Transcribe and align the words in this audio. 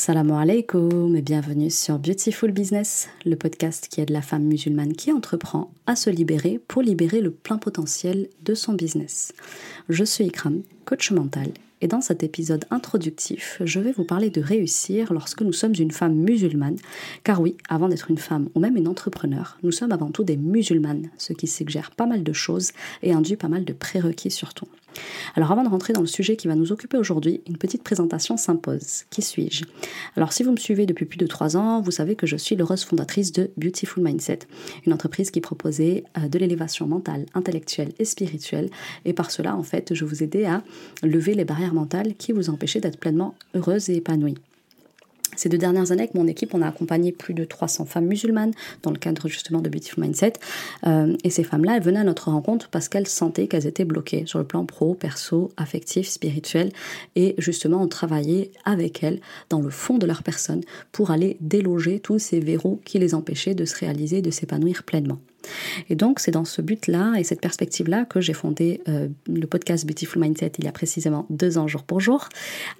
Salam 0.00 0.30
alaikum 0.30 1.16
et 1.16 1.22
bienvenue 1.22 1.70
sur 1.70 1.98
Beautiful 1.98 2.52
Business, 2.52 3.08
le 3.26 3.34
podcast 3.34 3.88
qui 3.90 4.00
aide 4.00 4.10
la 4.10 4.22
femme 4.22 4.44
musulmane 4.44 4.92
qui 4.92 5.10
entreprend 5.10 5.72
à 5.86 5.96
se 5.96 6.08
libérer 6.08 6.60
pour 6.68 6.82
libérer 6.82 7.20
le 7.20 7.32
plein 7.32 7.58
potentiel 7.58 8.28
de 8.44 8.54
son 8.54 8.74
business. 8.74 9.32
Je 9.88 10.04
suis 10.04 10.26
Ikram, 10.26 10.62
coach 10.84 11.10
mental, 11.10 11.48
et 11.80 11.88
dans 11.88 12.00
cet 12.00 12.22
épisode 12.22 12.64
introductif, 12.70 13.60
je 13.64 13.80
vais 13.80 13.90
vous 13.90 14.04
parler 14.04 14.30
de 14.30 14.40
réussir 14.40 15.12
lorsque 15.12 15.42
nous 15.42 15.52
sommes 15.52 15.74
une 15.76 15.90
femme 15.90 16.14
musulmane. 16.14 16.76
Car 17.24 17.40
oui, 17.40 17.56
avant 17.68 17.88
d'être 17.88 18.08
une 18.08 18.18
femme 18.18 18.50
ou 18.54 18.60
même 18.60 18.76
une 18.76 18.86
entrepreneur, 18.86 19.58
nous 19.64 19.72
sommes 19.72 19.90
avant 19.90 20.12
tout 20.12 20.22
des 20.22 20.36
musulmanes, 20.36 21.10
ce 21.18 21.32
qui 21.32 21.48
suggère 21.48 21.90
pas 21.90 22.06
mal 22.06 22.22
de 22.22 22.32
choses 22.32 22.70
et 23.02 23.12
induit 23.12 23.36
pas 23.36 23.48
mal 23.48 23.64
de 23.64 23.72
prérequis 23.72 24.30
surtout. 24.30 24.68
Alors 25.36 25.52
avant 25.52 25.62
de 25.62 25.68
rentrer 25.68 25.92
dans 25.92 26.00
le 26.00 26.06
sujet 26.06 26.36
qui 26.36 26.48
va 26.48 26.54
nous 26.54 26.72
occuper 26.72 26.96
aujourd'hui, 26.96 27.40
une 27.46 27.58
petite 27.58 27.82
présentation 27.82 28.36
s'impose. 28.36 29.04
Qui 29.10 29.22
suis-je? 29.22 29.64
Alors 30.16 30.32
si 30.32 30.42
vous 30.42 30.52
me 30.52 30.56
suivez 30.56 30.86
depuis 30.86 31.04
plus 31.04 31.18
de 31.18 31.26
trois 31.26 31.56
ans, 31.56 31.80
vous 31.80 31.90
savez 31.90 32.16
que 32.16 32.26
je 32.26 32.36
suis 32.36 32.56
l'heureuse 32.56 32.84
fondatrice 32.84 33.32
de 33.32 33.50
Beautiful 33.56 34.02
Mindset, 34.02 34.40
une 34.86 34.92
entreprise 34.92 35.30
qui 35.30 35.40
proposait 35.40 36.04
euh, 36.16 36.28
de 36.28 36.38
l'élévation 36.38 36.86
mentale, 36.86 37.26
intellectuelle 37.34 37.92
et 37.98 38.04
spirituelle. 38.04 38.70
Et 39.04 39.12
par 39.12 39.30
cela, 39.30 39.56
en 39.56 39.62
fait, 39.62 39.94
je 39.94 40.04
vous 40.04 40.22
aidais 40.22 40.46
à 40.46 40.62
lever 41.02 41.34
les 41.34 41.44
barrières 41.44 41.74
mentales 41.74 42.14
qui 42.14 42.32
vous 42.32 42.50
empêchaient 42.50 42.80
d'être 42.80 42.98
pleinement 42.98 43.34
heureuse 43.54 43.90
et 43.90 43.96
épanouie. 43.96 44.36
Ces 45.36 45.48
deux 45.48 45.58
dernières 45.58 45.92
années, 45.92 46.02
avec 46.02 46.14
mon 46.14 46.26
équipe, 46.26 46.54
on 46.54 46.62
a 46.62 46.68
accompagné 46.68 47.12
plus 47.12 47.34
de 47.34 47.44
300 47.44 47.84
femmes 47.84 48.06
musulmanes 48.06 48.52
dans 48.82 48.90
le 48.90 48.98
cadre 48.98 49.28
justement 49.28 49.60
de 49.60 49.68
Beautiful 49.68 50.02
Mindset. 50.02 50.34
Euh, 50.86 51.16
et 51.24 51.30
ces 51.30 51.44
femmes-là, 51.44 51.76
elles 51.76 51.82
venaient 51.82 52.00
à 52.00 52.04
notre 52.04 52.30
rencontre 52.30 52.68
parce 52.68 52.88
qu'elles 52.88 53.06
sentaient 53.06 53.46
qu'elles 53.46 53.66
étaient 53.66 53.84
bloquées 53.84 54.24
sur 54.26 54.38
le 54.38 54.44
plan 54.44 54.64
pro, 54.64 54.94
perso, 54.94 55.50
affectif, 55.56 56.08
spirituel. 56.08 56.72
Et 57.16 57.34
justement, 57.38 57.82
on 57.82 57.88
travaillait 57.88 58.50
avec 58.64 59.02
elles 59.02 59.20
dans 59.48 59.60
le 59.60 59.70
fond 59.70 59.98
de 59.98 60.06
leur 60.06 60.22
personne 60.22 60.62
pour 60.92 61.10
aller 61.10 61.36
déloger 61.40 62.00
tous 62.00 62.18
ces 62.18 62.40
verrous 62.40 62.80
qui 62.84 62.98
les 62.98 63.14
empêchaient 63.14 63.54
de 63.54 63.64
se 63.64 63.76
réaliser, 63.76 64.22
de 64.22 64.30
s'épanouir 64.30 64.82
pleinement. 64.82 65.18
Et 65.88 65.94
donc, 65.94 66.20
c'est 66.20 66.30
dans 66.30 66.44
ce 66.44 66.62
but-là 66.62 67.14
et 67.18 67.24
cette 67.24 67.40
perspective-là 67.40 68.04
que 68.04 68.20
j'ai 68.20 68.32
fondé 68.32 68.82
euh, 68.88 69.08
le 69.26 69.46
podcast 69.46 69.86
Beautiful 69.86 70.20
Mindset 70.20 70.52
il 70.58 70.64
y 70.64 70.68
a 70.68 70.72
précisément 70.72 71.26
deux 71.30 71.58
ans 71.58 71.68
jour 71.68 71.82
pour 71.82 72.00
jour, 72.00 72.28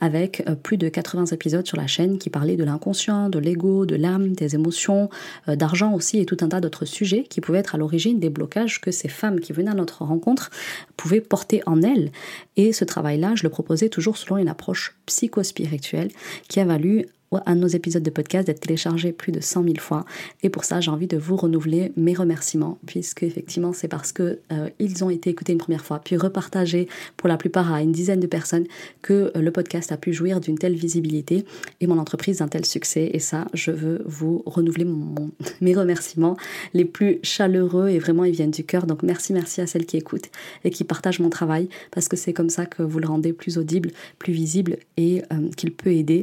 avec 0.01 0.43
euh, 0.49 0.55
plus 0.55 0.77
de 0.77 0.89
80 0.89 1.27
épisodes 1.27 1.67
sur 1.67 1.77
la 1.77 1.87
chaîne 1.87 2.19
qui 2.19 2.31
parlaient 2.31 2.57
de 2.57 2.65
l'inconscient, 2.65 3.29
de 3.29 3.39
l'ego, 3.39 3.87
de 3.87 3.97
l'âme, 3.97 4.33
des 4.33 4.55
émotions, 4.55 5.09
euh, 5.49 5.57
d'argent 5.57 5.95
aussi 5.95 6.19
et 6.19 6.27
tout 6.27 6.39
un 6.41 6.49
tas 6.49 6.61
d'autres 6.61 6.85
sujets 6.85 7.25
qui 7.25 7.41
pouvaient 7.41 7.59
être 7.59 7.75
à 7.75 7.79
l'origine 7.79 8.19
des 8.19 8.31
blocages 8.31 8.81
que 8.81 8.91
ces 8.91 9.09
femmes 9.09 9.41
qui 9.41 9.53
venaient 9.53 9.71
à 9.71 9.75
notre 9.75 10.05
rencontre 10.05 10.51
pouvaient 10.97 11.21
porter 11.21 11.63
en 11.67 11.83
elles. 11.83 12.11
Et 12.57 12.73
ce 12.73 12.85
travail-là, 12.85 13.33
je 13.35 13.43
le 13.45 13.51
proposais 13.51 13.89
toujours 13.89 14.17
selon 14.17 14.39
une 14.39 14.49
approche 14.49 14.97
psychospirituelle 15.07 16.11
qui 16.49 16.61
a 16.61 16.65
valu 16.65 17.07
un 17.33 17.57
de 17.57 17.61
nos 17.61 17.69
épisodes 17.69 18.03
de 18.03 18.11
podcast 18.11 18.47
d'être 18.47 18.61
téléchargé 18.61 19.13
plus 19.13 19.33
de 19.33 19.41
100 19.41 19.65
000 19.65 19.75
fois. 19.79 20.05
Et 20.43 20.49
pour 20.49 20.65
ça, 20.65 20.81
j'ai 20.81 20.91
envie 20.91 21.07
de 21.07 21.17
vous 21.17 21.37
renouveler 21.37 21.93
mes 21.97 22.15
remerciements, 22.15 22.79
puisque 22.87 23.23
effectivement, 23.23 23.73
c'est 23.73 23.89
parce 23.89 24.13
que 24.13 24.39
euh, 24.53 24.71
ils 24.79 25.05
ont 25.05 25.11
été 25.11 25.31
écoutés 25.31 25.53
une 25.53 25.59
première 25.59 25.85
fois, 25.85 26.01
puis 26.03 26.17
repartagés 26.17 26.89
pour 27.17 27.29
la 27.29 27.37
plupart 27.37 27.73
à 27.73 27.83
une 27.83 27.93
dizaine 27.93 28.21
de 28.21 28.27
personnes, 28.27 28.67
que 29.03 29.33
euh, 29.37 29.41
le 29.41 29.51
podcast 29.51 29.93
a 29.93 29.97
pu 29.97 30.13
jouir 30.13 30.41
d'une 30.41 30.59
telle 30.59 30.75
visibilité 30.75 31.45
et 31.81 31.87
mon 31.87 31.99
entreprise 31.99 32.39
d'un 32.39 32.49
tel 32.49 32.65
succès. 32.65 33.11
Et 33.13 33.19
ça, 33.19 33.47
je 33.53 33.71
veux 33.71 34.03
vous 34.07 34.43
renouveler 34.47 34.87
mes 35.61 35.75
remerciements 35.75 36.37
les 36.73 36.85
plus 36.85 37.19
chaleureux 37.23 37.89
et 37.89 37.99
vraiment 37.99 38.25
ils 38.25 38.33
viennent 38.33 38.51
du 38.51 38.65
cœur. 38.65 38.87
Donc 38.87 39.03
merci, 39.03 39.33
merci 39.33 39.61
à 39.61 39.67
celles 39.67 39.87
qui 39.87 39.97
écoutent 39.97 40.31
et 40.65 40.71
qui 40.71 40.85
partagent 40.85 41.21
mon 41.21 41.31
travail, 41.31 41.69
parce 41.91 42.09
que 42.09 42.17
c'est 42.17 42.33
comme 42.33 42.51
ça 42.51 42.65
que 42.65 42.83
vous 42.83 42.99
le 42.99 43.07
rendez 43.07 43.33
plus 43.33 43.59
audible, 43.59 43.91
plus 44.19 44.33
visible 44.33 44.79
et 44.97 45.23
euh, 45.33 45.51
qu'il 45.57 45.73
peut 45.73 45.93
aider 45.93 46.23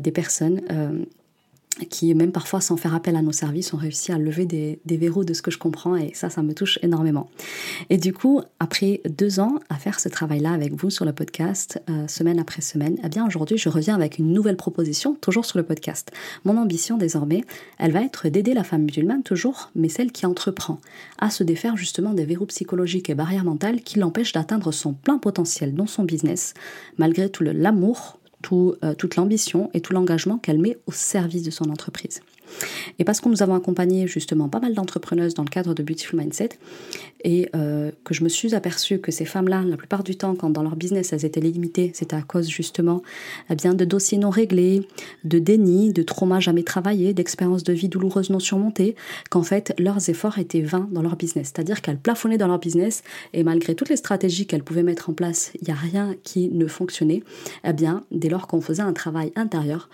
des 0.00 0.12
personnes 0.12 0.29
euh, 0.70 1.04
qui, 1.88 2.14
même 2.14 2.32
parfois 2.32 2.60
sans 2.60 2.76
faire 2.76 2.94
appel 2.94 3.16
à 3.16 3.22
nos 3.22 3.32
services, 3.32 3.72
ont 3.72 3.76
réussi 3.76 4.12
à 4.12 4.18
lever 4.18 4.44
des, 4.44 4.80
verrous 4.84 5.24
de 5.24 5.32
ce 5.32 5.42
que 5.42 5.50
je 5.50 5.58
comprends 5.58 5.96
et 5.96 6.12
ça, 6.14 6.28
ça 6.28 6.42
me 6.42 6.52
touche 6.52 6.78
énormément. 6.82 7.30
Et 7.88 7.96
du 7.96 8.12
coup, 8.12 8.42
après 8.58 9.00
deux 9.08 9.40
ans 9.40 9.54
à 9.68 9.76
faire 9.76 10.00
ce 10.00 10.08
travail-là 10.08 10.52
avec 10.52 10.74
vous 10.74 10.90
sur 10.90 11.04
le 11.04 11.12
podcast, 11.12 11.80
euh, 11.88 12.06
semaine 12.08 12.38
après 12.38 12.60
semaine, 12.60 12.98
eh 13.04 13.08
bien 13.08 13.26
aujourd'hui, 13.26 13.56
je 13.56 13.68
reviens 13.68 13.94
avec 13.94 14.18
une 14.18 14.32
nouvelle 14.32 14.56
proposition, 14.56 15.14
toujours 15.14 15.44
sur 15.44 15.58
le 15.58 15.64
podcast. 15.64 16.10
Mon 16.44 16.56
ambition 16.56 16.98
désormais, 16.98 17.44
elle 17.78 17.92
va 17.92 18.02
être 18.02 18.28
d'aider 18.28 18.52
la 18.52 18.64
femme 18.64 18.82
musulmane 18.82 19.22
toujours, 19.22 19.70
mais 19.74 19.88
celle 19.88 20.12
qui 20.12 20.26
entreprend, 20.26 20.80
à 21.18 21.30
se 21.30 21.44
défaire 21.44 21.76
justement 21.76 22.12
des 22.12 22.24
verrous 22.24 22.46
psychologiques 22.46 23.10
et 23.10 23.14
barrières 23.14 23.44
mentales 23.44 23.80
qui 23.82 23.98
l'empêchent 23.98 24.32
d'atteindre 24.32 24.72
son 24.72 24.92
plein 24.92 25.18
potentiel 25.18 25.74
dans 25.74 25.86
son 25.86 26.04
business, 26.04 26.54
malgré 26.98 27.30
tout 27.30 27.44
l'amour 27.44 28.19
euh, 28.52 28.94
toute 28.94 29.16
l'ambition 29.16 29.70
et 29.74 29.80
tout 29.80 29.92
l'engagement 29.92 30.38
qu'elle 30.38 30.58
met 30.58 30.78
au 30.86 30.92
service 30.92 31.42
de 31.42 31.50
son 31.50 31.70
entreprise. 31.70 32.20
Et 32.98 33.04
parce 33.04 33.20
que 33.20 33.28
nous 33.28 33.42
avons 33.42 33.54
accompagné 33.54 34.06
justement 34.06 34.48
pas 34.48 34.60
mal 34.60 34.74
d'entrepreneuses 34.74 35.34
dans 35.34 35.44
le 35.44 35.48
cadre 35.48 35.74
de 35.74 35.82
Beautiful 35.82 36.18
Mindset, 36.18 36.50
et 37.24 37.48
euh, 37.54 37.90
que 38.04 38.14
je 38.14 38.24
me 38.24 38.28
suis 38.28 38.54
aperçue 38.54 38.98
que 38.98 39.12
ces 39.12 39.24
femmes-là, 39.24 39.62
la 39.62 39.76
plupart 39.76 40.02
du 40.02 40.16
temps, 40.16 40.34
quand 40.34 40.50
dans 40.50 40.62
leur 40.62 40.76
business 40.76 41.12
elles 41.12 41.24
étaient 41.24 41.40
limitées, 41.40 41.92
c'était 41.94 42.16
à 42.16 42.22
cause 42.22 42.48
justement 42.48 43.02
eh 43.50 43.54
bien, 43.54 43.74
de 43.74 43.84
dossiers 43.84 44.18
non 44.18 44.30
réglés, 44.30 44.86
de 45.24 45.38
déni, 45.38 45.92
de 45.92 46.02
traumas 46.02 46.40
jamais 46.40 46.62
travaillés, 46.62 47.12
d'expériences 47.12 47.64
de 47.64 47.72
vie 47.72 47.88
douloureuses 47.88 48.30
non 48.30 48.38
surmontées, 48.38 48.96
qu'en 49.28 49.42
fait 49.42 49.74
leurs 49.78 50.08
efforts 50.08 50.38
étaient 50.38 50.62
vains 50.62 50.88
dans 50.90 51.02
leur 51.02 51.16
business. 51.16 51.52
C'est-à-dire 51.54 51.82
qu'elles 51.82 51.98
plafonnaient 51.98 52.38
dans 52.38 52.48
leur 52.48 52.58
business 52.58 53.02
et 53.32 53.42
malgré 53.42 53.74
toutes 53.74 53.88
les 53.88 53.96
stratégies 53.96 54.46
qu'elles 54.46 54.64
pouvaient 54.64 54.82
mettre 54.82 55.10
en 55.10 55.12
place, 55.12 55.52
il 55.60 55.64
n'y 55.66 55.72
a 55.72 55.76
rien 55.76 56.14
qui 56.22 56.48
ne 56.48 56.66
fonctionnait. 56.66 57.22
Eh 57.64 57.72
bien, 57.72 58.04
dès 58.10 58.28
lors 58.28 58.46
qu'on 58.46 58.60
faisait 58.60 58.82
un 58.82 58.92
travail 58.92 59.32
intérieur, 59.36 59.88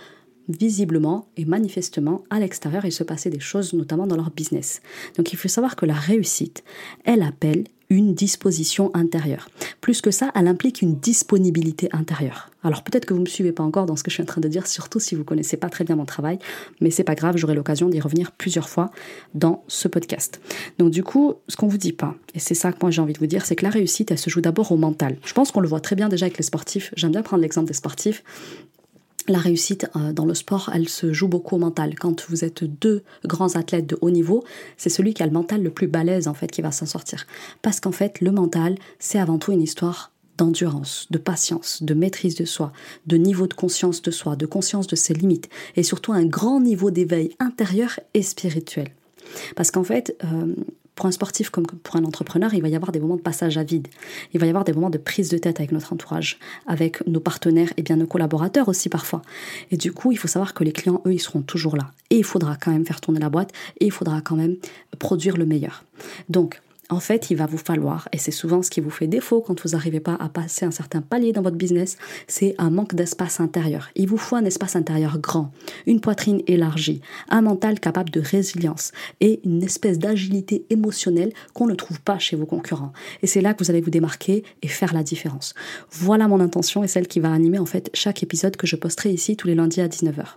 visiblement 0.48 1.28
et 1.36 1.44
manifestement 1.44 2.24
à 2.30 2.38
l'extérieur 2.38 2.84
il 2.84 2.92
se 2.92 3.04
passait 3.04 3.30
des 3.30 3.40
choses 3.40 3.72
notamment 3.72 4.06
dans 4.06 4.16
leur 4.16 4.30
business. 4.30 4.80
Donc 5.16 5.32
il 5.32 5.36
faut 5.36 5.48
savoir 5.48 5.76
que 5.76 5.86
la 5.86 5.94
réussite, 5.94 6.64
elle 7.04 7.22
appelle 7.22 7.64
une 7.88 8.14
disposition 8.14 8.90
intérieure. 8.94 9.48
Plus 9.80 10.00
que 10.00 10.10
ça, 10.10 10.32
elle 10.34 10.48
implique 10.48 10.82
une 10.82 10.96
disponibilité 10.96 11.88
intérieure. 11.92 12.50
Alors 12.64 12.82
peut-être 12.82 13.04
que 13.06 13.14
vous 13.14 13.20
ne 13.20 13.24
me 13.24 13.30
suivez 13.30 13.52
pas 13.52 13.62
encore 13.62 13.86
dans 13.86 13.94
ce 13.94 14.02
que 14.02 14.10
je 14.10 14.14
suis 14.14 14.22
en 14.22 14.26
train 14.26 14.40
de 14.40 14.48
dire, 14.48 14.66
surtout 14.66 14.98
si 14.98 15.14
vous 15.14 15.20
ne 15.20 15.26
connaissez 15.26 15.56
pas 15.56 15.68
très 15.68 15.84
bien 15.84 15.94
mon 15.94 16.04
travail, 16.04 16.38
mais 16.80 16.90
c'est 16.90 17.04
pas 17.04 17.14
grave, 17.14 17.36
j'aurai 17.36 17.54
l'occasion 17.54 17.88
d'y 17.88 18.00
revenir 18.00 18.32
plusieurs 18.32 18.68
fois 18.68 18.90
dans 19.34 19.62
ce 19.68 19.86
podcast. 19.86 20.40
Donc 20.78 20.90
du 20.90 21.04
coup, 21.04 21.34
ce 21.48 21.56
qu'on 21.56 21.68
vous 21.68 21.78
dit 21.78 21.92
pas, 21.92 22.16
et 22.34 22.40
c'est 22.40 22.54
ça 22.54 22.72
que 22.72 22.78
moi 22.82 22.90
j'ai 22.90 23.00
envie 23.00 23.12
de 23.12 23.18
vous 23.18 23.26
dire, 23.26 23.46
c'est 23.46 23.54
que 23.54 23.64
la 23.64 23.70
réussite, 23.70 24.10
elle 24.10 24.18
se 24.18 24.30
joue 24.30 24.40
d'abord 24.40 24.72
au 24.72 24.76
mental. 24.76 25.16
Je 25.24 25.32
pense 25.32 25.52
qu'on 25.52 25.60
le 25.60 25.68
voit 25.68 25.80
très 25.80 25.94
bien 25.94 26.08
déjà 26.08 26.26
avec 26.26 26.38
les 26.38 26.44
sportifs. 26.44 26.92
J'aime 26.96 27.12
bien 27.12 27.22
prendre 27.22 27.42
l'exemple 27.42 27.68
des 27.68 27.74
sportifs 27.74 28.24
la 29.28 29.38
réussite 29.38 29.86
euh, 29.96 30.12
dans 30.12 30.24
le 30.24 30.34
sport, 30.34 30.70
elle 30.74 30.88
se 30.88 31.12
joue 31.12 31.28
beaucoup 31.28 31.56
au 31.56 31.58
mental. 31.58 31.94
Quand 31.98 32.28
vous 32.28 32.44
êtes 32.44 32.64
deux 32.64 33.02
grands 33.24 33.56
athlètes 33.56 33.86
de 33.86 33.98
haut 34.00 34.10
niveau, 34.10 34.44
c'est 34.76 34.88
celui 34.88 35.14
qui 35.14 35.22
a 35.22 35.26
le 35.26 35.32
mental 35.32 35.62
le 35.62 35.70
plus 35.70 35.86
balèze 35.86 36.28
en 36.28 36.34
fait 36.34 36.48
qui 36.48 36.62
va 36.62 36.72
s'en 36.72 36.86
sortir. 36.86 37.26
Parce 37.62 37.80
qu'en 37.80 37.92
fait, 37.92 38.20
le 38.20 38.30
mental, 38.30 38.76
c'est 38.98 39.18
avant 39.18 39.38
tout 39.38 39.52
une 39.52 39.62
histoire 39.62 40.12
d'endurance, 40.36 41.06
de 41.10 41.18
patience, 41.18 41.82
de 41.82 41.94
maîtrise 41.94 42.34
de 42.34 42.44
soi, 42.44 42.72
de 43.06 43.16
niveau 43.16 43.46
de 43.46 43.54
conscience 43.54 44.02
de 44.02 44.10
soi, 44.10 44.36
de 44.36 44.46
conscience 44.46 44.86
de 44.86 44.96
ses 44.96 45.14
limites 45.14 45.48
et 45.76 45.82
surtout 45.82 46.12
un 46.12 46.26
grand 46.26 46.60
niveau 46.60 46.90
d'éveil 46.90 47.34
intérieur 47.38 47.98
et 48.14 48.22
spirituel. 48.22 48.88
Parce 49.56 49.70
qu'en 49.70 49.84
fait, 49.84 50.16
euh, 50.24 50.54
pour 50.96 51.06
un 51.06 51.12
sportif 51.12 51.50
comme 51.50 51.66
pour 51.66 51.94
un 51.94 52.04
entrepreneur, 52.04 52.52
il 52.54 52.62
va 52.62 52.68
y 52.68 52.74
avoir 52.74 52.90
des 52.90 52.98
moments 52.98 53.16
de 53.16 53.22
passage 53.22 53.58
à 53.58 53.62
vide. 53.62 53.86
Il 54.32 54.40
va 54.40 54.46
y 54.46 54.48
avoir 54.48 54.64
des 54.64 54.72
moments 54.72 54.90
de 54.90 54.98
prise 54.98 55.28
de 55.28 55.38
tête 55.38 55.60
avec 55.60 55.70
notre 55.70 55.92
entourage, 55.92 56.38
avec 56.66 57.06
nos 57.06 57.20
partenaires 57.20 57.72
et 57.76 57.82
bien 57.82 57.96
nos 57.96 58.06
collaborateurs 58.06 58.68
aussi 58.68 58.88
parfois. 58.88 59.22
Et 59.70 59.76
du 59.76 59.92
coup, 59.92 60.10
il 60.10 60.16
faut 60.16 60.26
savoir 60.26 60.54
que 60.54 60.64
les 60.64 60.72
clients, 60.72 61.02
eux, 61.06 61.12
ils 61.12 61.20
seront 61.20 61.42
toujours 61.42 61.76
là. 61.76 61.92
Et 62.10 62.16
il 62.16 62.24
faudra 62.24 62.56
quand 62.56 62.72
même 62.72 62.86
faire 62.86 63.00
tourner 63.00 63.20
la 63.20 63.28
boîte 63.28 63.52
et 63.78 63.84
il 63.84 63.92
faudra 63.92 64.22
quand 64.22 64.36
même 64.36 64.56
produire 64.98 65.36
le 65.36 65.44
meilleur. 65.44 65.84
Donc, 66.30 66.60
en 66.88 67.00
fait, 67.00 67.30
il 67.30 67.36
va 67.36 67.46
vous 67.46 67.58
falloir, 67.58 68.08
et 68.12 68.18
c'est 68.18 68.30
souvent 68.30 68.62
ce 68.62 68.70
qui 68.70 68.80
vous 68.80 68.90
fait 68.90 69.08
défaut 69.08 69.40
quand 69.40 69.60
vous 69.62 69.70
n'arrivez 69.70 70.00
pas 70.00 70.14
à 70.20 70.28
passer 70.28 70.64
un 70.64 70.70
certain 70.70 71.00
palier 71.00 71.32
dans 71.32 71.42
votre 71.42 71.56
business, 71.56 71.96
c'est 72.28 72.54
un 72.58 72.70
manque 72.70 72.94
d'espace 72.94 73.40
intérieur. 73.40 73.90
Il 73.96 74.08
vous 74.08 74.16
faut 74.16 74.36
un 74.36 74.44
espace 74.44 74.76
intérieur 74.76 75.18
grand, 75.18 75.50
une 75.86 76.00
poitrine 76.00 76.42
élargie, 76.46 77.00
un 77.28 77.42
mental 77.42 77.80
capable 77.80 78.10
de 78.10 78.20
résilience 78.20 78.92
et 79.20 79.40
une 79.44 79.62
espèce 79.62 79.98
d'agilité 79.98 80.64
émotionnelle 80.70 81.32
qu'on 81.54 81.66
ne 81.66 81.74
trouve 81.74 82.00
pas 82.00 82.18
chez 82.18 82.36
vos 82.36 82.46
concurrents. 82.46 82.92
Et 83.22 83.26
c'est 83.26 83.40
là 83.40 83.52
que 83.54 83.64
vous 83.64 83.70
allez 83.70 83.80
vous 83.80 83.90
démarquer 83.90 84.44
et 84.62 84.68
faire 84.68 84.94
la 84.94 85.02
différence. 85.02 85.54
Voilà 85.90 86.28
mon 86.28 86.40
intention 86.40 86.84
et 86.84 86.88
celle 86.88 87.08
qui 87.08 87.20
va 87.20 87.32
animer 87.32 87.58
en 87.58 87.66
fait 87.66 87.90
chaque 87.94 88.22
épisode 88.22 88.56
que 88.56 88.66
je 88.66 88.76
posterai 88.76 89.10
ici 89.10 89.36
tous 89.36 89.48
les 89.48 89.54
lundis 89.54 89.80
à 89.80 89.88
19h. 89.88 90.36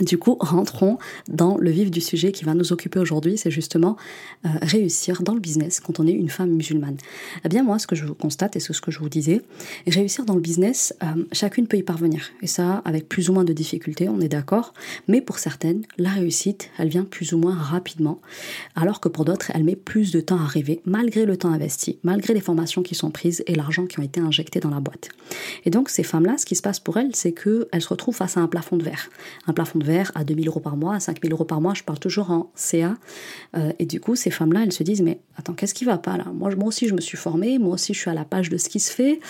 Du 0.00 0.18
coup, 0.18 0.36
rentrons 0.40 0.98
dans 1.28 1.56
le 1.56 1.70
vif 1.70 1.88
du 1.88 2.00
sujet 2.00 2.32
qui 2.32 2.44
va 2.44 2.54
nous 2.54 2.72
occuper 2.72 2.98
aujourd'hui, 2.98 3.38
c'est 3.38 3.52
justement 3.52 3.96
euh, 4.44 4.48
réussir 4.60 5.22
dans 5.22 5.34
le 5.34 5.40
business 5.40 5.78
quand 5.78 6.00
on 6.00 6.06
est 6.08 6.12
une 6.12 6.30
femme 6.30 6.50
musulmane. 6.50 6.96
Eh 7.44 7.48
bien 7.48 7.62
moi, 7.62 7.78
ce 7.78 7.86
que 7.86 7.94
je 7.94 8.06
constate 8.06 8.56
et 8.56 8.60
ce 8.60 8.72
que 8.80 8.90
je 8.90 8.98
vous 8.98 9.08
disais, 9.08 9.42
réussir 9.86 10.24
dans 10.24 10.34
le 10.34 10.40
business, 10.40 10.94
euh, 11.04 11.24
chacune 11.30 11.68
peut 11.68 11.76
y 11.76 11.84
parvenir. 11.84 12.30
Et 12.42 12.48
ça, 12.48 12.82
avec 12.84 13.08
plus 13.08 13.30
ou 13.30 13.34
moins 13.34 13.44
de 13.44 13.52
difficultés, 13.52 14.08
on 14.08 14.20
est 14.20 14.28
d'accord. 14.28 14.74
Mais 15.06 15.20
pour 15.20 15.38
certaines, 15.38 15.84
la 15.96 16.10
réussite, 16.10 16.70
elle 16.78 16.88
vient 16.88 17.04
plus 17.04 17.32
ou 17.32 17.38
moins 17.38 17.54
rapidement, 17.54 18.20
alors 18.74 18.98
que 18.98 19.08
pour 19.08 19.24
d'autres, 19.24 19.52
elle 19.54 19.62
met 19.62 19.76
plus 19.76 20.10
de 20.10 20.20
temps 20.20 20.40
à 20.40 20.42
arriver, 20.42 20.80
malgré 20.86 21.24
le 21.24 21.36
temps 21.36 21.52
investi, 21.52 21.98
malgré 22.02 22.34
les 22.34 22.40
formations 22.40 22.82
qui 22.82 22.96
sont 22.96 23.12
prises 23.12 23.44
et 23.46 23.54
l'argent 23.54 23.86
qui 23.86 24.00
ont 24.00 24.02
été 24.02 24.18
injectés 24.18 24.58
dans 24.58 24.70
la 24.70 24.80
boîte. 24.80 25.10
Et 25.64 25.70
donc 25.70 25.88
ces 25.88 26.02
femmes-là, 26.02 26.36
ce 26.36 26.46
qui 26.46 26.56
se 26.56 26.62
passe 26.62 26.80
pour 26.80 26.96
elles, 26.96 27.14
c'est 27.14 27.32
qu'elles 27.32 27.82
se 27.82 27.88
retrouvent 27.88 28.16
face 28.16 28.36
à 28.36 28.40
un 28.40 28.48
plafond 28.48 28.76
de 28.76 28.82
verre. 28.82 29.08
Un 29.46 29.52
plafond 29.52 29.78
verre 29.84 30.10
à 30.14 30.24
2000 30.24 30.48
euros 30.48 30.60
par 30.60 30.76
mois, 30.76 30.96
à 30.96 31.00
5000 31.00 31.32
euros 31.32 31.44
par 31.44 31.60
mois, 31.60 31.74
je 31.74 31.82
parle 31.82 31.98
toujours 31.98 32.30
en 32.30 32.50
CA. 32.54 32.96
Euh, 33.56 33.72
et 33.78 33.86
du 33.86 34.00
coup, 34.00 34.16
ces 34.16 34.30
femmes-là, 34.30 34.62
elles 34.64 34.72
se 34.72 34.82
disent, 34.82 35.02
mais 35.02 35.20
attends, 35.36 35.52
qu'est-ce 35.52 35.74
qui 35.74 35.84
va 35.84 35.98
pas 35.98 36.16
là? 36.16 36.24
Moi, 36.34 36.54
moi 36.56 36.68
aussi, 36.68 36.88
je 36.88 36.94
me 36.94 37.00
suis 37.00 37.16
formée, 37.16 37.58
moi 37.58 37.74
aussi, 37.74 37.94
je 37.94 38.00
suis 38.00 38.10
à 38.10 38.14
la 38.14 38.24
page 38.24 38.48
de 38.48 38.56
ce 38.56 38.68
qui 38.68 38.80
se 38.80 38.90
fait, 38.90 39.20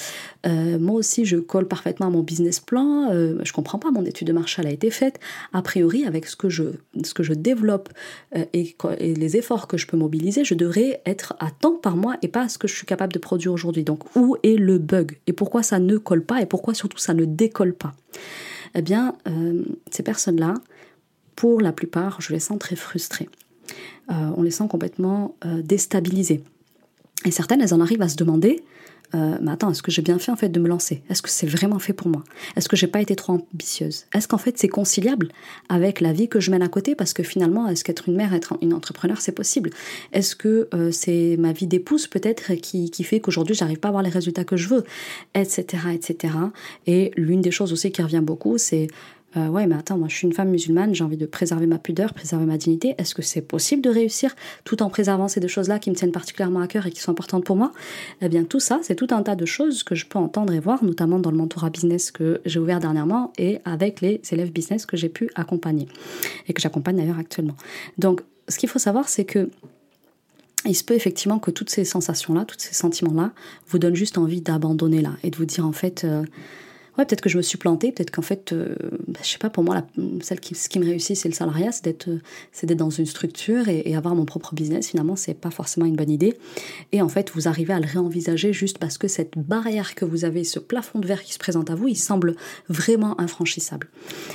euh, 0.47 0.79
moi 0.79 0.97
aussi, 0.97 1.25
je 1.25 1.37
colle 1.37 1.69
parfaitement 1.69 2.07
à 2.07 2.11
mon 2.11 2.23
business 2.23 2.61
plan, 2.61 3.11
euh, 3.11 3.39
je 3.43 3.53
comprends 3.53 3.79
pas, 3.79 3.91
mon 3.91 4.05
étude 4.05 4.29
de 4.29 4.33
marché, 4.33 4.63
a 4.65 4.71
été 4.71 4.91
faite. 4.91 5.19
A 5.53 5.63
priori, 5.63 6.05
avec 6.07 6.27
ce 6.27 6.37
que 6.37 6.49
je, 6.49 6.63
ce 7.03 7.13
que 7.13 7.23
je 7.23 7.35
développe 7.35 7.89
et, 8.53 8.77
et, 9.01 9.15
les 9.15 9.37
efforts 9.37 9.67
que 9.67 9.77
je 9.77 9.87
peux 9.87 9.97
mobiliser, 9.97 10.45
je 10.45 10.55
devrais 10.55 11.03
être 11.07 11.35
à 11.41 11.51
temps 11.51 11.75
par 11.75 11.97
mois 11.97 12.17
et 12.23 12.29
pas 12.29 12.43
à 12.43 12.49
ce 12.49 12.57
que 12.57 12.69
je 12.69 12.75
suis 12.75 12.87
capable 12.87 13.13
de 13.13 13.19
produire 13.19 13.53
aujourd'hui. 13.53 13.83
Donc, 13.83 14.17
où 14.17 14.37
est 14.45 14.57
le 14.57 14.79
bug? 14.79 15.19
Et 15.27 15.33
pourquoi 15.33 15.63
ça 15.63 15.81
ne 15.81 15.97
colle 15.97 16.25
pas? 16.25 16.41
Et 16.41 16.47
pourquoi 16.47 16.73
surtout 16.75 16.99
ça 16.99 17.15
ne 17.15 17.25
décolle 17.25 17.75
pas? 17.75 17.95
Eh 18.75 18.83
bien, 18.83 19.17
ces 19.91 20.03
personnes-là, 20.03 20.55
pour 21.37 21.61
la 21.61 21.73
plupart, 21.73 22.21
je 22.21 22.33
les 22.33 22.41
sens 22.41 22.59
très 22.59 22.77
frustrées. 22.77 23.29
Euh, 24.11 24.31
on 24.37 24.43
les 24.43 24.51
sent 24.51 24.69
complètement 24.69 25.35
euh, 25.45 25.63
déstabilisées. 25.63 26.43
Et 27.25 27.31
certaines, 27.31 27.61
elles 27.63 27.75
en 27.75 27.81
arrivent 27.81 28.03
à 28.03 28.09
se 28.09 28.17
demander 28.17 28.63
euh, 29.15 29.39
mais 29.41 29.53
attends, 29.53 29.71
est-ce 29.71 29.83
que 29.83 29.91
j'ai 29.91 30.03
bien 30.03 30.19
fait 30.19 30.33
en 30.33 30.37
fait 30.37 30.49
de 30.49 30.61
me 30.61 30.69
lancer? 30.69 31.03
Est-ce 31.09 31.23
que 31.23 31.31
c'est 31.31 31.47
vraiment 31.47 31.79
fait 31.79 31.93
pour 31.93 32.09
moi? 32.09 32.25
Est-ce 32.57 32.69
que 32.69 32.77
j'ai 32.77 32.87
pas 32.87 33.01
été 33.01 33.15
trop 33.17 33.35
ambitieuse? 33.35 34.07
Est-ce 34.15 34.29
qu'en 34.29 34.39
fait 34.39 34.59
c'est 34.59 34.69
conciliable 34.69 35.29
avec 35.69 36.01
la 36.01 36.13
vie 36.13 36.29
que 36.29 36.41
je 36.41 36.51
mène 36.51 36.63
à 36.63 36.69
côté? 36.69 36.95
Parce 36.95 37.13
que 37.13 37.23
finalement, 37.23 37.69
est-ce 37.69 37.85
qu'être 37.85 38.09
une 38.09 38.17
mère, 38.17 38.35
être 38.35 38.59
une 38.61 38.75
entrepreneur, 38.75 39.21
c'est 39.21 39.33
possible? 39.33 39.71
Est-ce 40.13 40.37
que 40.37 40.69
c'est 40.91 41.37
ma 41.39 41.53
vie 41.53 41.67
d'épouse 41.67 42.07
peut-être 42.07 42.55
qui, 42.55 42.91
qui 42.91 43.05
fait 43.05 43.21
qu'aujourd'hui 43.21 43.55
j'arrive 43.55 43.79
pas 43.79 43.89
à 43.89 43.91
avoir 43.91 44.03
les 44.03 44.11
résultats 44.11 44.45
que 44.45 44.57
je 44.57 44.69
veux? 44.69 44.85
Etc. 45.35 45.65
etc. 45.93 46.35
Et 46.87 47.13
l'une 47.17 47.41
des 47.41 47.51
choses 47.51 47.73
aussi 47.73 47.93
qui 47.93 48.03
revient 48.03 48.23
beaucoup, 48.23 48.59
c'est 48.59 48.89
euh, 49.37 49.49
ouais, 49.49 49.67
mais 49.67 49.75
attends, 49.75 49.99
moi 49.99 50.09
je 50.09 50.15
suis 50.15 50.27
une 50.27 50.33
femme 50.33 50.51
musulmane, 50.51 50.95
j'ai 50.95 51.03
envie 51.03 51.17
de 51.17 51.27
préserver 51.27 51.67
ma 51.67 51.79
pudeur, 51.79 52.15
préserver 52.15 52.45
ma 52.45 52.57
dignité. 52.57 52.95
Est-ce 52.99 53.15
que 53.15 53.23
c'est 53.23 53.43
possible 53.43 53.83
de 53.83 53.91
réussir 53.91 54.35
tout 54.65 54.83
en 54.83 54.89
préservant 54.89 55.29
ces 55.29 55.41
deux 55.41 55.49
choses-là 55.49 55.79
qui 55.79 55.91
me 55.91 55.97
tiennent 55.97 56.13
particulièrement 56.13 56.61
à 56.61 56.69
cœur 56.69 56.87
et 56.87 56.91
qui 56.91 57.01
sont 57.01 57.11
importantes 57.11 57.45
pour 57.45 57.57
moi? 57.57 57.73
Eh 58.21 58.29
bien, 58.29 58.45
tout 58.45 58.61
ça, 58.61 58.81
c'est 58.83 58.95
tout 58.95 59.09
un 59.11 59.23
tas 59.23 59.37
de 59.37 59.47
choses 59.47 59.83
que 59.83 59.95
je 59.95 60.07
peux 60.07 60.19
entendre 60.19 60.53
et 60.53 60.61
voir, 60.61 60.85
notamment 60.85 61.19
dans 61.19 61.31
le 61.31 61.37
mentorat 61.37 61.71
business 61.71 62.11
que 62.11 62.41
j'ai 62.45 62.61
ouvert 62.61 62.79
dernièrement 62.81 63.33
et 63.39 63.59
avec 63.65 64.01
les 64.01 64.21
élèves 64.31 64.53
business 64.53 64.87
que 64.87 64.97
j'ai 64.97 65.09
pu 65.09 65.31
accompagner 65.35 65.89
et 66.47 66.53
que 66.53 66.61
j'accompagne 66.61 66.97
d'ailleurs 66.97 67.19
actuellement. 67.19 67.57
Donc, 67.99 68.23
ce 68.49 68.59
qu'il 68.59 68.69
faut 68.69 68.79
savoir, 68.79 69.09
c'est 69.09 69.25
que 69.25 69.51
il 70.67 70.75
se 70.75 70.85
peut 70.85 70.95
effectivement 70.95 71.39
que 71.39 71.51
toutes 71.51 71.69
ces 71.69 71.85
sensations-là, 71.85 72.47
tous 72.47 72.57
ces 72.59 72.73
sentiments-là, 72.73 73.33
vous 73.69 73.79
donnent 73.79 73.97
juste 73.97 74.17
envie 74.17 74.41
d'abandonner 74.41 75.03
là 75.03 75.11
et 75.23 75.31
de 75.31 75.37
vous 75.37 75.45
dire 75.45 75.67
en 75.67 75.73
fait. 75.73 76.05
Euh, 76.05 76.25
ouais, 76.99 77.05
peut-être 77.05 77.21
que 77.21 77.29
je 77.29 77.37
me 77.37 77.43
suis 77.43 77.59
plantée, 77.59 77.93
peut-être 77.93 78.11
qu'en 78.11 78.23
fait, 78.23 78.53
euh, 78.53 78.75
bah, 79.09 79.21
je 79.23 79.29
sais 79.29 79.39
pas, 79.39 79.51
pour 79.51 79.65
moi, 79.65 79.83
celle 80.23 80.41
qui, 80.41 80.55
ce 80.55 80.69
qui 80.69 80.79
me 80.79 80.85
réussit, 80.85 81.17
c'est 81.17 81.29
le 81.29 81.35
salariat, 81.35 81.73
c'est 81.73 81.85
d'être, 81.85 82.09
euh, 82.09 82.21
c'est 82.53 82.67
d'être 82.67 82.79
dans 82.79 82.91
une 82.91 83.07
structure 83.07 83.69
et, 83.69 83.95
avoir 83.95 84.15
mon 84.15 84.25
propre 84.25 84.55
business. 84.55 84.89
Finalement, 84.89 85.15
c'est 85.15 85.35
pas 85.35 85.51
forcément 85.51 85.87
une 85.87 85.95
bonne 85.95 86.11
idée. 86.11 86.37
Et 86.93 87.01
en 87.01 87.09
fait, 87.09 87.31
vous 87.33 87.47
arrivez 87.47 87.73
à 87.73 87.79
le 87.79 87.87
réenvisager 87.87 88.53
juste 88.53 88.79
parce 88.79 88.99
que 88.99 89.07
cette 89.07 89.39
barrière 89.39 89.95
que 89.95 90.05
vous 90.05 90.25
avez, 90.25 90.43
ce 90.43 90.59
plafond 90.59 90.99
de 90.99 91.07
verre 91.07 91.23
qui 91.23 91.33
se 91.33 91.39
présente 91.39 91.71
à 91.71 91.77
vous, 91.77 91.87
il 91.87 91.97
semble 91.97 92.35
vraiment 92.69 93.21
infranchissable. 93.21 93.89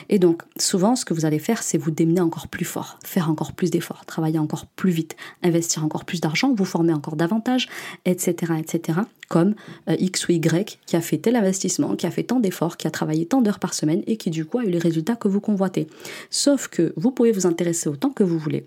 Et 0.07 0.17
donc, 0.17 0.43
souvent, 0.57 0.95
ce 0.95 1.03
que 1.03 1.13
vous 1.13 1.25
allez 1.25 1.39
faire, 1.39 1.61
c'est 1.61 1.77
vous 1.77 1.91
démener 1.91 2.21
encore 2.21 2.47
plus 2.47 2.65
fort, 2.65 2.99
faire 3.03 3.29
encore 3.29 3.51
plus 3.51 3.69
d'efforts, 3.69 4.05
travailler 4.05 4.39
encore 4.39 4.65
plus 4.65 4.91
vite, 4.91 5.17
investir 5.43 5.83
encore 5.83 6.05
plus 6.05 6.21
d'argent, 6.21 6.53
vous 6.53 6.65
former 6.65 6.93
encore 6.93 7.17
davantage, 7.17 7.67
etc., 8.05 8.53
etc 8.57 8.99
comme 9.29 9.53
euh, 9.87 9.95
X 9.97 10.27
ou 10.27 10.33
Y 10.33 10.79
qui 10.85 10.95
a 10.95 11.01
fait 11.01 11.17
tel 11.17 11.37
investissement, 11.37 11.95
qui 11.95 12.05
a 12.05 12.11
fait 12.11 12.23
tant 12.23 12.39
d'efforts, 12.41 12.48
qui 12.77 12.87
a 12.87 12.91
travaillé 12.91 13.25
tant 13.25 13.41
d'heures 13.41 13.59
par 13.59 13.73
semaine 13.73 14.03
et 14.07 14.17
qui 14.17 14.29
du 14.29 14.45
coup 14.45 14.59
a 14.59 14.63
eu 14.63 14.69
les 14.69 14.79
résultats 14.79 15.15
que 15.15 15.27
vous 15.27 15.41
convoitez. 15.41 15.87
Sauf 16.29 16.67
que 16.67 16.93
vous 16.95 17.11
pouvez 17.11 17.31
vous 17.31 17.45
intéresser 17.45 17.89
autant 17.89 18.09
que 18.09 18.23
vous 18.23 18.37
voulez 18.37 18.65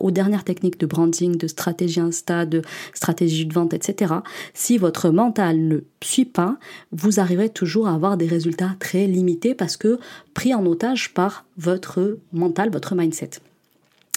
aux 0.00 0.10
dernières 0.10 0.44
techniques 0.44 0.80
de 0.80 0.86
branding, 0.86 1.36
de 1.36 1.46
stratégie 1.46 2.00
Insta, 2.00 2.46
de 2.46 2.62
stratégie 2.94 3.46
de 3.46 3.52
vente, 3.52 3.74
etc. 3.74 4.14
Si 4.54 4.78
votre 4.78 5.10
mental 5.10 5.68
ne 5.68 5.80
suit 6.02 6.24
pas, 6.24 6.56
vous 6.92 7.20
arriverez 7.20 7.50
toujours 7.50 7.86
à 7.86 7.94
avoir 7.94 8.16
des 8.16 8.26
résultats 8.26 8.74
très 8.78 9.06
limités 9.06 9.54
parce 9.54 9.76
que 9.76 9.98
pris 10.34 10.54
en 10.54 10.64
otage 10.66 11.12
par 11.12 11.44
votre 11.58 12.18
mental, 12.32 12.70
votre 12.70 12.94
mindset. 12.94 13.30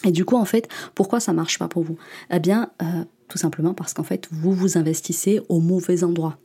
Et 0.06 0.12
du 0.12 0.26
coup, 0.26 0.36
en 0.36 0.46
fait, 0.46 0.68
pourquoi 0.96 1.20
ça 1.20 1.34
marche 1.34 1.60
pas 1.60 1.68
pour 1.68 1.84
vous? 1.84 1.98
Eh 2.30 2.40
bien, 2.40 2.70
euh, 2.82 3.04
tout 3.34 3.40
simplement 3.40 3.74
parce 3.74 3.96
qu'en 3.96 4.04
fait, 4.04 4.28
vous 4.30 4.54
vous 4.54 4.78
investissez 4.78 5.42
au 5.50 5.60
mauvais 5.60 6.04
endroit. 6.04 6.38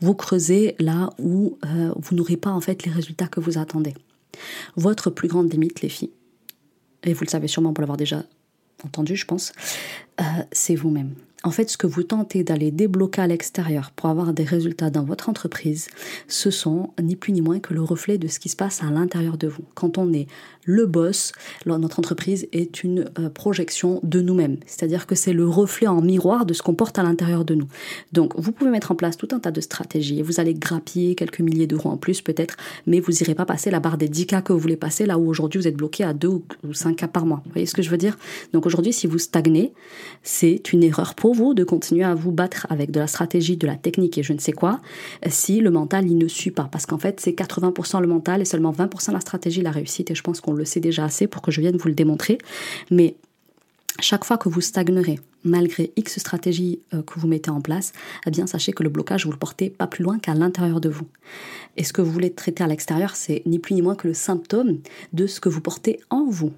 Vous 0.00 0.12
creusez 0.12 0.74
là 0.80 1.10
où 1.20 1.56
euh, 1.64 1.92
vous 1.94 2.16
n'aurez 2.16 2.36
pas 2.36 2.50
en 2.50 2.60
fait 2.60 2.84
les 2.84 2.90
résultats 2.90 3.28
que 3.28 3.38
vous 3.38 3.58
attendez. 3.58 3.94
Votre 4.74 5.08
plus 5.08 5.28
grande 5.28 5.52
limite, 5.52 5.82
les 5.82 5.88
filles, 5.88 6.10
et 7.04 7.12
vous 7.12 7.22
le 7.22 7.30
savez 7.30 7.46
sûrement 7.46 7.72
pour 7.72 7.82
l'avoir 7.82 7.96
déjà 7.96 8.24
entendu, 8.84 9.14
je 9.14 9.24
pense, 9.24 9.52
euh, 10.20 10.24
c'est 10.50 10.74
vous-même. 10.74 11.14
En 11.44 11.50
fait, 11.50 11.70
ce 11.70 11.76
que 11.76 11.88
vous 11.88 12.04
tentez 12.04 12.44
d'aller 12.44 12.70
débloquer 12.70 13.22
à 13.22 13.26
l'extérieur 13.26 13.90
pour 13.90 14.08
avoir 14.08 14.32
des 14.32 14.44
résultats 14.44 14.90
dans 14.90 15.02
votre 15.02 15.28
entreprise, 15.28 15.88
ce 16.28 16.50
sont 16.50 16.90
ni 17.02 17.16
plus 17.16 17.32
ni 17.32 17.40
moins 17.40 17.58
que 17.58 17.74
le 17.74 17.82
reflet 17.82 18.16
de 18.16 18.28
ce 18.28 18.38
qui 18.38 18.48
se 18.48 18.54
passe 18.54 18.82
à 18.82 18.90
l'intérieur 18.90 19.36
de 19.36 19.48
vous. 19.48 19.64
Quand 19.74 19.98
on 19.98 20.12
est 20.12 20.28
le 20.64 20.86
boss, 20.86 21.32
notre 21.66 21.98
entreprise 21.98 22.46
est 22.52 22.84
une 22.84 23.10
euh, 23.18 23.28
projection 23.28 23.98
de 24.04 24.20
nous-mêmes. 24.20 24.58
C'est-à-dire 24.66 25.08
que 25.08 25.16
c'est 25.16 25.32
le 25.32 25.48
reflet 25.48 25.88
en 25.88 26.00
miroir 26.00 26.46
de 26.46 26.54
ce 26.54 26.62
qu'on 26.62 26.74
porte 26.74 27.00
à 27.00 27.02
l'intérieur 27.02 27.44
de 27.44 27.56
nous. 27.56 27.66
Donc, 28.12 28.34
vous 28.36 28.52
pouvez 28.52 28.70
mettre 28.70 28.92
en 28.92 28.94
place 28.94 29.16
tout 29.16 29.28
un 29.32 29.40
tas 29.40 29.50
de 29.50 29.60
stratégies. 29.60 30.22
Vous 30.22 30.38
allez 30.38 30.54
grappiller 30.54 31.16
quelques 31.16 31.40
milliers 31.40 31.66
d'euros 31.66 31.90
en 31.90 31.96
plus 31.96 32.20
peut-être, 32.20 32.56
mais 32.86 33.00
vous 33.00 33.10
n'irez 33.10 33.34
pas 33.34 33.46
passer 33.46 33.72
la 33.72 33.80
barre 33.80 33.98
des 33.98 34.08
10 34.08 34.26
cas 34.26 34.42
que 34.42 34.52
vous 34.52 34.60
voulez 34.60 34.76
passer 34.76 35.06
là 35.06 35.18
où 35.18 35.28
aujourd'hui 35.28 35.60
vous 35.60 35.66
êtes 35.66 35.76
bloqué 35.76 36.04
à 36.04 36.12
2 36.12 36.28
ou 36.28 36.42
5 36.72 36.94
cas 36.94 37.08
par 37.08 37.26
mois. 37.26 37.42
Vous 37.44 37.50
voyez 37.52 37.66
ce 37.66 37.74
que 37.74 37.82
je 37.82 37.90
veux 37.90 37.98
dire? 37.98 38.16
Donc 38.52 38.64
aujourd'hui, 38.66 38.92
si 38.92 39.08
vous 39.08 39.18
stagnez, 39.18 39.72
c'est 40.22 40.72
une 40.72 40.84
erreur 40.84 41.16
pour 41.16 41.31
vous 41.32 41.54
de 41.54 41.64
continuer 41.64 42.04
à 42.04 42.14
vous 42.14 42.32
battre 42.32 42.66
avec 42.70 42.90
de 42.90 43.00
la 43.00 43.06
stratégie, 43.06 43.56
de 43.56 43.66
la 43.66 43.76
technique 43.76 44.18
et 44.18 44.22
je 44.22 44.32
ne 44.32 44.38
sais 44.38 44.52
quoi, 44.52 44.80
si 45.28 45.60
le 45.60 45.70
mental 45.70 46.06
il 46.08 46.18
ne 46.18 46.28
suit 46.28 46.50
pas. 46.50 46.68
Parce 46.70 46.86
qu'en 46.86 46.98
fait, 46.98 47.20
c'est 47.20 47.32
80% 47.32 48.00
le 48.00 48.06
mental 48.06 48.40
et 48.40 48.44
seulement 48.44 48.72
20% 48.72 49.12
la 49.12 49.20
stratégie, 49.20 49.62
la 49.62 49.70
réussite. 49.70 50.10
Et 50.10 50.14
je 50.14 50.22
pense 50.22 50.40
qu'on 50.40 50.52
le 50.52 50.64
sait 50.64 50.80
déjà 50.80 51.04
assez 51.04 51.26
pour 51.26 51.42
que 51.42 51.50
je 51.50 51.60
vienne 51.60 51.76
vous 51.76 51.88
le 51.88 51.94
démontrer. 51.94 52.38
Mais 52.90 53.16
chaque 54.00 54.24
fois 54.24 54.38
que 54.38 54.48
vous 54.48 54.60
stagnerez, 54.60 55.18
malgré 55.44 55.92
X 55.96 56.18
stratégies 56.18 56.80
euh, 56.94 57.02
que 57.02 57.18
vous 57.18 57.28
mettez 57.28 57.50
en 57.50 57.60
place, 57.60 57.92
eh 58.26 58.30
bien 58.30 58.46
sachez 58.46 58.72
que 58.72 58.82
le 58.82 58.88
blocage, 58.88 59.26
vous 59.26 59.32
le 59.32 59.38
portez 59.38 59.70
pas 59.70 59.86
plus 59.86 60.02
loin 60.02 60.18
qu'à 60.18 60.34
l'intérieur 60.34 60.80
de 60.80 60.88
vous. 60.88 61.06
Et 61.76 61.84
ce 61.84 61.92
que 61.92 62.02
vous 62.02 62.10
voulez 62.10 62.32
traiter 62.32 62.64
à 62.64 62.66
l'extérieur, 62.66 63.16
c'est 63.16 63.42
ni 63.46 63.58
plus 63.58 63.74
ni 63.74 63.82
moins 63.82 63.94
que 63.94 64.08
le 64.08 64.14
symptôme 64.14 64.78
de 65.12 65.26
ce 65.26 65.40
que 65.40 65.48
vous 65.48 65.60
portez 65.60 66.00
en 66.10 66.24
vous. 66.24 66.52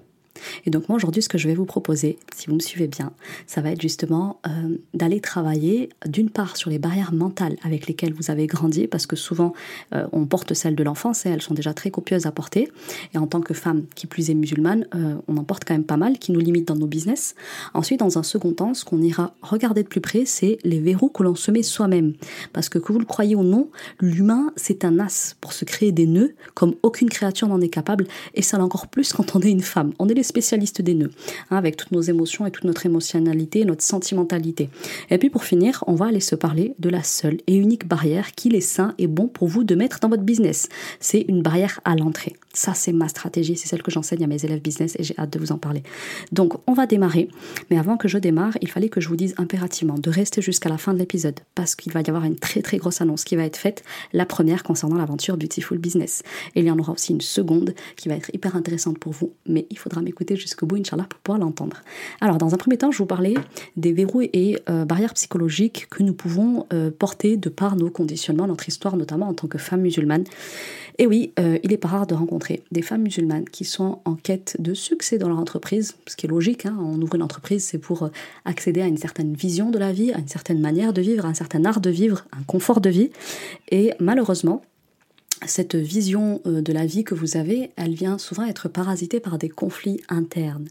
Et 0.65 0.69
donc 0.69 0.89
moi 0.89 0.95
aujourd'hui 0.95 1.21
ce 1.21 1.29
que 1.29 1.37
je 1.37 1.47
vais 1.47 1.55
vous 1.55 1.65
proposer, 1.65 2.17
si 2.35 2.47
vous 2.47 2.55
me 2.55 2.59
suivez 2.59 2.87
bien, 2.87 3.11
ça 3.47 3.61
va 3.61 3.71
être 3.71 3.81
justement 3.81 4.39
euh, 4.47 4.77
d'aller 4.93 5.19
travailler 5.19 5.89
d'une 6.05 6.29
part 6.29 6.57
sur 6.57 6.69
les 6.69 6.79
barrières 6.79 7.13
mentales 7.13 7.57
avec 7.63 7.87
lesquelles 7.87 8.13
vous 8.13 8.31
avez 8.31 8.47
grandi, 8.47 8.87
parce 8.87 9.05
que 9.05 9.15
souvent 9.15 9.53
euh, 9.93 10.07
on 10.11 10.25
porte 10.25 10.53
celles 10.53 10.75
de 10.75 10.83
l'enfance 10.83 11.25
et 11.25 11.29
elles 11.29 11.41
sont 11.41 11.53
déjà 11.53 11.73
très 11.73 11.91
copieuses 11.91 12.25
à 12.25 12.31
porter. 12.31 12.71
Et 13.13 13.17
en 13.17 13.27
tant 13.27 13.41
que 13.41 13.53
femme 13.53 13.83
qui 13.95 14.07
plus 14.07 14.29
est 14.29 14.33
musulmane, 14.33 14.87
euh, 14.95 15.15
on 15.27 15.37
en 15.37 15.43
porte 15.43 15.63
quand 15.65 15.73
même 15.73 15.83
pas 15.83 15.97
mal 15.97 16.17
qui 16.19 16.31
nous 16.31 16.39
limitent 16.39 16.67
dans 16.67 16.75
nos 16.75 16.87
business. 16.87 17.35
Ensuite, 17.73 17.99
dans 17.99 18.17
un 18.17 18.23
second 18.23 18.53
temps, 18.53 18.73
ce 18.73 18.85
qu'on 18.85 19.01
ira 19.01 19.33
regarder 19.41 19.83
de 19.83 19.87
plus 19.87 20.01
près, 20.01 20.25
c'est 20.25 20.57
les 20.63 20.79
verrous 20.79 21.09
que 21.09 21.23
l'on 21.23 21.35
se 21.35 21.51
met 21.51 21.63
soi-même. 21.63 22.13
Parce 22.53 22.69
que 22.69 22.79
que 22.79 22.93
vous 22.93 22.99
le 22.99 23.05
croyez 23.05 23.35
ou 23.35 23.43
non, 23.43 23.69
l'humain 23.99 24.51
c'est 24.55 24.85
un 24.85 24.99
as 24.99 25.35
pour 25.41 25.53
se 25.53 25.65
créer 25.65 25.91
des 25.91 26.05
nœuds 26.05 26.33
comme 26.53 26.75
aucune 26.83 27.09
créature 27.09 27.47
n'en 27.47 27.61
est 27.61 27.69
capable, 27.69 28.05
et 28.33 28.41
ça 28.41 28.57
l'encore 28.57 28.87
plus 28.87 29.11
quand 29.13 29.35
on 29.35 29.41
est 29.41 29.51
une 29.51 29.61
femme. 29.61 29.93
On 29.99 30.07
est 30.07 30.13
les 30.13 30.23
spécialistes 30.25 30.81
des 30.81 30.93
nœuds, 30.93 31.11
hein, 31.49 31.57
avec 31.57 31.77
toutes 31.77 31.91
nos 31.91 32.01
émotions 32.01 32.45
et 32.45 32.51
toute 32.51 32.65
notre 32.65 32.85
émotionnalité, 32.85 33.65
notre 33.65 33.83
sentimentalité. 33.83 34.69
Et 35.09 35.17
puis 35.17 35.29
pour 35.29 35.43
finir, 35.43 35.83
on 35.87 35.95
va 35.95 36.07
aller 36.07 36.19
se 36.19 36.35
parler 36.35 36.75
de 36.79 36.89
la 36.89 37.03
seule 37.03 37.37
et 37.47 37.55
unique 37.55 37.87
barrière 37.87 38.31
qu'il 38.33 38.55
est 38.55 38.61
sain 38.61 38.93
et 38.97 39.07
bon 39.07 39.27
pour 39.27 39.47
vous 39.47 39.63
de 39.63 39.75
mettre 39.75 39.99
dans 39.99 40.09
votre 40.09 40.23
business. 40.23 40.69
C'est 40.99 41.25
une 41.27 41.41
barrière 41.41 41.79
à 41.85 41.95
l'entrée. 41.95 42.35
Ça, 42.55 42.73
c'est 42.73 42.93
ma 42.93 43.09
stratégie, 43.09 43.57
c'est 43.57 43.67
celle 43.67 43.83
que 43.83 43.91
j'enseigne 43.91 44.23
à 44.23 44.27
mes 44.27 44.43
élèves 44.45 44.61
business 44.61 44.95
et 44.97 45.03
j'ai 45.03 45.13
hâte 45.17 45.29
de 45.29 45.39
vous 45.39 45.51
en 45.51 45.57
parler. 45.57 45.83
Donc, 46.31 46.53
on 46.67 46.73
va 46.73 46.87
démarrer, 46.87 47.27
mais 47.69 47.77
avant 47.77 47.97
que 47.97 48.07
je 48.07 48.17
démarre, 48.17 48.57
il 48.61 48.69
fallait 48.69 48.89
que 48.89 49.01
je 49.01 49.09
vous 49.09 49.17
dise 49.17 49.35
impérativement 49.37 49.97
de 49.97 50.09
rester 50.09 50.41
jusqu'à 50.41 50.69
la 50.69 50.77
fin 50.77 50.93
de 50.93 50.99
l'épisode 50.99 51.39
parce 51.53 51.75
qu'il 51.75 51.91
va 51.91 52.01
y 52.01 52.09
avoir 52.09 52.23
une 52.23 52.37
très 52.37 52.61
très 52.61 52.77
grosse 52.77 53.01
annonce 53.01 53.25
qui 53.25 53.35
va 53.35 53.43
être 53.43 53.57
faite, 53.57 53.83
la 54.13 54.25
première 54.25 54.63
concernant 54.63 54.95
l'aventure 54.95 55.35
Beautiful 55.37 55.77
Business. 55.77 56.23
Et 56.55 56.61
il 56.61 56.65
y 56.65 56.71
en 56.71 56.79
aura 56.79 56.93
aussi 56.93 57.11
une 57.11 57.21
seconde 57.21 57.75
qui 57.97 58.07
va 58.07 58.15
être 58.15 58.31
hyper 58.33 58.55
intéressante 58.55 58.99
pour 58.99 59.11
vous, 59.11 59.33
mais 59.45 59.67
il 59.69 59.77
faudra 59.77 60.01
m'écouter 60.01 60.37
jusqu'au 60.37 60.65
bout, 60.65 60.77
Inch'Allah, 60.77 61.07
pour 61.09 61.19
pouvoir 61.19 61.39
l'entendre. 61.39 61.81
Alors, 62.21 62.37
dans 62.37 62.53
un 62.53 62.57
premier 62.57 62.77
temps, 62.77 62.91
je 62.91 62.97
vous 62.97 63.05
parlais 63.05 63.35
des 63.75 63.91
verrous 63.91 64.21
et 64.21 64.57
euh, 64.69 64.85
barrières 64.85 65.13
psychologiques 65.13 65.87
que 65.89 66.03
nous 66.03 66.13
pouvons 66.13 66.67
euh, 66.71 66.91
porter 66.91 67.37
de 67.37 67.49
par 67.49 67.75
nos 67.75 67.89
conditionnements, 67.89 68.47
notre 68.47 68.67
histoire, 68.67 68.95
notamment 68.95 69.27
en 69.27 69.33
tant 69.33 69.47
que 69.47 69.57
femme 69.57 69.81
musulmane. 69.81 70.23
Et 70.97 71.07
oui, 71.07 71.33
euh, 71.39 71.57
il 71.63 71.73
est 71.73 71.77
pas 71.77 71.89
rare 71.89 72.07
de 72.07 72.13
rencontrer 72.13 72.44
des 72.71 72.81
femmes 72.81 73.03
musulmanes 73.03 73.45
qui 73.45 73.65
sont 73.65 73.99
en 74.05 74.15
quête 74.15 74.55
de 74.59 74.73
succès 74.73 75.17
dans 75.17 75.29
leur 75.29 75.39
entreprise, 75.39 75.95
ce 76.07 76.15
qui 76.15 76.25
est 76.25 76.29
logique, 76.29 76.65
hein, 76.65 76.77
on 76.79 77.01
ouvre 77.01 77.15
une 77.15 77.23
entreprise, 77.23 77.63
c'est 77.63 77.77
pour 77.77 78.03
euh, 78.03 78.09
accéder 78.45 78.81
à 78.81 78.87
une 78.87 78.97
certaine 78.97 79.33
vision 79.33 79.71
de 79.71 79.77
la 79.77 79.91
vie, 79.91 80.11
à 80.11 80.19
une 80.19 80.27
certaine 80.27 80.59
manière 80.59 80.93
de 80.93 81.01
vivre, 81.01 81.25
à 81.25 81.29
un 81.29 81.33
certain 81.33 81.65
art 81.65 81.81
de 81.81 81.89
vivre, 81.89 82.25
un 82.37 82.43
confort 82.43 82.81
de 82.81 82.89
vie. 82.89 83.11
Et 83.71 83.93
malheureusement, 83.99 84.61
cette 85.45 85.75
vision 85.75 86.41
euh, 86.45 86.61
de 86.61 86.73
la 86.73 86.85
vie 86.85 87.03
que 87.03 87.15
vous 87.15 87.37
avez, 87.37 87.71
elle 87.75 87.93
vient 87.93 88.17
souvent 88.17 88.45
être 88.45 88.69
parasitée 88.69 89.19
par 89.19 89.37
des 89.37 89.49
conflits 89.49 90.01
internes. 90.09 90.67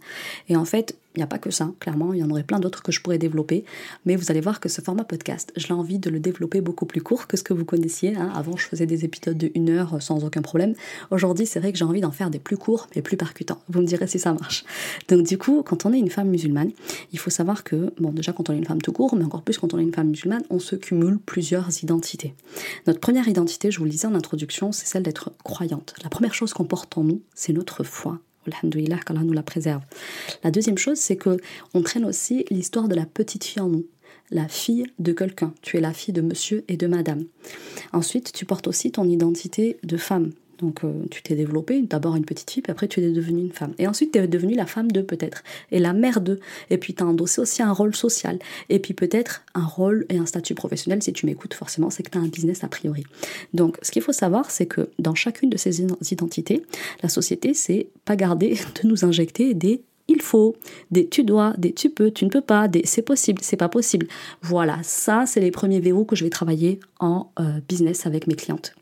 Et 0.49 0.57
en 0.57 0.65
fait, 0.65 0.97
il 1.15 1.21
n'y 1.21 1.23
a 1.23 1.29
pas 1.29 1.39
que 1.39 1.51
ça, 1.51 1.73
clairement, 1.81 2.13
il 2.13 2.21
y 2.21 2.25
en 2.25 2.31
aurait 2.31 2.43
plein 2.43 2.59
d'autres 2.59 2.83
que 2.83 2.91
je 2.91 3.01
pourrais 3.01 3.19
développer, 3.19 3.65
mais 4.05 4.17
vous 4.17 4.31
allez 4.31 4.41
voir 4.41 4.61
que 4.61 4.69
ce 4.69 4.81
format 4.81 5.05
podcast, 5.05 5.53
je 5.57 5.67
l'ai 5.69 5.73
envie 5.73 5.99
de 5.99 6.11
le 6.11 6.19
développer 6.19 6.61
beaucoup 6.61 6.87
plus 6.87 7.01
court 7.01 7.27
que 7.27 7.37
ce 7.37 7.43
que 7.43 7.55
vous 7.55 7.65
connaissiez. 7.65 8.17
Hein. 8.17 8.33
Avant, 8.35 8.57
je 8.57 8.67
faisais 8.67 8.87
des 8.87 9.05
épisodes 9.05 9.37
de 9.37 9.51
une 9.55 9.71
heure 9.71 10.03
sans 10.03 10.25
aucun 10.25 10.43
problème. 10.43 10.75
Aujourd'hui, 11.11 11.47
c'est 11.47 11.61
vrai 11.61 11.73
que 11.73 11.79
j'ai 11.79 11.85
envie 11.85 12.01
d'en 12.01 12.11
faire 12.11 12.31
des 12.31 12.39
plus 12.39 12.57
courts, 12.57 12.89
mais 12.97 13.03
plus 13.03 13.17
percutants. 13.17 13.61
Vous 13.69 13.81
me 13.81 13.87
direz 13.87 14.07
si 14.07 14.19
ça 14.19 14.33
marche. 14.33 14.65
Donc 15.09 15.27
du 15.27 15.39
coup, 15.39 15.63
quand 15.63 15.87
on 15.87 15.93
est 15.93 15.99
une 15.99 16.11
femme 16.11 16.29
musulmane, 16.29 16.73
il 17.13 17.19
faut 17.19 17.31
savoir 17.31 17.65
que, 17.65 17.93
bon, 18.01 18.11
déjà 18.11 18.33
quand 18.33 18.51
on 18.51 18.53
est 18.53 18.59
une 18.59 18.67
femme 18.67 18.83
tout 18.83 18.93
court, 18.93 19.15
mais 19.15 19.25
encore 19.25 19.43
plus 19.43 19.59
quand 19.59 19.73
on 19.75 19.79
est 19.79 19.83
une 19.83 19.95
femme 19.95 20.09
musulmane, 20.09 20.43
on 20.51 20.59
se 20.59 20.75
cumule 20.75 21.19
plusieurs 21.19 21.69
identités. 21.83 22.35
Notre 22.87 23.01
première 23.01 23.29
identité, 23.29 23.71
je 23.71 23.79
vous 23.79 23.85
le 23.85 23.91
disais 23.91 24.09
en 24.09 24.15
introduction, 24.15 24.73
c'est 24.73 24.87
celle 24.87 25.03
d'être 25.03 25.33
croyante. 25.45 25.95
La 26.03 26.11
première 26.11 26.35
chose 26.35 26.53
qu'on 26.53 26.65
porte 26.65 26.99
en 26.99 27.05
nous, 27.05 27.23
c'est 27.35 27.53
notre 27.53 27.85
foi 27.85 28.19
Alhamdulillah, 28.47 28.99
qu'Allah 28.99 29.23
nous 29.23 29.33
la 29.33 29.43
préserve. 29.43 29.83
La 30.43 30.51
deuxième 30.51 30.79
chose, 30.79 30.99
c'est 30.99 31.17
que 31.17 31.39
on 31.75 31.83
traîne 31.83 32.05
aussi 32.05 32.45
l'histoire 32.51 32.89
de 32.89 32.95
la 32.95 33.07
petite 33.07 33.45
fille 33.45 33.63
en 33.63 33.69
nous. 33.69 33.87
La 34.31 34.49
fille 34.49 34.87
de 34.99 35.13
quelqu'un. 35.13 35.53
Tu 35.63 35.77
es 35.77 35.81
la 35.81 35.93
fille 35.93 36.15
de 36.15 36.23
monsieur 36.23 36.65
et 36.69 36.77
de 36.77 36.87
madame. 36.87 37.25
Ensuite, 37.93 38.33
tu 38.33 38.47
portes 38.47 38.67
aussi 38.67 38.91
ton 38.91 39.05
identité 39.05 39.79
de 39.83 39.97
femme. 39.97 40.33
Donc 40.65 40.83
euh, 40.83 41.05
tu 41.11 41.23
t'es 41.23 41.35
développée, 41.35 41.83
d'abord 41.83 42.17
une 42.17 42.25
petite 42.25 42.51
fille, 42.51 42.63
puis 42.63 42.73
après 42.73 42.89
tu 42.89 43.01
es 43.01 43.13
devenue 43.13 43.43
une 43.43 43.53
femme. 43.53 43.75
Et 43.79 43.87
ensuite 43.87 44.13
tu 44.13 44.19
es 44.19 44.27
devenue 44.27 44.55
la 44.55 44.65
femme 44.65 44.91
de 44.91 45.03
peut-être, 45.03 45.43
et 45.71 45.79
la 45.79 45.93
mère 45.93 46.23
de. 46.23 46.41
Et 46.71 46.79
puis 46.79 46.95
tu 46.95 47.03
as 47.03 47.07
endossé 47.07 47.43
aussi 47.43 47.63
un 47.63 47.73
rôle 47.73 47.95
social. 47.95 48.39
Et 48.71 48.79
puis 48.79 48.95
peut-être 48.95 49.45
un 49.55 49.67
rôle 49.67 50.07
et 50.09 50.17
un 50.17 50.25
statut 50.25 50.55
professionnel, 50.55 51.03
si 51.03 51.13
tu 51.13 51.27
m'écoutes 51.27 51.53
forcément, 51.53 51.91
c'est 51.91 52.03
que 52.03 52.11
tu 52.11 52.17
as 52.17 52.21
un 52.23 52.29
business 52.29 52.65
a 52.65 52.69
priori. 52.69 53.05
Donc 53.53 53.77
ce 53.83 53.91
qu'il 53.91 54.01
faut 54.01 54.13
savoir, 54.13 54.51
c'est 54.51 54.65
que 54.65 54.89
dans 54.99 55.15
chacune 55.15 55.51
de 55.51 55.59
ces 55.59 55.83
identités, 55.83 56.63
la 57.03 57.11
société, 57.11 57.53
c'est 57.53 57.89
pas 58.07 58.17
garder 58.17 58.55
de 58.83 58.89
nous 58.89 59.05
injecter 59.05 59.53
des 59.53 59.83
il 60.09 60.21
faut, 60.21 60.55
des 60.91 61.09
tu 61.09 61.25
dois, 61.25 61.55
des 61.59 61.73
tu 61.73 61.91
peux, 61.91 62.11
tu 62.11 62.25
ne 62.25 62.31
peux 62.31 62.43
pas, 62.43 62.69
des 62.69 62.83
c'est 62.85 63.03
possible, 63.03 63.41
c'est 63.43 63.57
pas 63.57 63.69
possible. 63.69 64.07
Voilà, 64.43 64.79
ça, 64.83 65.25
c'est 65.27 65.41
les 65.41 65.51
premiers 65.51 65.81
verrous 65.81 66.05
que 66.05 66.17
je 66.17 66.25
vais 66.25 66.31
travailler 66.31 66.81
en 67.01 67.31
euh, 67.39 67.61
business 67.69 68.07
avec 68.07 68.27
mes 68.27 68.35
clientes 68.35 68.75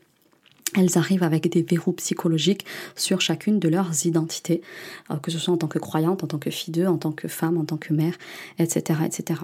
elles 0.75 0.97
arrivent 0.97 1.23
avec 1.23 1.49
des 1.49 1.61
verrous 1.61 1.93
psychologiques 1.93 2.65
sur 2.95 3.21
chacune 3.21 3.59
de 3.59 3.69
leurs 3.69 4.05
identités, 4.05 4.61
euh, 5.11 5.17
que 5.17 5.31
ce 5.31 5.39
soit 5.39 5.53
en 5.53 5.57
tant 5.57 5.67
que 5.67 5.79
croyante, 5.79 6.23
en 6.23 6.27
tant 6.27 6.39
que 6.39 6.49
fille 6.49 6.71
d'eux, 6.71 6.87
en 6.87 6.97
tant 6.97 7.11
que 7.11 7.27
femme, 7.27 7.57
en 7.57 7.65
tant 7.65 7.77
que 7.77 7.93
mère, 7.93 8.15
etc. 8.59 8.99
etc. 9.05 9.41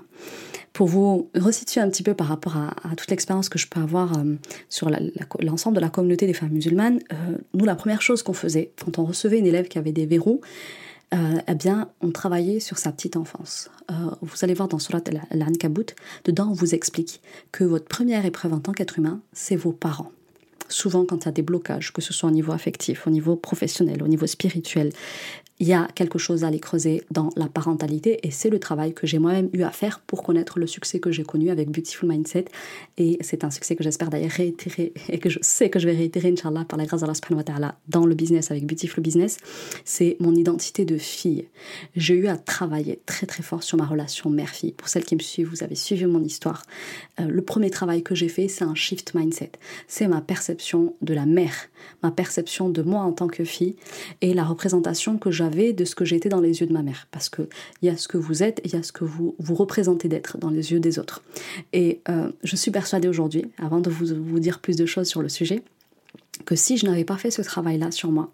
Pour 0.73 0.87
vous 0.87 1.29
resituer 1.35 1.81
un 1.81 1.89
petit 1.89 2.03
peu 2.03 2.13
par 2.13 2.27
rapport 2.27 2.57
à, 2.57 2.73
toute 2.95 3.09
l'expérience 3.09 3.49
que 3.49 3.59
je 3.59 3.67
peux 3.67 3.79
avoir 3.79 4.17
euh, 4.17 4.35
sur 4.69 4.89
l'ensemble 5.39 5.75
de 5.75 5.81
la 5.81 5.89
communauté 5.89 6.27
des 6.27 6.33
femmes 6.33 6.51
musulmanes, 6.51 6.99
euh, 7.11 7.37
nous, 7.53 7.65
la 7.65 7.75
première 7.75 8.01
chose 8.01 8.23
qu'on 8.23 8.33
faisait 8.33 8.71
quand 8.83 8.99
on 8.99 9.05
recevait 9.05 9.39
une 9.39 9.47
élève 9.47 9.67
qui 9.67 9.77
avait 9.77 9.91
des 9.91 10.05
verrous, 10.05 10.41
eh 11.11 11.55
bien, 11.55 11.89
on 12.01 12.11
travaillait 12.11 12.59
sur 12.59 12.77
sa 12.77 12.91
petite 12.91 13.17
enfance. 13.17 13.71
vous 14.21 14.37
allez 14.43 14.53
voir 14.53 14.67
dans 14.67 14.77
Surat 14.77 15.01
al-Ankabut, 15.31 15.95
dedans 16.23 16.49
on 16.51 16.53
vous 16.53 16.75
explique 16.75 17.19
que 17.51 17.63
votre 17.63 17.85
première 17.85 18.27
épreuve 18.27 18.53
en 18.53 18.59
tant 18.59 18.73
qu'être 18.73 18.99
humain, 18.99 19.19
c'est 19.33 19.55
vos 19.55 19.71
parents 19.71 20.11
souvent 20.69 21.05
quand 21.05 21.25
il 21.25 21.29
y 21.29 21.31
des 21.33 21.41
blocages, 21.41 21.91
que 21.91 22.01
ce 22.01 22.13
soit 22.13 22.29
au 22.29 22.31
niveau 22.31 22.53
affectif, 22.53 23.07
au 23.07 23.09
niveau 23.09 23.35
professionnel, 23.35 24.01
au 24.03 24.07
niveau 24.07 24.27
spirituel, 24.27 24.91
il 25.59 25.67
y 25.67 25.73
a 25.73 25.87
quelque 25.93 26.17
chose 26.17 26.45
à 26.45 26.47
aller 26.47 26.59
creuser 26.59 27.03
dans 27.11 27.29
la 27.35 27.47
parentalité 27.47 28.25
et 28.25 28.31
c'est 28.31 28.49
le 28.49 28.59
travail 28.59 28.93
que 28.93 29.05
j'ai 29.05 29.19
moi-même 29.19 29.49
eu 29.51 29.63
à 29.63 29.71
faire 29.71 29.99
pour 29.99 30.23
connaître 30.23 30.57
le 30.57 30.67
succès 30.67 30.99
que 30.99 31.11
j'ai 31.11 31.23
connu 31.23 31.49
avec 31.49 31.69
Beautiful 31.69 32.07
Mindset. 32.07 32.45
Et 32.97 33.17
c'est 33.19 33.43
un 33.43 33.51
succès 33.51 33.75
que 33.75 33.83
j'espère 33.83 34.09
d'ailleurs 34.09 34.31
réitérer 34.31 34.93
et 35.09 35.19
que 35.19 35.29
je 35.29 35.39
sais 35.41 35.69
que 35.69 35.77
je 35.77 35.87
vais 35.87 35.95
réitérer 35.95 36.29
Inch'Allah 36.29 36.63
par 36.63 36.79
la 36.79 36.85
grâce 36.85 37.01
d'Allah 37.01 37.13
subhanahu 37.13 37.39
wa 37.39 37.43
ta'ala 37.43 37.79
dans 37.89 38.05
le 38.05 38.15
business 38.15 38.51
avec 38.51 38.65
Beautiful 38.65 39.03
Business. 39.03 39.37
C'est 39.83 40.15
mon 40.21 40.33
identité 40.33 40.85
de 40.85 40.97
fille. 40.97 41.49
J'ai 41.95 42.15
eu 42.15 42.27
à 42.27 42.37
travailler 42.37 43.01
très 43.05 43.27
très 43.27 43.43
fort 43.43 43.63
sur 43.63 43.77
ma 43.77 43.85
relation 43.85 44.29
mère-fille. 44.29 44.71
Pour 44.71 44.87
celles 44.87 45.03
qui 45.03 45.15
me 45.15 45.21
suivent 45.21 45.49
vous 45.49 45.63
avez 45.63 45.75
suivi 45.75 46.05
mon 46.05 46.23
histoire. 46.23 46.63
Euh, 47.19 47.25
le 47.25 47.41
premier 47.41 47.69
travail 47.69 48.01
que 48.01 48.15
j'ai 48.15 48.29
fait 48.29 48.47
c'est 48.47 48.63
un 48.63 48.75
shift 48.75 49.13
mindset. 49.13 49.51
C'est 49.89 50.07
ma 50.07 50.21
perception 50.21 50.95
de 51.01 51.13
la 51.13 51.25
mère 51.25 51.69
ma 52.03 52.11
perception 52.11 52.69
de 52.69 52.81
moi 52.81 53.01
en 53.01 53.11
tant 53.11 53.27
que 53.27 53.43
fille 53.43 53.75
et 54.21 54.33
la 54.33 54.43
représentation 54.43 55.17
que 55.17 55.31
j'avais 55.31 55.48
de 55.49 55.85
ce 55.85 55.95
que 55.95 56.05
j'étais 56.05 56.29
dans 56.29 56.41
les 56.41 56.61
yeux 56.61 56.67
de 56.67 56.73
ma 56.73 56.83
mère. 56.83 57.07
Parce 57.11 57.29
qu'il 57.29 57.47
y 57.81 57.89
a 57.89 57.97
ce 57.97 58.07
que 58.07 58.17
vous 58.17 58.43
êtes 58.43 58.61
il 58.63 58.73
y 58.73 58.75
a 58.75 58.83
ce 58.83 58.91
que 58.91 59.03
vous, 59.03 59.35
vous 59.39 59.55
représentez 59.55 60.07
d'être 60.07 60.37
dans 60.37 60.49
les 60.49 60.71
yeux 60.71 60.79
des 60.79 60.99
autres. 60.99 61.23
Et 61.73 62.01
euh, 62.09 62.31
je 62.43 62.55
suis 62.55 62.71
persuadée 62.71 63.07
aujourd'hui, 63.07 63.45
avant 63.57 63.79
de 63.79 63.89
vous, 63.89 64.07
vous 64.15 64.39
dire 64.39 64.59
plus 64.59 64.75
de 64.75 64.85
choses 64.85 65.07
sur 65.07 65.21
le 65.21 65.29
sujet, 65.29 65.63
que 66.45 66.55
si 66.55 66.77
je 66.77 66.85
n'avais 66.85 67.03
pas 67.03 67.17
fait 67.17 67.31
ce 67.31 67.41
travail-là 67.41 67.91
sur 67.91 68.11
moi, 68.11 68.31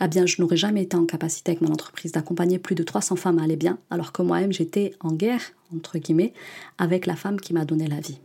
eh 0.00 0.08
bien, 0.08 0.26
je 0.26 0.40
n'aurais 0.40 0.56
jamais 0.56 0.82
été 0.82 0.96
en 0.96 1.06
capacité 1.06 1.52
avec 1.52 1.62
mon 1.62 1.72
entreprise 1.72 2.12
d'accompagner 2.12 2.58
plus 2.58 2.74
de 2.74 2.82
300 2.82 3.16
femmes 3.16 3.38
à 3.38 3.44
aller 3.44 3.56
bien, 3.56 3.78
alors 3.90 4.12
que 4.12 4.22
moi-même 4.22 4.52
j'étais 4.52 4.92
en 5.00 5.12
guerre, 5.12 5.42
entre 5.74 5.98
guillemets, 5.98 6.32
avec 6.78 7.06
la 7.06 7.16
femme 7.16 7.40
qui 7.40 7.54
m'a 7.54 7.64
donné 7.64 7.86
la 7.86 8.00
vie. 8.00 8.18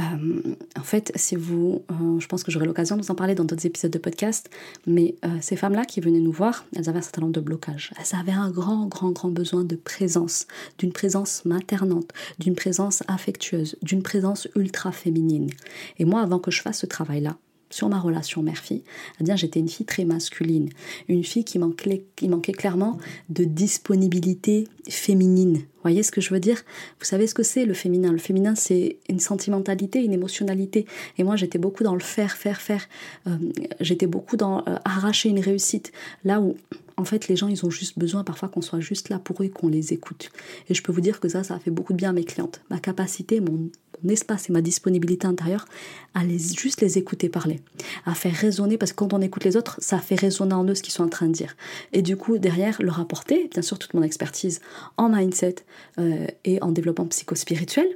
Euh, 0.00 0.54
en 0.78 0.82
fait, 0.82 1.12
si 1.16 1.36
vous, 1.36 1.82
euh, 1.90 2.18
je 2.18 2.26
pense 2.26 2.44
que 2.44 2.50
j'aurai 2.50 2.66
l'occasion 2.66 2.96
de 2.96 3.02
vous 3.02 3.10
en 3.10 3.14
parler 3.14 3.34
dans 3.34 3.44
d'autres 3.44 3.66
épisodes 3.66 3.90
de 3.90 3.98
podcast, 3.98 4.50
mais 4.86 5.16
euh, 5.24 5.38
ces 5.40 5.56
femmes-là 5.56 5.84
qui 5.84 6.00
venaient 6.00 6.20
nous 6.20 6.32
voir, 6.32 6.64
elles 6.74 6.88
avaient 6.88 6.98
un 6.98 7.02
certain 7.02 7.22
nombre 7.22 7.34
de 7.34 7.40
blocages. 7.40 7.92
Elles 7.98 8.18
avaient 8.18 8.32
un 8.32 8.50
grand, 8.50 8.86
grand, 8.86 9.10
grand 9.10 9.30
besoin 9.30 9.64
de 9.64 9.76
présence, 9.76 10.46
d'une 10.78 10.92
présence 10.92 11.44
maternante, 11.44 12.10
d'une 12.38 12.54
présence 12.54 13.02
affectueuse, 13.08 13.76
d'une 13.82 14.02
présence 14.02 14.48
ultra 14.56 14.92
féminine. 14.92 15.50
Et 15.98 16.04
moi, 16.04 16.22
avant 16.22 16.38
que 16.38 16.50
je 16.50 16.62
fasse 16.62 16.78
ce 16.78 16.86
travail-là, 16.86 17.36
sur 17.72 17.88
ma 17.88 17.98
relation 17.98 18.42
mère-fille, 18.42 18.82
eh 19.20 19.24
bien 19.24 19.36
j'étais 19.36 19.60
une 19.60 19.68
fille 19.68 19.86
très 19.86 20.04
masculine, 20.04 20.68
une 21.08 21.24
fille 21.24 21.44
qui 21.44 21.58
manquait, 21.58 22.04
qui 22.16 22.28
manquait 22.28 22.52
clairement 22.52 22.98
de 23.28 23.44
disponibilité 23.44 24.68
féminine. 24.88 25.56
Vous 25.56 25.88
voyez 25.88 26.02
ce 26.04 26.12
que 26.12 26.20
je 26.20 26.32
veux 26.32 26.38
dire? 26.38 26.62
Vous 27.00 27.04
savez 27.04 27.26
ce 27.26 27.34
que 27.34 27.42
c'est 27.42 27.64
le 27.64 27.74
féminin? 27.74 28.12
Le 28.12 28.18
féminin, 28.18 28.54
c'est 28.54 28.98
une 29.08 29.18
sentimentalité, 29.18 30.04
une 30.04 30.12
émotionnalité. 30.12 30.86
Et 31.18 31.24
moi, 31.24 31.34
j'étais 31.34 31.58
beaucoup 31.58 31.82
dans 31.82 31.94
le 31.94 32.00
faire, 32.00 32.36
faire, 32.36 32.60
faire. 32.60 32.88
Euh, 33.26 33.36
j'étais 33.80 34.06
beaucoup 34.06 34.36
dans 34.36 34.60
euh, 34.68 34.76
arracher 34.84 35.28
une 35.28 35.40
réussite. 35.40 35.90
Là 36.24 36.40
où, 36.40 36.56
en 36.96 37.04
fait, 37.04 37.26
les 37.26 37.34
gens, 37.34 37.48
ils 37.48 37.66
ont 37.66 37.70
juste 37.70 37.98
besoin 37.98 38.22
parfois 38.22 38.48
qu'on 38.48 38.62
soit 38.62 38.78
juste 38.78 39.08
là 39.08 39.18
pour 39.18 39.42
eux 39.42 39.46
et 39.46 39.50
qu'on 39.50 39.68
les 39.68 39.92
écoute. 39.92 40.30
Et 40.68 40.74
je 40.74 40.82
peux 40.84 40.92
vous 40.92 41.00
dire 41.00 41.18
que 41.18 41.28
ça, 41.28 41.42
ça 41.42 41.54
a 41.54 41.58
fait 41.58 41.72
beaucoup 41.72 41.94
de 41.94 41.98
bien 41.98 42.10
à 42.10 42.12
mes 42.12 42.24
clientes. 42.24 42.60
Ma 42.70 42.78
capacité, 42.78 43.40
mon, 43.40 43.68
espace 44.10 44.48
et 44.50 44.52
ma 44.52 44.60
disponibilité 44.60 45.26
intérieure 45.26 45.66
à 46.14 46.24
les, 46.24 46.38
juste 46.38 46.80
les 46.80 46.98
écouter 46.98 47.28
parler, 47.28 47.60
à 48.04 48.14
faire 48.14 48.34
résonner, 48.34 48.78
parce 48.78 48.92
que 48.92 48.96
quand 48.96 49.12
on 49.12 49.20
écoute 49.20 49.44
les 49.44 49.56
autres, 49.56 49.76
ça 49.80 49.98
fait 49.98 50.14
résonner 50.14 50.54
en 50.54 50.64
eux 50.64 50.74
ce 50.74 50.82
qu'ils 50.82 50.92
sont 50.92 51.04
en 51.04 51.08
train 51.08 51.26
de 51.26 51.32
dire. 51.32 51.56
Et 51.92 52.02
du 52.02 52.16
coup, 52.16 52.38
derrière, 52.38 52.80
leur 52.82 53.00
apporter, 53.00 53.48
bien 53.52 53.62
sûr, 53.62 53.78
toute 53.78 53.94
mon 53.94 54.02
expertise 54.02 54.60
en 54.96 55.08
mindset 55.08 55.56
euh, 55.98 56.26
et 56.44 56.62
en 56.62 56.72
développement 56.72 57.06
psychospirituel, 57.06 57.86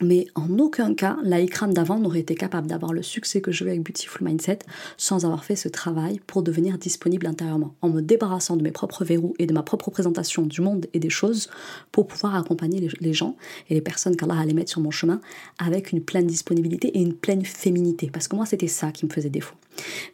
mais 0.00 0.26
en 0.34 0.58
aucun 0.58 0.94
cas, 0.94 1.16
la 1.22 1.38
d'avant 1.68 1.98
n'aurait 1.98 2.20
été 2.20 2.34
capable 2.34 2.66
d'avoir 2.68 2.92
le 2.92 3.02
succès 3.02 3.40
que 3.40 3.50
je 3.50 3.64
veux 3.64 3.70
avec 3.70 3.82
Beautiful 3.82 4.26
Mindset 4.26 4.60
sans 4.96 5.24
avoir 5.24 5.44
fait 5.44 5.56
ce 5.56 5.68
travail 5.68 6.20
pour 6.26 6.42
devenir 6.42 6.78
disponible 6.78 7.26
intérieurement, 7.26 7.74
en 7.82 7.88
me 7.88 8.00
débarrassant 8.00 8.56
de 8.56 8.62
mes 8.62 8.70
propres 8.70 9.04
verrous 9.04 9.34
et 9.38 9.46
de 9.46 9.52
ma 9.52 9.62
propre 9.62 9.86
représentation 9.86 10.42
du 10.46 10.60
monde 10.60 10.86
et 10.92 11.00
des 11.00 11.10
choses 11.10 11.48
pour 11.90 12.06
pouvoir 12.06 12.36
accompagner 12.36 12.88
les 13.00 13.12
gens 13.12 13.36
et 13.68 13.74
les 13.74 13.80
personnes 13.80 14.16
qu'Allah 14.16 14.38
allait 14.38 14.54
mettre 14.54 14.70
sur 14.70 14.80
mon 14.80 14.90
chemin 14.90 15.20
avec 15.58 15.92
une 15.92 16.02
pleine 16.02 16.26
disponibilité 16.26 16.88
et 16.88 17.00
une 17.00 17.14
pleine 17.14 17.44
féminité. 17.44 18.10
Parce 18.12 18.28
que 18.28 18.36
moi, 18.36 18.46
c'était 18.46 18.68
ça 18.68 18.92
qui 18.92 19.06
me 19.06 19.10
faisait 19.10 19.30
défaut. 19.30 19.56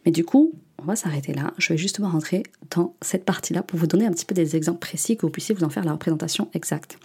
Mais 0.05 0.11
du 0.11 0.23
coup, 0.23 0.53
on 0.85 0.87
va 0.87 0.95
s'arrêter 0.95 1.33
là. 1.33 1.51
Je 1.57 1.73
vais 1.73 1.77
justement 1.77 2.09
rentrer 2.09 2.43
dans 2.75 2.93
cette 3.01 3.25
partie-là 3.25 3.63
pour 3.63 3.79
vous 3.79 3.87
donner 3.87 4.05
un 4.05 4.11
petit 4.11 4.25
peu 4.25 4.35
des 4.35 4.55
exemples 4.55 4.77
précis 4.77 5.17
que 5.17 5.23
vous 5.23 5.31
puissiez 5.31 5.55
vous 5.55 5.63
en 5.63 5.69
faire 5.69 5.83
la 5.83 5.93
représentation 5.93 6.47
exacte. 6.53 6.99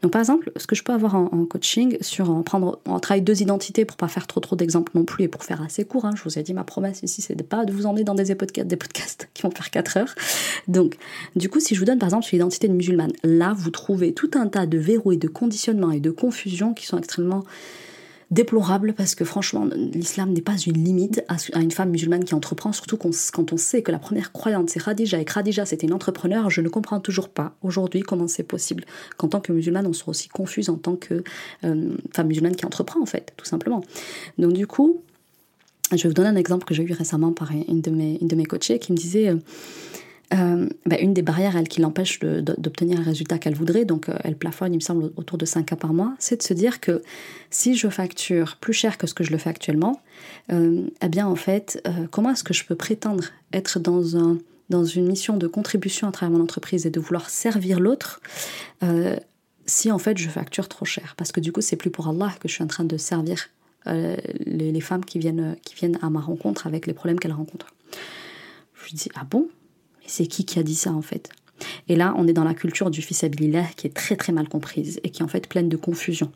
Donc 0.00 0.12
par 0.12 0.20
exemple, 0.20 0.50
ce 0.56 0.66
que 0.66 0.74
je 0.74 0.82
peux 0.82 0.94
avoir 0.94 1.14
en, 1.14 1.28
coaching 1.44 1.98
sur 2.00 2.30
en 2.30 2.42
prendre 2.42 2.80
en 2.86 2.98
deux 3.20 3.42
identités 3.42 3.84
pour 3.84 3.98
pas 3.98 4.08
faire 4.08 4.26
trop 4.26 4.40
trop 4.40 4.56
d'exemples 4.56 4.92
non 4.94 5.04
plus 5.04 5.24
et 5.24 5.28
pour 5.28 5.44
faire 5.44 5.60
assez 5.60 5.84
court. 5.84 6.06
Hein, 6.06 6.12
je 6.16 6.22
vous 6.24 6.38
ai 6.38 6.42
dit 6.42 6.54
ma 6.54 6.64
promesse 6.64 7.00
ici, 7.02 7.20
c'est 7.20 7.34
de 7.34 7.42
pas 7.42 7.66
de 7.66 7.72
vous 7.72 7.84
emmener 7.84 8.04
dans 8.04 8.14
des 8.14 8.34
podcasts, 8.34 8.66
des 8.66 8.76
podcasts 8.76 9.28
qui 9.34 9.42
vont 9.42 9.50
faire 9.50 9.70
4 9.70 9.96
heures. 9.98 10.14
Donc 10.66 10.96
du 11.36 11.50
coup, 11.50 11.60
si 11.60 11.74
je 11.74 11.80
vous 11.80 11.86
donne 11.86 11.98
par 11.98 12.08
exemple 12.08 12.24
sur 12.24 12.34
l'identité 12.34 12.66
de 12.66 12.72
musulmane, 12.72 13.12
là 13.24 13.54
vous 13.56 13.70
trouvez 13.70 14.14
tout 14.14 14.30
un 14.34 14.48
tas 14.48 14.66
de 14.66 14.78
verrous 14.78 15.12
et 15.12 15.16
de 15.18 15.28
conditionnements 15.28 15.90
et 15.90 16.00
de 16.00 16.10
confusions 16.10 16.72
qui 16.72 16.86
sont 16.86 16.96
extrêmement 16.96 17.44
déplorable 18.30 18.92
parce 18.92 19.14
que 19.14 19.24
franchement, 19.24 19.66
l'islam 19.74 20.32
n'est 20.32 20.42
pas 20.42 20.56
une 20.58 20.84
limite 20.84 21.24
à, 21.28 21.60
une 21.60 21.70
femme 21.70 21.90
musulmane 21.90 22.24
qui 22.24 22.34
entreprend, 22.34 22.72
surtout 22.72 22.98
quand 22.98 23.52
on 23.52 23.56
sait 23.56 23.82
que 23.82 23.90
la 23.90 23.98
première 23.98 24.32
croyante 24.32 24.68
c'est 24.68 24.82
Khadija 24.82 25.18
et 25.18 25.24
Khadija 25.24 25.64
c'était 25.64 25.86
une 25.86 25.94
entrepreneur. 25.94 26.50
Je 26.50 26.60
ne 26.60 26.68
comprends 26.68 27.00
toujours 27.00 27.30
pas 27.30 27.56
aujourd'hui 27.62 28.02
comment 28.02 28.28
c'est 28.28 28.42
possible 28.42 28.84
qu'en 29.16 29.28
tant 29.28 29.40
que 29.40 29.52
musulmane 29.52 29.86
on 29.86 29.92
soit 29.92 30.10
aussi 30.10 30.28
confuse 30.28 30.68
en 30.68 30.76
tant 30.76 30.96
que 30.96 31.24
euh, 31.64 31.96
femme 32.14 32.26
musulmane 32.26 32.56
qui 32.56 32.66
entreprend 32.66 33.00
en 33.00 33.06
fait, 33.06 33.32
tout 33.36 33.46
simplement. 33.46 33.82
Donc 34.36 34.52
du 34.52 34.66
coup, 34.66 35.00
je 35.92 36.02
vais 36.02 36.08
vous 36.08 36.14
donner 36.14 36.28
un 36.28 36.36
exemple 36.36 36.66
que 36.66 36.74
j'ai 36.74 36.82
eu 36.82 36.92
récemment 36.92 37.32
par 37.32 37.50
une 37.52 37.80
de 37.80 37.90
mes, 37.90 38.18
une 38.20 38.28
de 38.28 38.36
mes 38.36 38.44
coachées 38.44 38.78
qui 38.78 38.92
me 38.92 38.96
disait. 38.96 39.30
Euh, 39.30 39.36
euh, 40.34 40.68
bah, 40.84 40.98
une 40.98 41.14
des 41.14 41.22
barrières, 41.22 41.56
elle, 41.56 41.68
qui 41.68 41.80
l'empêche 41.80 42.20
d'obtenir 42.20 43.00
un 43.00 43.02
résultat 43.02 43.38
qu'elle 43.38 43.54
voudrait, 43.54 43.84
donc 43.84 44.08
euh, 44.08 44.16
elle 44.24 44.36
plafonne, 44.36 44.74
il 44.74 44.76
me 44.76 44.82
semble, 44.82 45.10
autour 45.16 45.38
de 45.38 45.46
5 45.46 45.64
cas 45.64 45.76
par 45.76 45.94
mois, 45.94 46.14
c'est 46.18 46.36
de 46.36 46.42
se 46.42 46.52
dire 46.52 46.80
que 46.80 47.02
si 47.50 47.76
je 47.76 47.88
facture 47.88 48.56
plus 48.60 48.74
cher 48.74 48.98
que 48.98 49.06
ce 49.06 49.14
que 49.14 49.24
je 49.24 49.30
le 49.30 49.38
fais 49.38 49.48
actuellement, 49.48 50.02
euh, 50.52 50.86
eh 51.00 51.08
bien, 51.08 51.26
en 51.26 51.36
fait, 51.36 51.82
comment 52.10 52.30
est-ce 52.30 52.44
que 52.44 52.52
je 52.52 52.64
peux 52.64 52.74
prétendre 52.74 53.24
être 53.52 53.78
dans, 53.78 54.16
un, 54.16 54.38
dans 54.68 54.84
une 54.84 55.06
mission 55.06 55.36
de 55.36 55.46
contribution 55.46 56.08
à 56.08 56.12
travers 56.12 56.36
mon 56.36 56.42
entreprise 56.42 56.84
et 56.84 56.90
de 56.90 57.00
vouloir 57.00 57.30
servir 57.30 57.80
l'autre 57.80 58.20
si, 59.66 59.90
en 59.90 59.98
fait, 59.98 60.16
je 60.18 60.28
facture 60.28 60.68
trop 60.68 60.84
cher? 60.84 61.14
Parce 61.16 61.32
que 61.32 61.40
du 61.40 61.52
coup, 61.52 61.60
c'est 61.60 61.76
plus 61.76 61.90
pour 61.90 62.08
Allah 62.08 62.32
que 62.40 62.48
je 62.48 62.54
suis 62.54 62.64
en 62.64 62.68
train 62.68 62.84
de 62.84 62.96
servir 62.96 63.48
les, 63.86 64.72
les, 64.72 64.80
femmes 64.80 65.04
qui 65.04 65.18
viennent, 65.18 65.56
qui 65.62 65.74
viennent 65.74 65.98
à 66.02 66.10
ma 66.10 66.20
rencontre 66.20 66.66
avec 66.66 66.86
les 66.86 66.92
problèmes 66.92 67.18
qu'elles 67.18 67.32
rencontrent. 67.32 67.72
Je 68.74 68.90
lui 68.90 68.94
dis, 68.94 69.08
ah 69.14 69.24
bon? 69.28 69.48
C'est 70.08 70.26
qui 70.26 70.44
qui 70.44 70.58
a 70.58 70.62
dit 70.62 70.74
ça 70.74 70.92
en 70.92 71.02
fait? 71.02 71.30
Et 71.88 71.96
là, 71.96 72.14
on 72.16 72.28
est 72.28 72.32
dans 72.32 72.44
la 72.44 72.54
culture 72.54 72.90
du 72.90 73.02
fils 73.02 73.24
qui 73.76 73.86
est 73.86 73.94
très 73.94 74.16
très 74.16 74.32
mal 74.32 74.48
comprise 74.48 75.00
et 75.02 75.10
qui 75.10 75.22
est 75.22 75.24
en 75.24 75.28
fait 75.28 75.48
pleine 75.48 75.68
de 75.68 75.76
confusion. 75.76 76.30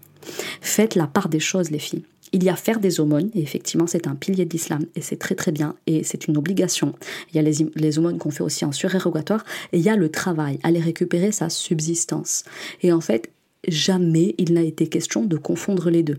Faites 0.60 0.94
la 0.94 1.06
part 1.06 1.28
des 1.28 1.40
choses, 1.40 1.70
les 1.70 1.78
filles. 1.78 2.04
Il 2.32 2.42
y 2.42 2.48
a 2.48 2.56
faire 2.56 2.80
des 2.80 2.98
aumônes, 2.98 3.30
et 3.34 3.42
effectivement 3.42 3.86
c'est 3.86 4.06
un 4.06 4.14
pilier 4.14 4.46
de 4.46 4.50
l'islam, 4.50 4.86
et 4.96 5.02
c'est 5.02 5.18
très 5.18 5.34
très 5.34 5.52
bien, 5.52 5.76
et 5.86 6.02
c'est 6.02 6.26
une 6.28 6.38
obligation. 6.38 6.94
Il 7.30 7.36
y 7.36 7.38
a 7.38 7.42
les, 7.42 7.66
les 7.74 7.98
aumônes 7.98 8.16
qu'on 8.16 8.30
fait 8.30 8.42
aussi 8.42 8.64
en 8.64 8.72
surérogatoire, 8.72 9.44
et 9.72 9.78
il 9.78 9.82
y 9.82 9.90
a 9.90 9.96
le 9.96 10.08
travail, 10.08 10.58
aller 10.62 10.80
récupérer 10.80 11.30
sa 11.30 11.50
subsistance. 11.50 12.44
Et 12.82 12.90
en 12.90 13.02
fait, 13.02 13.30
jamais 13.68 14.34
il 14.38 14.54
n'a 14.54 14.62
été 14.62 14.86
question 14.86 15.24
de 15.24 15.36
confondre 15.36 15.90
les 15.90 16.02
deux 16.02 16.18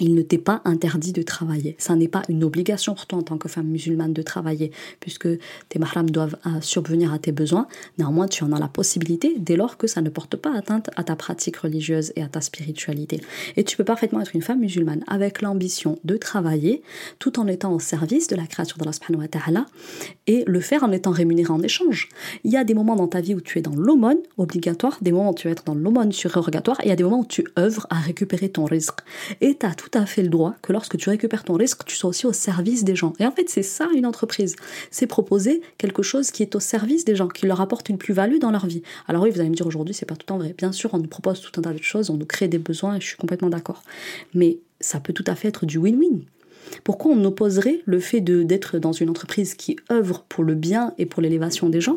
il 0.00 0.14
ne 0.14 0.22
t'est 0.22 0.38
pas 0.38 0.62
interdit 0.64 1.12
de 1.12 1.22
travailler. 1.22 1.76
Ça 1.78 1.94
n'est 1.94 2.08
pas 2.08 2.22
une 2.28 2.44
obligation 2.44 2.94
pour 2.94 3.06
toi 3.06 3.18
en 3.18 3.22
tant 3.22 3.38
que 3.38 3.48
femme 3.48 3.66
musulmane 3.66 4.12
de 4.12 4.22
travailler, 4.22 4.70
puisque 5.00 5.28
tes 5.68 5.78
mahrams 5.78 6.10
doivent 6.10 6.36
euh, 6.46 6.60
subvenir 6.60 7.12
à 7.12 7.18
tes 7.18 7.32
besoins. 7.32 7.66
Néanmoins, 7.98 8.28
tu 8.28 8.44
en 8.44 8.52
as 8.52 8.58
la 8.58 8.68
possibilité 8.68 9.34
dès 9.38 9.56
lors 9.56 9.76
que 9.76 9.86
ça 9.86 10.00
ne 10.00 10.10
porte 10.10 10.36
pas 10.36 10.56
atteinte 10.56 10.90
à 10.96 11.04
ta 11.04 11.16
pratique 11.16 11.56
religieuse 11.56 12.12
et 12.16 12.22
à 12.22 12.28
ta 12.28 12.40
spiritualité. 12.40 13.20
Et 13.56 13.64
tu 13.64 13.76
peux 13.76 13.84
parfaitement 13.84 14.20
être 14.20 14.34
une 14.34 14.42
femme 14.42 14.60
musulmane 14.60 15.04
avec 15.06 15.42
l'ambition 15.42 15.98
de 16.04 16.16
travailler 16.16 16.82
tout 17.18 17.38
en 17.38 17.46
étant 17.46 17.72
au 17.72 17.80
service 17.80 18.28
de 18.28 18.36
la 18.36 18.46
créature 18.46 18.78
d'Allah 18.78 18.92
subhanahu 18.92 19.22
wa 19.22 19.28
ta'ala 19.28 19.66
et 20.26 20.44
le 20.46 20.60
faire 20.60 20.82
en 20.84 20.92
étant 20.92 21.10
rémunéré 21.10 21.50
en 21.50 21.62
échange. 21.62 22.08
Il 22.44 22.52
y 22.52 22.56
a 22.56 22.64
des 22.64 22.74
moments 22.74 22.96
dans 22.96 23.08
ta 23.08 23.20
vie 23.20 23.34
où 23.34 23.40
tu 23.40 23.58
es 23.58 23.62
dans 23.62 23.74
l'aumône 23.74 24.18
obligatoire, 24.36 24.98
des 25.02 25.12
moments 25.12 25.30
où 25.30 25.34
tu 25.34 25.48
es 25.48 25.54
dans 25.64 25.74
l'aumône 25.74 26.12
surérogatoire, 26.12 26.80
et 26.80 26.86
il 26.86 26.88
y 26.88 26.92
a 26.92 26.96
des 26.96 27.04
moments 27.04 27.20
où 27.20 27.26
tu 27.26 27.44
œuvres 27.58 27.86
à 27.90 27.96
récupérer 27.96 28.48
ton 28.48 28.64
risque. 28.64 29.00
Et 29.40 29.56
tu 29.58 29.66
as 29.66 29.74
tout 29.74 29.87
tout 29.90 30.06
fait 30.06 30.22
le 30.22 30.28
droit 30.28 30.54
que 30.62 30.72
lorsque 30.72 30.96
tu 30.96 31.08
récupères 31.08 31.44
ton 31.44 31.54
risque, 31.54 31.84
tu 31.84 31.96
sois 31.96 32.10
aussi 32.10 32.26
au 32.26 32.32
service 32.32 32.84
des 32.84 32.96
gens. 32.96 33.12
Et 33.18 33.26
en 33.26 33.30
fait, 33.30 33.48
c'est 33.48 33.62
ça 33.62 33.88
une 33.94 34.06
entreprise. 34.06 34.56
C'est 34.90 35.06
proposer 35.06 35.62
quelque 35.76 36.02
chose 36.02 36.30
qui 36.30 36.42
est 36.42 36.54
au 36.54 36.60
service 36.60 37.04
des 37.04 37.16
gens, 37.16 37.28
qui 37.28 37.46
leur 37.46 37.60
apporte 37.60 37.88
une 37.88 37.98
plus-value 37.98 38.38
dans 38.38 38.50
leur 38.50 38.66
vie. 38.66 38.82
Alors 39.06 39.22
oui, 39.22 39.30
vous 39.30 39.40
allez 39.40 39.50
me 39.50 39.54
dire 39.54 39.66
aujourd'hui, 39.66 39.94
c'est 39.94 40.06
pas 40.06 40.16
tout 40.16 40.32
en 40.32 40.38
vrai. 40.38 40.54
Bien 40.56 40.72
sûr, 40.72 40.90
on 40.94 40.98
nous 40.98 41.08
propose 41.08 41.40
tout 41.40 41.52
un 41.58 41.62
tas 41.62 41.72
de 41.72 41.82
choses, 41.82 42.10
on 42.10 42.16
nous 42.16 42.26
crée 42.26 42.48
des 42.48 42.58
besoins, 42.58 42.96
et 42.96 43.00
je 43.00 43.06
suis 43.06 43.16
complètement 43.16 43.50
d'accord. 43.50 43.82
Mais 44.34 44.58
ça 44.80 45.00
peut 45.00 45.12
tout 45.12 45.24
à 45.26 45.34
fait 45.34 45.48
être 45.48 45.66
du 45.66 45.78
win-win. 45.78 46.20
Pourquoi 46.84 47.12
on 47.12 47.24
opposerait 47.24 47.80
le 47.86 47.98
fait 47.98 48.20
d'être 48.20 48.78
dans 48.78 48.92
une 48.92 49.08
entreprise 49.08 49.54
qui 49.54 49.76
œuvre 49.90 50.24
pour 50.28 50.44
le 50.44 50.54
bien 50.54 50.92
et 50.98 51.06
pour 51.06 51.22
l'élévation 51.22 51.68
des 51.68 51.80
gens 51.80 51.96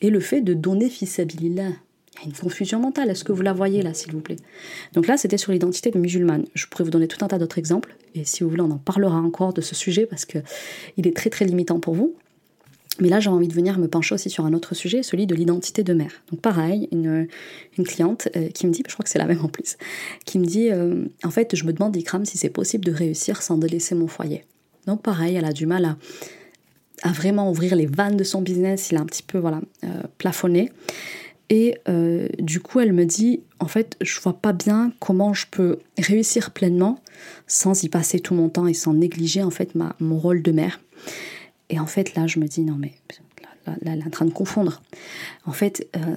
et 0.00 0.10
le 0.10 0.20
fait 0.20 0.40
de 0.40 0.54
donner 0.54 0.88
fils 0.88 1.18
il 2.14 2.20
y 2.20 2.24
a 2.24 2.28
une 2.28 2.36
confusion 2.36 2.78
mentale. 2.78 3.10
Est-ce 3.10 3.24
que 3.24 3.32
vous 3.32 3.42
la 3.42 3.52
voyez 3.52 3.82
là, 3.82 3.94
s'il 3.94 4.12
vous 4.12 4.20
plaît? 4.20 4.36
Donc 4.92 5.06
là, 5.06 5.16
c'était 5.16 5.38
sur 5.38 5.52
l'identité 5.52 5.90
de 5.90 5.98
musulmane. 5.98 6.44
Je 6.54 6.66
pourrais 6.66 6.84
vous 6.84 6.90
donner 6.90 7.08
tout 7.08 7.24
un 7.24 7.28
tas 7.28 7.38
d'autres 7.38 7.58
exemples. 7.58 7.96
Et 8.14 8.24
si 8.24 8.44
vous 8.44 8.50
voulez, 8.50 8.62
on 8.62 8.70
en 8.70 8.78
parlera 8.78 9.18
encore 9.18 9.52
de 9.52 9.60
ce 9.60 9.74
sujet 9.74 10.06
parce 10.06 10.24
que 10.24 10.38
il 10.96 11.06
est 11.06 11.16
très 11.16 11.30
très 11.30 11.44
limitant 11.44 11.80
pour 11.80 11.94
vous. 11.94 12.14
Mais 13.00 13.08
là, 13.08 13.20
j'ai 13.20 13.30
envie 13.30 13.48
de 13.48 13.54
venir 13.54 13.78
me 13.78 13.88
pencher 13.88 14.14
aussi 14.14 14.28
sur 14.28 14.44
un 14.44 14.52
autre 14.52 14.74
sujet, 14.74 15.02
celui 15.02 15.26
de 15.26 15.34
l'identité 15.34 15.82
de 15.82 15.94
mère. 15.94 16.22
Donc 16.30 16.40
pareil, 16.40 16.88
une, 16.92 17.26
cliente 17.84 18.28
euh, 18.36 18.48
qui 18.48 18.66
me 18.66 18.72
dit, 18.72 18.82
je 18.86 18.92
crois 18.92 19.02
que 19.02 19.08
c'est 19.08 19.18
la 19.18 19.24
même 19.24 19.40
en 19.42 19.48
plus, 19.48 19.78
qui 20.26 20.38
me 20.38 20.44
dit, 20.44 20.70
euh, 20.70 21.06
en 21.24 21.30
fait, 21.30 21.56
je 21.56 21.64
me 21.64 21.72
demande, 21.72 21.96
Ikram, 21.96 22.26
si 22.26 22.36
c'est 22.36 22.50
possible 22.50 22.84
de 22.84 22.92
réussir 22.92 23.40
sans 23.40 23.56
délaisser 23.56 23.94
mon 23.94 24.08
foyer. 24.08 24.44
Donc 24.86 25.00
pareil, 25.00 25.36
elle 25.36 25.46
a 25.46 25.54
du 25.54 25.64
mal 25.64 25.86
à, 25.86 25.96
à 27.02 27.12
vraiment 27.12 27.50
ouvrir 27.50 27.76
les 27.76 27.86
vannes 27.86 28.16
de 28.16 28.24
son 28.24 28.42
business, 28.42 28.90
il 28.90 28.98
a 28.98 29.00
un 29.00 29.06
petit 29.06 29.22
peu 29.22 29.38
voilà, 29.38 29.60
euh, 29.84 30.02
plafonné. 30.18 30.70
Et 31.50 31.76
euh, 31.88 32.28
du 32.38 32.60
coup, 32.60 32.80
elle 32.80 32.92
me 32.92 33.04
dit, 33.04 33.42
en 33.58 33.66
fait, 33.66 33.96
je 34.00 34.20
vois 34.20 34.32
pas 34.34 34.52
bien 34.52 34.92
comment 35.00 35.34
je 35.34 35.46
peux 35.50 35.78
réussir 35.98 36.50
pleinement 36.50 36.98
sans 37.46 37.82
y 37.82 37.88
passer 37.88 38.20
tout 38.20 38.34
mon 38.34 38.48
temps 38.48 38.66
et 38.66 38.74
sans 38.74 38.94
négliger 38.94 39.42
en 39.42 39.50
fait 39.50 39.74
ma, 39.74 39.94
mon 40.00 40.18
rôle 40.18 40.42
de 40.42 40.52
mère. 40.52 40.80
Et 41.68 41.78
en 41.78 41.86
fait, 41.86 42.14
là, 42.14 42.26
je 42.26 42.38
me 42.38 42.46
dis, 42.46 42.62
non 42.62 42.76
mais, 42.78 42.92
là, 43.66 43.74
elle 43.84 44.00
est 44.00 44.06
en 44.06 44.10
train 44.10 44.24
de 44.24 44.32
confondre. 44.32 44.82
En 45.44 45.52
fait, 45.52 45.88
euh, 45.96 46.16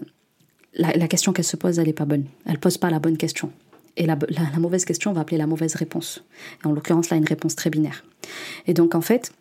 la, 0.73 1.07
question 1.07 1.33
qu'elle 1.33 1.45
se 1.45 1.57
pose, 1.57 1.79
elle 1.79 1.87
n'est 1.87 1.93
pas 1.93 2.05
bonne. 2.05 2.25
Elle 2.45 2.59
pose 2.59 2.77
pas 2.77 2.89
la 2.89 2.99
bonne 2.99 3.17
question. 3.17 3.51
Et 3.97 4.05
la, 4.05 4.17
la, 4.29 4.59
mauvaise 4.59 4.83
question, 4.83 5.11
on 5.11 5.13
va 5.13 5.21
appeler 5.21 5.37
la 5.37 5.47
mauvaise 5.47 5.75
réponse. 5.75 6.23
Et 6.63 6.67
en 6.67 6.73
l'occurrence, 6.73 7.09
là, 7.09 7.17
une 7.17 7.25
réponse 7.25 7.55
très 7.55 7.69
binaire. 7.69 8.03
Et 8.67 8.73
donc, 8.73 8.95
en 8.95 9.01
fait, 9.01 9.31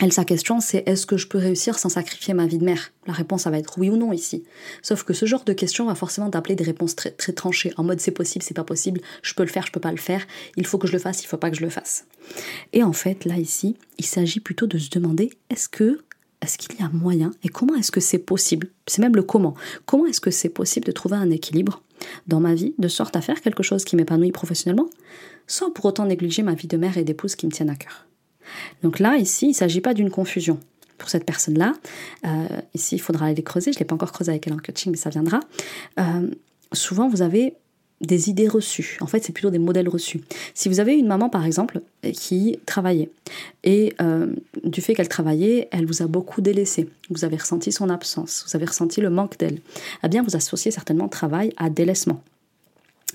elle, 0.00 0.12
sa 0.12 0.24
question, 0.24 0.60
c'est 0.60 0.84
est-ce 0.86 1.06
que 1.06 1.16
je 1.16 1.26
peux 1.26 1.38
réussir 1.38 1.78
sans 1.78 1.88
sacrifier 1.88 2.32
ma 2.32 2.46
vie 2.46 2.58
de 2.58 2.64
mère? 2.64 2.92
La 3.06 3.12
réponse, 3.12 3.42
ça 3.42 3.50
va 3.50 3.58
être 3.58 3.78
oui 3.78 3.90
ou 3.90 3.96
non 3.96 4.12
ici. 4.12 4.44
Sauf 4.80 5.02
que 5.02 5.12
ce 5.12 5.26
genre 5.26 5.44
de 5.44 5.52
question 5.52 5.86
va 5.86 5.94
forcément 5.94 6.30
t'appeler 6.30 6.54
des 6.54 6.64
réponses 6.64 6.94
très, 6.94 7.10
très 7.10 7.32
tranchées, 7.32 7.72
en 7.76 7.84
mode 7.84 8.00
c'est 8.00 8.12
possible, 8.12 8.44
c'est 8.44 8.54
pas 8.54 8.64
possible, 8.64 9.00
je 9.22 9.34
peux 9.34 9.42
le 9.42 9.48
faire, 9.48 9.66
je 9.66 9.72
peux 9.72 9.80
pas 9.80 9.90
le 9.90 9.98
faire, 9.98 10.24
il 10.56 10.66
faut 10.66 10.78
que 10.78 10.86
je 10.86 10.92
le 10.92 10.98
fasse, 10.98 11.22
il 11.24 11.26
faut 11.26 11.36
pas 11.36 11.50
que 11.50 11.56
je 11.56 11.62
le 11.62 11.70
fasse. 11.70 12.06
Et 12.72 12.82
en 12.82 12.92
fait, 12.92 13.24
là, 13.24 13.38
ici, 13.38 13.76
il 13.98 14.04
s'agit 14.04 14.40
plutôt 14.40 14.66
de 14.66 14.78
se 14.78 14.90
demander 14.90 15.30
est-ce 15.50 15.68
que 15.68 15.98
est-ce 16.40 16.56
qu'il 16.56 16.78
y 16.78 16.84
a 16.84 16.88
moyen 16.90 17.32
et 17.42 17.48
comment 17.48 17.74
est-ce 17.74 17.90
que 17.90 17.98
c'est 17.98 18.18
possible? 18.18 18.68
C'est 18.86 19.02
même 19.02 19.16
le 19.16 19.24
comment. 19.24 19.54
Comment 19.86 20.06
est-ce 20.06 20.20
que 20.20 20.30
c'est 20.30 20.48
possible 20.48 20.86
de 20.86 20.92
trouver 20.92 21.16
un 21.16 21.30
équilibre 21.30 21.82
dans 22.28 22.38
ma 22.38 22.54
vie 22.54 22.74
de 22.78 22.86
sorte 22.86 23.16
à 23.16 23.20
faire 23.20 23.40
quelque 23.40 23.64
chose 23.64 23.84
qui 23.84 23.96
m'épanouit 23.96 24.30
professionnellement 24.30 24.88
sans 25.48 25.72
pour 25.72 25.86
autant 25.86 26.06
négliger 26.06 26.42
ma 26.42 26.54
vie 26.54 26.68
de 26.68 26.76
mère 26.76 26.96
et 26.96 27.02
d'épouse 27.02 27.34
qui 27.34 27.46
me 27.46 27.50
tiennent 27.50 27.70
à 27.70 27.74
cœur? 27.74 28.06
Donc 28.82 28.98
là, 28.98 29.16
ici, 29.16 29.46
il 29.46 29.50
ne 29.50 29.54
s'agit 29.54 29.80
pas 29.80 29.94
d'une 29.94 30.10
confusion. 30.10 30.58
Pour 30.98 31.10
cette 31.10 31.24
personne-là, 31.24 31.74
euh, 32.26 32.46
ici, 32.74 32.96
il 32.96 33.00
faudra 33.00 33.26
aller 33.26 33.42
creuser. 33.42 33.72
Je 33.72 33.76
ne 33.76 33.80
l'ai 33.80 33.86
pas 33.86 33.94
encore 33.94 34.12
creusé 34.12 34.30
avec 34.30 34.46
elle 34.46 34.54
en 34.54 34.58
coaching, 34.58 34.90
mais 34.90 34.98
ça 34.98 35.10
viendra. 35.10 35.40
Euh, 36.00 36.28
souvent, 36.72 37.08
vous 37.08 37.22
avez 37.22 37.54
des 38.00 38.30
idées 38.30 38.48
reçues. 38.48 38.96
En 39.00 39.06
fait, 39.06 39.22
c'est 39.24 39.32
plutôt 39.32 39.50
des 39.50 39.58
modèles 39.58 39.88
reçus. 39.88 40.20
Si 40.54 40.68
vous 40.68 40.80
avez 40.80 40.94
une 40.94 41.06
maman, 41.06 41.28
par 41.28 41.44
exemple, 41.44 41.80
qui 42.12 42.58
travaillait, 42.64 43.10
et 43.64 43.94
euh, 44.00 44.34
du 44.64 44.80
fait 44.80 44.94
qu'elle 44.94 45.08
travaillait, 45.08 45.68
elle 45.72 45.86
vous 45.86 46.02
a 46.02 46.06
beaucoup 46.06 46.40
délaissé, 46.40 46.88
vous 47.10 47.24
avez 47.24 47.36
ressenti 47.36 47.72
son 47.72 47.90
absence, 47.90 48.44
vous 48.46 48.56
avez 48.56 48.66
ressenti 48.66 49.00
le 49.00 49.10
manque 49.10 49.38
d'elle, 49.38 49.58
eh 50.04 50.08
bien, 50.08 50.22
vous 50.22 50.36
associez 50.36 50.70
certainement 50.70 51.08
travail 51.08 51.52
à 51.56 51.70
délaissement. 51.70 52.22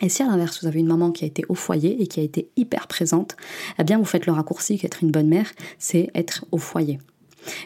Et 0.03 0.09
si 0.09 0.21
à 0.21 0.27
l'inverse, 0.27 0.61
vous 0.61 0.67
avez 0.67 0.81
une 0.81 0.87
maman 0.87 1.11
qui 1.11 1.23
a 1.23 1.27
été 1.27 1.45
au 1.47 1.55
foyer 1.55 2.01
et 2.01 2.07
qui 2.07 2.19
a 2.19 2.23
été 2.23 2.49
hyper 2.57 2.87
présente, 2.87 3.37
eh 3.79 3.85
bien 3.85 3.97
vous 3.97 4.05
faites 4.05 4.25
le 4.25 4.33
raccourci 4.33 4.77
qu'être 4.77 5.01
une 5.01 5.11
bonne 5.11 5.27
mère, 5.27 5.49
c'est 5.79 6.11
être 6.13 6.45
au 6.51 6.57
foyer. 6.57 6.99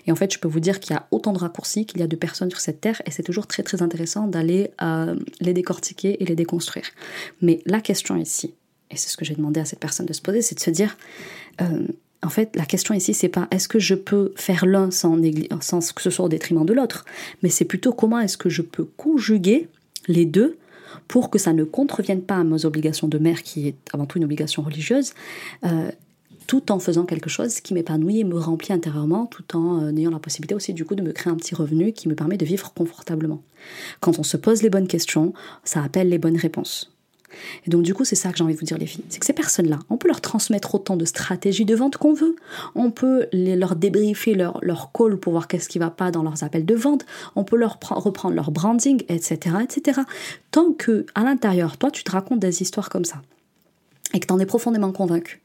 Et 0.05 0.11
en 0.11 0.15
fait, 0.15 0.31
je 0.31 0.39
peux 0.39 0.47
vous 0.47 0.59
dire 0.59 0.79
qu'il 0.79 0.93
y 0.93 0.97
a 0.97 1.07
autant 1.09 1.33
de 1.33 1.39
raccourcis 1.39 1.85
qu'il 1.85 1.99
y 1.99 2.03
a 2.03 2.07
de 2.07 2.15
personnes 2.15 2.49
sur 2.51 2.59
cette 2.59 2.79
terre, 2.79 3.01
et 3.05 3.11
c'est 3.11 3.23
toujours 3.23 3.47
très 3.47 3.63
très 3.63 3.81
intéressant 3.81 4.27
d'aller 4.27 4.69
euh, 4.81 5.15
les 5.39 5.53
décortiquer 5.53 6.21
et 6.21 6.25
les 6.25 6.35
déconstruire. 6.35 6.85
Mais 7.41 7.61
la 7.65 7.81
question 7.81 8.15
ici, 8.15 8.53
et 8.91 8.97
c'est 8.97 9.09
ce 9.09 9.17
que 9.17 9.25
j'ai 9.25 9.35
demandé 9.35 9.59
à 9.59 9.65
cette 9.65 9.79
personne 9.79 10.05
de 10.05 10.13
se 10.13 10.21
poser, 10.21 10.43
c'est 10.43 10.55
de 10.55 10.59
se 10.59 10.69
dire, 10.69 10.95
euh, 11.61 11.87
en 12.23 12.29
fait, 12.29 12.55
la 12.55 12.65
question 12.65 12.93
ici, 12.93 13.15
c'est 13.15 13.29
pas 13.29 13.47
est-ce 13.49 13.67
que 13.67 13.79
je 13.79 13.95
peux 13.95 14.33
faire 14.35 14.67
l'un 14.67 14.91
sans, 14.91 15.19
sans 15.61 15.93
que 15.93 16.01
ce 16.03 16.11
soit 16.11 16.25
au 16.25 16.29
détriment 16.29 16.65
de 16.65 16.73
l'autre, 16.73 17.03
mais 17.41 17.49
c'est 17.49 17.65
plutôt 17.65 17.93
comment 17.93 18.19
est-ce 18.19 18.37
que 18.37 18.49
je 18.49 18.61
peux 18.61 18.85
conjuguer 18.85 19.67
les 20.07 20.25
deux 20.25 20.57
pour 21.07 21.29
que 21.29 21.39
ça 21.39 21.53
ne 21.53 21.63
contrevienne 21.63 22.21
pas 22.21 22.37
à 22.37 22.43
mes 22.43 22.65
obligations 22.65 23.07
de 23.07 23.17
mère, 23.17 23.43
qui 23.43 23.67
est 23.67 23.75
avant 23.93 24.05
tout 24.05 24.17
une 24.17 24.23
obligation 24.23 24.61
religieuse, 24.61 25.13
euh, 25.65 25.91
tout 26.47 26.71
en 26.71 26.79
faisant 26.79 27.05
quelque 27.05 27.29
chose 27.29 27.59
qui 27.59 27.73
m'épanouit 27.73 28.19
et 28.19 28.23
me 28.23 28.39
remplit 28.39 28.73
intérieurement, 28.73 29.25
tout 29.25 29.55
en 29.55 29.83
euh, 29.83 29.95
ayant 29.95 30.11
la 30.11 30.19
possibilité 30.19 30.55
aussi 30.55 30.73
du 30.73 30.85
coup 30.85 30.95
de 30.95 31.03
me 31.03 31.11
créer 31.11 31.31
un 31.31 31.35
petit 31.35 31.55
revenu 31.55 31.91
qui 31.91 32.07
me 32.07 32.15
permet 32.15 32.37
de 32.37 32.45
vivre 32.45 32.73
confortablement. 32.73 33.43
Quand 33.99 34.17
on 34.17 34.23
se 34.23 34.37
pose 34.37 34.61
les 34.63 34.69
bonnes 34.69 34.87
questions, 34.87 35.33
ça 35.63 35.83
appelle 35.83 36.09
les 36.09 36.17
bonnes 36.17 36.37
réponses. 36.37 36.96
Et 37.65 37.69
donc 37.69 37.83
du 37.83 37.93
coup, 37.93 38.05
c'est 38.05 38.15
ça 38.15 38.31
que 38.31 38.37
j'ai 38.37 38.43
envie 38.43 38.53
de 38.53 38.59
vous 38.59 38.65
dire 38.65 38.77
les 38.77 38.85
filles, 38.85 39.03
c'est 39.09 39.19
que 39.19 39.25
ces 39.25 39.33
personnes-là, 39.33 39.79
on 39.89 39.97
peut 39.97 40.07
leur 40.07 40.21
transmettre 40.21 40.75
autant 40.75 40.95
de 40.95 41.05
stratégies 41.05 41.65
de 41.65 41.75
vente 41.75 41.97
qu'on 41.97 42.13
veut, 42.13 42.35
on 42.75 42.91
peut 42.91 43.27
leur 43.33 43.75
débriefer 43.75 44.33
leur, 44.33 44.59
leur 44.61 44.91
call 44.91 45.17
pour 45.17 45.33
voir 45.33 45.47
qu'est-ce 45.47 45.69
qui 45.69 45.79
va 45.79 45.89
pas 45.89 46.11
dans 46.11 46.23
leurs 46.23 46.43
appels 46.43 46.65
de 46.65 46.75
vente, 46.75 47.05
on 47.35 47.43
peut 47.43 47.57
leur 47.57 47.77
reprendre 47.89 48.35
leur 48.35 48.51
branding, 48.51 49.03
etc., 49.09 49.57
etc. 49.63 50.01
Tant 50.51 50.71
que 50.71 51.05
à 51.15 51.23
l'intérieur, 51.23 51.77
toi, 51.77 51.91
tu 51.91 52.03
te 52.03 52.11
racontes 52.11 52.39
des 52.39 52.61
histoires 52.61 52.89
comme 52.89 53.05
ça 53.05 53.21
et 54.13 54.19
que 54.19 54.27
tu 54.27 54.33
en 54.33 54.39
es 54.39 54.45
profondément 54.45 54.91
convaincu, 54.91 55.41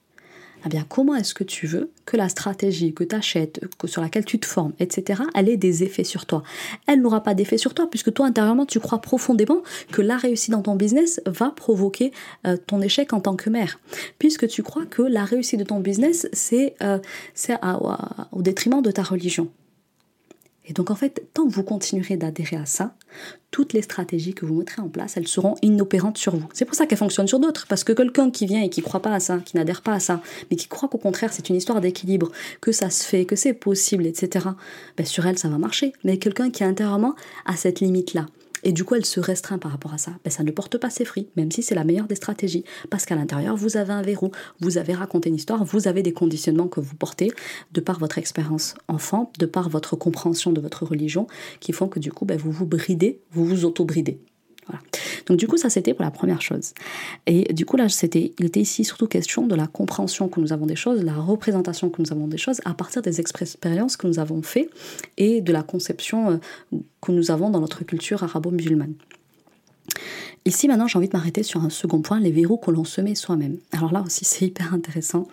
eh 0.65 0.79
comment 0.89 1.15
est-ce 1.15 1.35
que 1.35 1.45
tu 1.45 1.67
veux 1.67 1.91
que 2.07 2.17
la 2.17 2.29
stratégie 2.29 2.93
que 2.95 3.05
tu 3.05 3.15
achètes, 3.15 3.61
sur 3.85 4.03
laquelle 4.03 4.25
tu 4.25 4.39
te 4.39 4.47
formes, 4.47 4.73
etc., 4.79 5.23
elle 5.35 5.49
ait 5.49 5.57
des 5.57 5.83
effets 5.83 6.05
sur 6.05 6.27
toi? 6.27 6.43
Elle 6.87 7.01
n'aura 7.01 7.23
pas 7.23 7.35
d'effet 7.35 7.59
sur 7.59 7.75
toi, 7.75 7.89
puisque 7.89 8.13
toi, 8.13 8.27
intérieurement, 8.27 8.67
tu 8.67 8.81
crois 8.81 9.01
profondément 9.01 9.63
que 9.93 10.03
la 10.03 10.17
réussite 10.17 10.51
dans 10.51 10.63
ton 10.63 10.77
business 10.77 11.21
va 11.27 11.51
provoquer 11.51 12.13
euh, 12.47 12.57
ton 12.57 12.81
échec 12.81 13.13
en 13.13 13.21
tant 13.21 13.37
que 13.37 13.51
mère. 13.51 13.81
Puisque 14.19 14.47
tu 14.49 14.63
crois 14.63 14.87
que 14.87 15.03
la 15.03 15.25
réussite 15.25 15.59
de 15.59 15.65
ton 15.65 15.81
business, 15.81 16.29
c'est 16.33 16.75
euh, 16.83 16.99
au 18.33 18.43
détriment 18.43 18.83
de 18.83 18.91
ta 18.91 19.03
religion. 19.03 19.49
Et 20.67 20.73
donc 20.73 20.91
en 20.91 20.95
fait, 20.95 21.29
tant 21.35 21.47
que 21.47 21.53
vous 21.53 21.63
continuerez 21.63 22.17
d'adhérer 22.17 22.57
à 22.57 22.67
ça, 22.67 22.95
toutes 23.51 23.73
les 23.73 23.83
stratégies 23.83 24.33
que 24.33 24.47
vous 24.47 24.55
mettrez 24.55 24.81
en 24.81 24.89
place, 24.89 25.17
elles 25.17 25.29
seront 25.29 25.57
inopérantes 25.63 26.19
sur 26.19 26.37
vous. 26.37 26.49
C'est 26.53 26.65
pour 26.65 26.75
ça 26.75 26.87
qu'elles 26.87 26.99
fonctionnent 26.99 27.29
sur 27.29 27.41
d'autres, 27.41 27.67
parce 27.67 27.85
que 27.85 27.93
quelqu'un 27.93 28.31
qui 28.31 28.47
vient 28.47 28.63
et 28.63 28.71
qui 28.71 28.81
ne 28.81 28.85
croit 28.85 29.03
pas 29.03 29.13
à 29.13 29.21
ça, 29.21 29.39
qui 29.39 29.57
n'adhère 29.57 29.83
pas 29.83 29.93
à 29.93 30.01
ça, 30.01 30.21
mais 30.51 30.57
qui 30.57 30.69
croit 30.69 30.89
qu'au 30.89 30.99
contraire 30.99 31.33
c'est 31.33 31.49
une 31.49 31.57
histoire 31.57 31.81
d'équilibre, 31.81 32.31
que 32.61 32.73
ça 32.73 32.91
se 32.91 33.05
fait, 33.05 33.25
que 33.25 33.37
c'est 33.37 33.55
possible, 33.55 34.07
etc., 34.07 34.47
ben 34.97 35.05
sur 35.05 35.27
elle 35.27 35.39
ça 35.39 35.49
va 35.49 35.59
marcher. 35.59 35.93
Mais 36.05 36.19
quelqu'un 36.19 36.51
qui 36.51 36.63
intérieurement 36.65 37.15
à 37.45 37.57
cette 37.57 37.81
limite-là, 37.81 38.27
et 38.63 38.73
du 38.73 38.85
coup, 38.85 38.95
elle 38.95 39.05
se 39.05 39.21
restreint 39.21 39.59
par 39.59 39.71
rapport 39.71 39.95
à 39.95 39.99
ça. 39.99 40.13
Ben, 40.25 40.31
ça 40.31 40.43
ne 40.43 40.51
porte 40.51 40.79
pas 40.79 40.91
ses 40.91 41.05
fruits, 41.05 41.29
même 41.37 41.51
si 41.51 41.63
c'est 41.63 41.75
la 41.75 41.85
meilleure 41.85 42.07
des 42.07 42.15
stratégies. 42.15 42.65
Parce 42.91 43.05
qu'à 43.05 43.15
l'intérieur, 43.15 43.57
vous 43.57 43.77
avez 43.77 43.93
un 43.93 44.03
verrou, 44.03 44.31
vous 44.61 44.79
avez 44.79 44.95
raconté 44.95 45.29
une 45.29 45.37
histoire, 45.37 45.65
vous 45.65 45.89
avez 45.89 46.03
des 46.03 46.13
conditionnements 46.13 46.69
que 46.69 46.81
vous 46.81 46.95
portez 46.95 47.33
de 47.73 47.81
par 47.81 47.99
votre 47.99 48.19
expérience 48.19 48.75
enfant, 48.89 49.33
de 49.39 49.47
par 49.47 49.69
votre 49.69 49.97
compréhension 49.97 50.53
de 50.53 50.61
votre 50.61 50.85
religion, 50.85 51.27
qui 51.61 51.73
font 51.73 51.89
que 51.89 51.99
du 51.99 52.13
coup, 52.13 52.25
ben, 52.25 52.39
vous 52.39 52.53
vous 52.53 52.67
bridez, 52.67 53.21
vous 53.33 53.45
vous 53.45 53.65
auto-bridez. 53.65 54.21
Donc 55.27 55.39
du 55.39 55.47
coup, 55.47 55.57
ça 55.57 55.71
c'était 55.71 55.95
pour 55.95 56.05
la 56.05 56.11
première 56.11 56.43
chose. 56.43 56.73
Et 57.27 57.53
du 57.53 57.65
coup 57.65 57.77
là, 57.77 57.89
c'était, 57.89 58.33
il 58.39 58.47
était 58.47 58.61
ici 58.61 58.85
surtout 58.85 59.07
question 59.07 59.47
de 59.47 59.55
la 59.55 59.67
compréhension 59.67 60.29
que 60.29 60.41
nous 60.41 60.53
avons 60.53 60.67
des 60.67 60.77
choses, 60.77 61.03
la 61.03 61.15
représentation 61.15 61.91
que 61.91 62.03
nous 62.03 62.13
avons 62.13 62.29
des 62.29 62.39
choses 62.39 62.61
à 62.65 62.75
partir 62.75 63.03
des 63.03 63.21
expériences 63.21 63.97
que 63.97 64.07
nous 64.07 64.19
avons 64.19 64.43
fait 64.43 64.69
et 65.17 65.41
de 65.41 65.53
la 65.53 65.63
conception 65.63 66.31
euh, 66.31 66.79
que 67.01 67.13
nous 67.13 67.31
avons 67.31 67.51
dans 67.51 67.61
notre 67.61 67.85
culture 67.85 68.23
arabo-musulmane. 68.23 68.95
Ici 70.45 70.67
maintenant 70.67 70.89
j'ai 70.89 70.99
envie 70.99 71.09
de 71.09 71.17
m'arrêter 71.17 71.45
sur 71.45 71.63
un 71.63 71.71
second 71.71 72.03
point, 72.03 72.19
les 72.19 72.33
verrous 72.33 72.57
que 72.57 72.73
l'on 72.73 72.85
se 72.85 73.01
met 73.01 73.15
soi-même. 73.15 73.59
Alors 73.71 73.93
là 73.93 74.03
aussi 74.05 74.25
c'est 74.25 74.47
hyper 74.47 74.75
intéressant. 74.75 75.29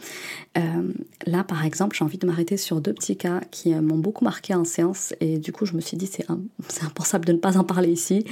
Euh, 0.57 0.93
là 1.25 1.43
par 1.43 1.65
exemple 1.65 1.95
j'ai 1.97 2.05
envie 2.05 2.17
de 2.17 2.27
m'arrêter 2.27 2.57
sur 2.57 2.79
deux 2.79 2.93
petits 2.93 3.17
cas 3.17 3.41
qui 3.49 3.73
euh, 3.73 3.81
m'ont 3.81 3.97
beaucoup 3.97 4.23
marqué 4.23 4.53
en 4.53 4.65
séance 4.65 5.13
et 5.19 5.39
du 5.39 5.51
coup 5.51 5.65
je 5.65 5.73
me 5.73 5.81
suis 5.81 5.97
dit 5.97 6.07
c'est 6.07 6.27
impensable 6.83 7.25
de 7.25 7.33
ne 7.33 7.37
pas 7.37 7.57
en 7.57 7.63
parler 7.63 7.91
ici. 7.91 8.25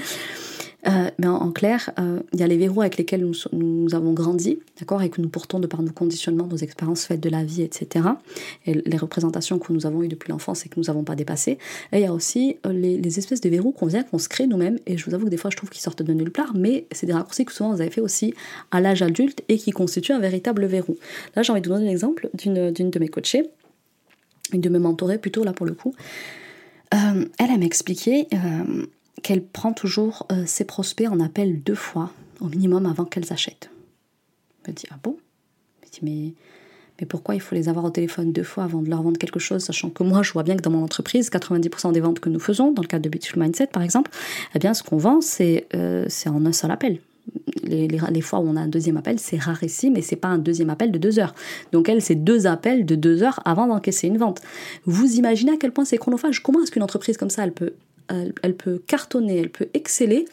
Euh, 0.85 1.09
mais 1.17 1.27
en, 1.27 1.51
clair, 1.51 1.91
euh, 1.99 2.19
il 2.33 2.39
y 2.39 2.43
a 2.43 2.47
les 2.47 2.57
verrous 2.57 2.81
avec 2.81 2.97
lesquels 2.97 3.25
nous, 3.25 3.33
nous 3.51 3.95
avons 3.95 4.13
grandi, 4.13 4.59
d'accord, 4.79 5.01
et 5.01 5.09
que 5.09 5.21
nous 5.21 5.27
portons 5.27 5.59
de 5.59 5.65
par 5.65 5.81
nos 5.81 5.91
conditionnements, 5.91 6.45
nos 6.45 6.57
expériences 6.57 7.05
faites 7.05 7.19
de 7.19 7.29
la 7.29 7.43
vie, 7.43 7.63
etc. 7.63 8.05
Et 8.65 8.73
les 8.73 8.97
représentations 8.97 9.57
que 9.57 9.73
nous 9.73 9.85
avons 9.85 10.03
eues 10.03 10.07
depuis 10.07 10.31
l'enfance 10.31 10.65
et 10.65 10.69
que 10.69 10.79
nous 10.79 10.85
n'avons 10.85 11.03
pas 11.03 11.15
dépassées. 11.15 11.57
Et 11.91 11.97
il 11.97 12.01
y 12.01 12.05
a 12.05 12.13
aussi 12.13 12.57
euh, 12.65 12.71
les, 12.71 13.17
espèces 13.17 13.41
de 13.41 13.49
verrous 13.49 13.71
qu'on 13.71 13.87
vient, 13.87 14.03
qu'on 14.03 14.19
se 14.19 14.29
crée 14.29 14.45
nous-mêmes. 14.45 14.77
Et 14.85 14.97
je 14.97 15.05
vous 15.05 15.15
avoue 15.15 15.25
que 15.25 15.31
des 15.31 15.37
fois, 15.37 15.49
je 15.49 15.57
trouve 15.57 15.69
qu'ils 15.69 15.81
sortent 15.81 16.03
de 16.03 16.13
nulle 16.13 16.31
part, 16.31 16.53
mais 16.55 16.85
c'est 16.91 17.07
des 17.07 17.13
raccourcis 17.13 17.45
que 17.45 17.51
souvent 17.51 17.73
vous 17.73 17.81
avez 17.81 17.91
fait 17.91 18.01
aussi 18.01 18.33
à 18.71 18.79
l'âge 18.79 19.01
adulte 19.01 19.41
et 19.49 19.57
qui 19.57 19.71
constituent 19.71 20.13
un 20.13 20.19
véritable 20.19 20.67
verrou. 20.67 20.97
Là, 21.35 21.41
j'ai 21.41 21.51
envie 21.51 21.61
de 21.61 21.67
vous 21.67 21.73
donner 21.73 21.87
l'exemple 21.87 22.29
d'une, 22.35 22.71
de 22.71 22.99
mes 22.99 23.07
coachées, 23.07 23.49
une 24.53 24.61
de 24.61 24.69
mes 24.69 24.79
mentorées 24.79 25.17
plutôt, 25.17 25.43
là 25.43 25.53
pour 25.53 25.65
le 25.65 25.73
coup. 25.73 25.95
elle, 26.91 27.27
elle 27.39 27.63
expliqué 27.63 28.27
qu'elle 29.23 29.43
prend 29.43 29.73
toujours 29.73 30.27
euh, 30.31 30.43
ses 30.45 30.65
prospects 30.65 31.07
en 31.07 31.19
appel 31.19 31.61
deux 31.61 31.75
fois 31.75 32.11
au 32.39 32.47
minimum 32.47 32.85
avant 32.85 33.05
qu'elles 33.05 33.33
achètent. 33.33 33.69
Je 34.65 34.71
me 34.71 34.75
ah 34.91 34.99
bon? 35.01 35.17
Me 36.01 36.05
mais, 36.05 36.33
mais 36.99 37.07
pourquoi 37.07 37.35
il 37.35 37.41
faut 37.41 37.55
les 37.55 37.69
avoir 37.69 37.85
au 37.85 37.89
téléphone 37.89 38.31
deux 38.31 38.43
fois 38.43 38.63
avant 38.63 38.81
de 38.81 38.89
leur 38.89 39.01
vendre 39.01 39.17
quelque 39.17 39.39
chose, 39.39 39.63
sachant 39.63 39.89
que 39.89 40.03
moi, 40.03 40.21
je 40.21 40.31
vois 40.33 40.43
bien 40.43 40.55
que 40.55 40.61
dans 40.61 40.71
mon 40.71 40.83
entreprise, 40.83 41.29
90% 41.29 41.91
des 41.91 41.99
ventes 41.99 42.19
que 42.19 42.29
nous 42.29 42.39
faisons, 42.39 42.71
dans 42.71 42.81
le 42.81 42.87
cadre 42.87 43.03
de 43.03 43.09
Beautiful 43.09 43.41
Mindset 43.41 43.67
par 43.67 43.83
exemple, 43.83 44.11
eh 44.53 44.59
bien, 44.59 44.73
ce 44.73 44.83
qu'on 44.83 44.97
vend, 44.97 45.21
c'est 45.21 45.67
euh, 45.73 46.05
c'est 46.07 46.29
en 46.29 46.45
un 46.45 46.51
seul 46.51 46.71
appel. 46.71 46.99
Les, 47.63 47.87
les, 47.87 48.21
fois 48.21 48.39
où 48.39 48.47
on 48.47 48.55
a 48.55 48.61
un 48.61 48.69
deuxième 48.69 48.95
appel, 48.95 49.19
c'est 49.19 49.37
rarissime 49.37 49.93
mais 49.93 50.01
c'est 50.01 50.15
pas 50.15 50.29
un 50.29 50.37
deuxième 50.37 50.69
appel 50.69 50.91
de 50.91 50.97
deux 50.97 51.19
heures. 51.19 51.35
Donc 51.73 51.89
elle, 51.89 52.01
c'est 52.01 52.15
deux 52.15 52.47
appels 52.47 52.85
de 52.85 52.95
deux 52.95 53.21
heures 53.21 53.41
avant 53.43 53.67
d'encaisser 53.67 54.07
une 54.07 54.17
vente. 54.17 54.41
Vous 54.85 55.15
imaginez 55.15 55.51
à 55.51 55.57
quel 55.57 55.73
point 55.73 55.83
c'est 55.83 55.97
chronophage? 55.97 56.41
Comment 56.41 56.61
est-ce 56.61 56.71
qu'une 56.71 56.83
entreprise 56.83 57.17
comme 57.17 57.29
ça, 57.29 57.43
elle 57.43 57.51
peut 57.51 57.73
elle, 58.09 58.55
peut 58.55 58.81
cartonner, 58.85 59.37
elle 59.37 59.49
peut 59.49 59.69
exceller 59.73 60.25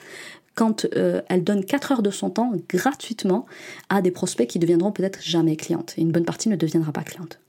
quand 0.54 0.86
euh, 0.96 1.20
elle 1.28 1.42
donne 1.42 1.64
4 1.64 1.92
heures 1.92 2.02
de 2.02 2.10
son 2.10 2.30
temps 2.30 2.52
gratuitement 2.68 3.46
à 3.88 4.02
des 4.02 4.10
prospects 4.10 4.46
qui 4.46 4.58
deviendront 4.58 4.92
peut-être 4.92 5.20
jamais 5.22 5.56
clientes. 5.56 5.94
Et 5.98 6.02
une 6.02 6.12
bonne 6.12 6.24
partie 6.24 6.48
ne 6.48 6.56
deviendra 6.56 6.92
pas 6.92 7.02
cliente. 7.02 7.40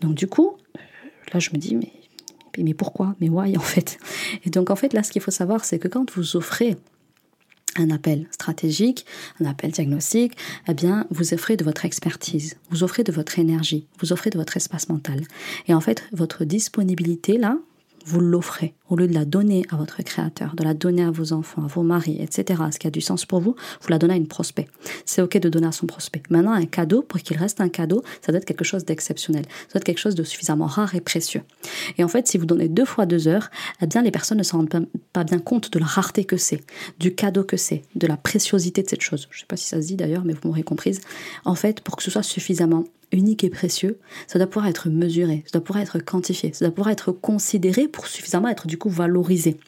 Donc 0.00 0.14
du 0.14 0.26
coup, 0.26 0.56
là 1.32 1.40
je 1.40 1.50
me 1.50 1.56
dis, 1.56 1.74
mais, 1.74 1.92
mais 2.58 2.74
pourquoi? 2.74 3.14
Mais 3.20 3.28
why 3.28 3.56
en 3.56 3.60
fait? 3.60 3.98
Et 4.44 4.50
donc 4.50 4.70
en 4.70 4.76
fait, 4.76 4.92
là 4.92 5.02
ce 5.02 5.10
qu'il 5.10 5.22
faut 5.22 5.30
savoir, 5.30 5.64
c'est 5.64 5.78
que 5.78 5.88
quand 5.88 6.10
vous 6.14 6.36
offrez 6.36 6.76
un 7.76 7.90
appel 7.90 8.26
stratégique, 8.30 9.06
un 9.40 9.46
appel 9.46 9.70
diagnostique, 9.70 10.36
eh 10.68 10.74
bien, 10.74 11.06
vous 11.10 11.32
offrez 11.32 11.56
de 11.56 11.64
votre 11.64 11.86
expertise, 11.86 12.56
vous 12.70 12.82
offrez 12.82 13.02
de 13.02 13.12
votre 13.12 13.38
énergie, 13.38 13.86
vous 14.00 14.12
offrez 14.12 14.30
de 14.30 14.38
votre 14.38 14.56
espace 14.56 14.88
mental. 14.90 15.22
Et 15.68 15.74
en 15.74 15.80
fait, 15.80 16.04
votre 16.12 16.44
disponibilité, 16.44 17.38
là, 17.38 17.56
vous 18.06 18.20
l'offrez. 18.20 18.74
Au 18.88 18.96
lieu 18.96 19.08
de 19.08 19.14
la 19.14 19.24
donner 19.24 19.64
à 19.70 19.76
votre 19.76 20.02
créateur, 20.02 20.54
de 20.54 20.64
la 20.64 20.74
donner 20.74 21.02
à 21.02 21.10
vos 21.10 21.32
enfants, 21.32 21.64
à 21.64 21.66
vos 21.66 21.82
maris, 21.82 22.18
etc., 22.20 22.62
ce 22.70 22.78
qui 22.78 22.86
a 22.86 22.90
du 22.90 23.00
sens 23.00 23.24
pour 23.24 23.40
vous, 23.40 23.56
vous 23.80 23.88
la 23.88 23.98
donnez 23.98 24.14
à 24.14 24.16
une 24.16 24.26
prospect. 24.26 24.68
C'est 25.06 25.22
ok 25.22 25.38
de 25.38 25.48
donner 25.48 25.66
à 25.66 25.72
son 25.72 25.86
prospect. 25.86 26.22
Maintenant, 26.30 26.52
un 26.52 26.66
cadeau, 26.66 27.02
pour 27.02 27.20
qu'il 27.20 27.36
reste 27.36 27.60
un 27.60 27.68
cadeau, 27.68 28.02
ça 28.20 28.32
doit 28.32 28.38
être 28.38 28.44
quelque 28.44 28.64
chose 28.64 28.84
d'exceptionnel. 28.84 29.44
Ça 29.44 29.74
doit 29.74 29.78
être 29.80 29.84
quelque 29.84 29.98
chose 29.98 30.14
de 30.14 30.24
suffisamment 30.24 30.66
rare 30.66 30.94
et 30.94 31.00
précieux. 31.00 31.42
Et 31.96 32.04
en 32.04 32.08
fait, 32.08 32.28
si 32.28 32.38
vous 32.38 32.46
donnez 32.46 32.68
deux 32.68 32.84
fois 32.84 33.06
deux 33.06 33.28
heures, 33.28 33.50
eh 33.80 33.86
bien, 33.86 34.02
les 34.02 34.10
personnes 34.10 34.38
ne 34.38 34.42
se 34.42 34.52
rendent 34.52 34.86
pas 35.12 35.24
bien 35.24 35.38
compte 35.38 35.72
de 35.72 35.78
la 35.78 35.86
rareté 35.86 36.24
que 36.24 36.36
c'est, 36.36 36.60
du 36.98 37.14
cadeau 37.14 37.44
que 37.44 37.56
c'est, 37.56 37.82
de 37.94 38.06
la 38.06 38.16
préciosité 38.16 38.82
de 38.82 38.88
cette 38.88 39.02
chose. 39.02 39.28
Je 39.30 39.38
ne 39.38 39.40
sais 39.40 39.46
pas 39.46 39.56
si 39.56 39.66
ça 39.66 39.80
se 39.80 39.86
dit 39.86 39.96
d'ailleurs, 39.96 40.24
mais 40.24 40.34
vous 40.34 40.48
m'aurez 40.48 40.62
comprise. 40.62 41.00
En 41.44 41.54
fait, 41.54 41.80
pour 41.80 41.96
que 41.96 42.02
ce 42.02 42.10
soit 42.10 42.22
suffisamment 42.22 42.84
unique 43.12 43.44
et 43.44 43.50
précieux, 43.50 43.98
ça 44.26 44.38
doit 44.38 44.48
pouvoir 44.48 44.68
être 44.68 44.88
mesuré, 44.88 45.44
ça 45.46 45.58
doit 45.58 45.64
pouvoir 45.64 45.82
être 45.82 45.98
quantifié, 45.98 46.52
ça 46.52 46.64
doit 46.64 46.74
pouvoir 46.74 46.90
être 46.90 47.12
considéré 47.12 47.88
pour 47.88 48.06
suffisamment 48.06 48.48
être 48.48 48.66
du 48.66 48.78
coup 48.78 48.88
valorisé. 48.88 49.58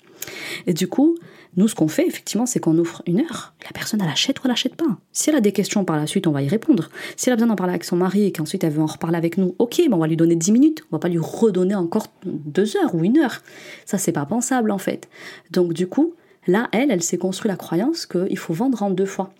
Et 0.66 0.72
du 0.72 0.88
coup, 0.88 1.16
nous, 1.56 1.68
ce 1.68 1.74
qu'on 1.74 1.86
fait, 1.86 2.06
effectivement, 2.06 2.46
c'est 2.46 2.58
qu'on 2.58 2.78
offre 2.78 3.02
une 3.06 3.20
heure. 3.20 3.54
La 3.64 3.70
personne, 3.70 4.00
elle 4.02 4.08
achète 4.08 4.38
ou 4.38 4.42
elle 4.44 4.50
n'achète 4.50 4.74
pas. 4.74 4.98
Si 5.12 5.30
elle 5.30 5.36
a 5.36 5.40
des 5.40 5.52
questions 5.52 5.84
par 5.84 5.96
la 5.96 6.06
suite, 6.06 6.26
on 6.26 6.32
va 6.32 6.42
y 6.42 6.48
répondre. 6.48 6.88
Si 7.16 7.28
elle 7.28 7.34
a 7.34 7.36
besoin 7.36 7.48
d'en 7.48 7.56
parler 7.56 7.72
avec 7.72 7.84
son 7.84 7.96
mari 7.96 8.24
et 8.24 8.32
qu'ensuite 8.32 8.64
elle 8.64 8.72
veut 8.72 8.82
en 8.82 8.86
reparler 8.86 9.16
avec 9.16 9.38
nous, 9.38 9.54
ok, 9.58 9.82
on 9.90 9.98
va 9.98 10.06
lui 10.06 10.16
donner 10.16 10.34
10 10.34 10.52
minutes. 10.52 10.82
On 10.90 10.96
va 10.96 10.98
pas 10.98 11.08
lui 11.08 11.18
redonner 11.18 11.74
encore 11.74 12.08
deux 12.24 12.76
heures 12.76 12.94
ou 12.94 13.04
une 13.04 13.18
heure. 13.18 13.42
Ça, 13.84 13.98
c'est 13.98 14.12
pas 14.12 14.26
pensable, 14.26 14.72
en 14.72 14.78
fait. 14.78 15.08
Donc, 15.52 15.74
du 15.74 15.86
coup, 15.86 16.14
là, 16.48 16.68
elle, 16.72 16.90
elle 16.90 17.02
s'est 17.02 17.18
construit 17.18 17.48
la 17.48 17.56
croyance 17.56 18.06
qu'il 18.06 18.38
faut 18.38 18.54
vendre 18.54 18.82
en 18.82 18.90
deux 18.90 19.06
fois. 19.06 19.32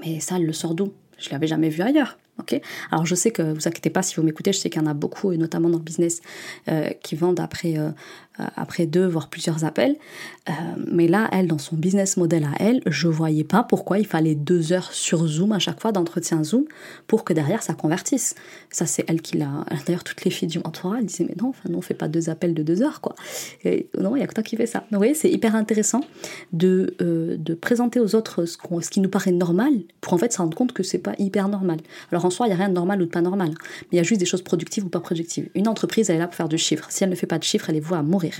Mais 0.00 0.20
ça, 0.20 0.36
elle 0.36 0.46
le 0.46 0.52
sort 0.54 0.74
d'où? 0.74 0.92
Je 1.18 1.28
l'avais 1.30 1.46
jamais 1.46 1.68
vu 1.68 1.82
ailleurs. 1.82 2.16
Alors 2.90 3.06
je 3.06 3.14
sais 3.14 3.30
que 3.30 3.42
vous 3.42 3.68
inquiétez 3.68 3.90
pas 3.90 4.02
si 4.02 4.16
vous 4.16 4.22
m'écoutez, 4.22 4.52
je 4.52 4.58
sais 4.58 4.70
qu'il 4.70 4.80
y 4.80 4.84
en 4.84 4.88
a 4.88 4.94
beaucoup, 4.94 5.32
et 5.32 5.36
notamment 5.36 5.68
dans 5.68 5.78
le 5.78 5.84
business, 5.84 6.20
euh, 6.68 6.90
qui 7.02 7.16
vendent 7.16 7.40
après, 7.40 7.78
euh, 7.78 7.90
euh, 8.40 8.44
après 8.56 8.86
deux, 8.86 9.06
voire 9.06 9.28
plusieurs 9.28 9.64
appels. 9.64 9.96
mais 10.90 11.06
là, 11.08 11.28
elle, 11.32 11.46
dans 11.46 11.58
son 11.58 11.76
business 11.76 12.16
model 12.16 12.44
à 12.44 12.52
elle, 12.58 12.82
je 12.86 13.08
voyais 13.08 13.44
pas 13.44 13.62
pourquoi 13.62 13.98
il 13.98 14.06
fallait 14.06 14.34
deux 14.34 14.72
heures 14.72 14.92
sur 14.92 15.26
Zoom 15.26 15.52
à 15.52 15.58
chaque 15.58 15.80
fois 15.80 15.92
d'entretien 15.92 16.42
Zoom 16.42 16.64
pour 17.06 17.24
que 17.24 17.32
derrière 17.32 17.62
ça 17.62 17.74
convertisse. 17.74 18.34
Ça, 18.70 18.86
c'est 18.86 19.04
elle 19.08 19.22
qui 19.22 19.36
l'a. 19.36 19.64
D'ailleurs, 19.86 20.04
toutes 20.04 20.24
les 20.24 20.30
filles 20.30 20.48
du 20.48 20.58
mentorat, 20.58 20.98
elles 20.98 21.06
disaient, 21.06 21.26
mais 21.28 21.36
non, 21.40 21.50
enfin, 21.50 21.68
non, 21.68 21.78
on 21.78 21.82
fait 21.82 21.94
pas 21.94 22.08
deux 22.08 22.30
appels 22.30 22.54
de 22.54 22.62
deux 22.62 22.82
heures, 22.82 23.00
quoi. 23.00 23.14
Non, 23.98 24.16
il 24.16 24.20
y 24.20 24.22
a 24.22 24.26
que 24.26 24.34
toi 24.34 24.42
qui 24.42 24.56
fais 24.56 24.66
ça. 24.66 24.84
Vous 24.90 24.98
voyez, 24.98 25.14
c'est 25.14 25.30
hyper 25.30 25.54
intéressant 25.54 26.00
de, 26.52 26.94
de 26.98 27.54
présenter 27.54 28.00
aux 28.00 28.14
autres 28.14 28.44
ce, 28.44 28.56
ce, 28.80 28.90
qui 28.90 29.00
nous 29.00 29.08
paraît 29.08 29.32
normal 29.32 29.72
pour 30.00 30.14
en 30.14 30.18
fait 30.18 30.32
se 30.32 30.38
rendre 30.38 30.56
compte 30.56 30.72
que 30.72 30.82
c'est 30.82 30.98
pas 30.98 31.14
hyper 31.18 31.48
normal. 31.48 31.78
Alors 32.10 32.24
en 32.30 32.32
soi, 32.32 32.46
il 32.46 32.50
n'y 32.50 32.54
a 32.54 32.58
rien 32.58 32.68
de 32.68 32.74
normal 32.74 33.02
ou 33.02 33.06
de 33.06 33.10
pas 33.10 33.20
normal. 33.22 33.50
Mais 33.50 33.88
il 33.92 33.96
y 33.96 34.00
a 34.00 34.04
juste 34.04 34.20
des 34.20 34.26
choses 34.26 34.42
productives 34.42 34.84
ou 34.84 34.88
pas 34.88 35.00
productives. 35.00 35.48
Une 35.56 35.66
entreprise, 35.66 36.08
elle 36.10 36.16
est 36.16 36.20
là 36.20 36.28
pour 36.28 36.36
faire 36.36 36.48
du 36.48 36.58
chiffre. 36.58 36.86
Si 36.90 37.02
elle 37.02 37.10
ne 37.10 37.16
fait 37.16 37.26
pas 37.26 37.38
de 37.38 37.42
chiffre, 37.42 37.68
elle 37.68 37.76
est 37.76 37.80
vouée 37.80 37.98
à 37.98 38.02
mourir. 38.02 38.34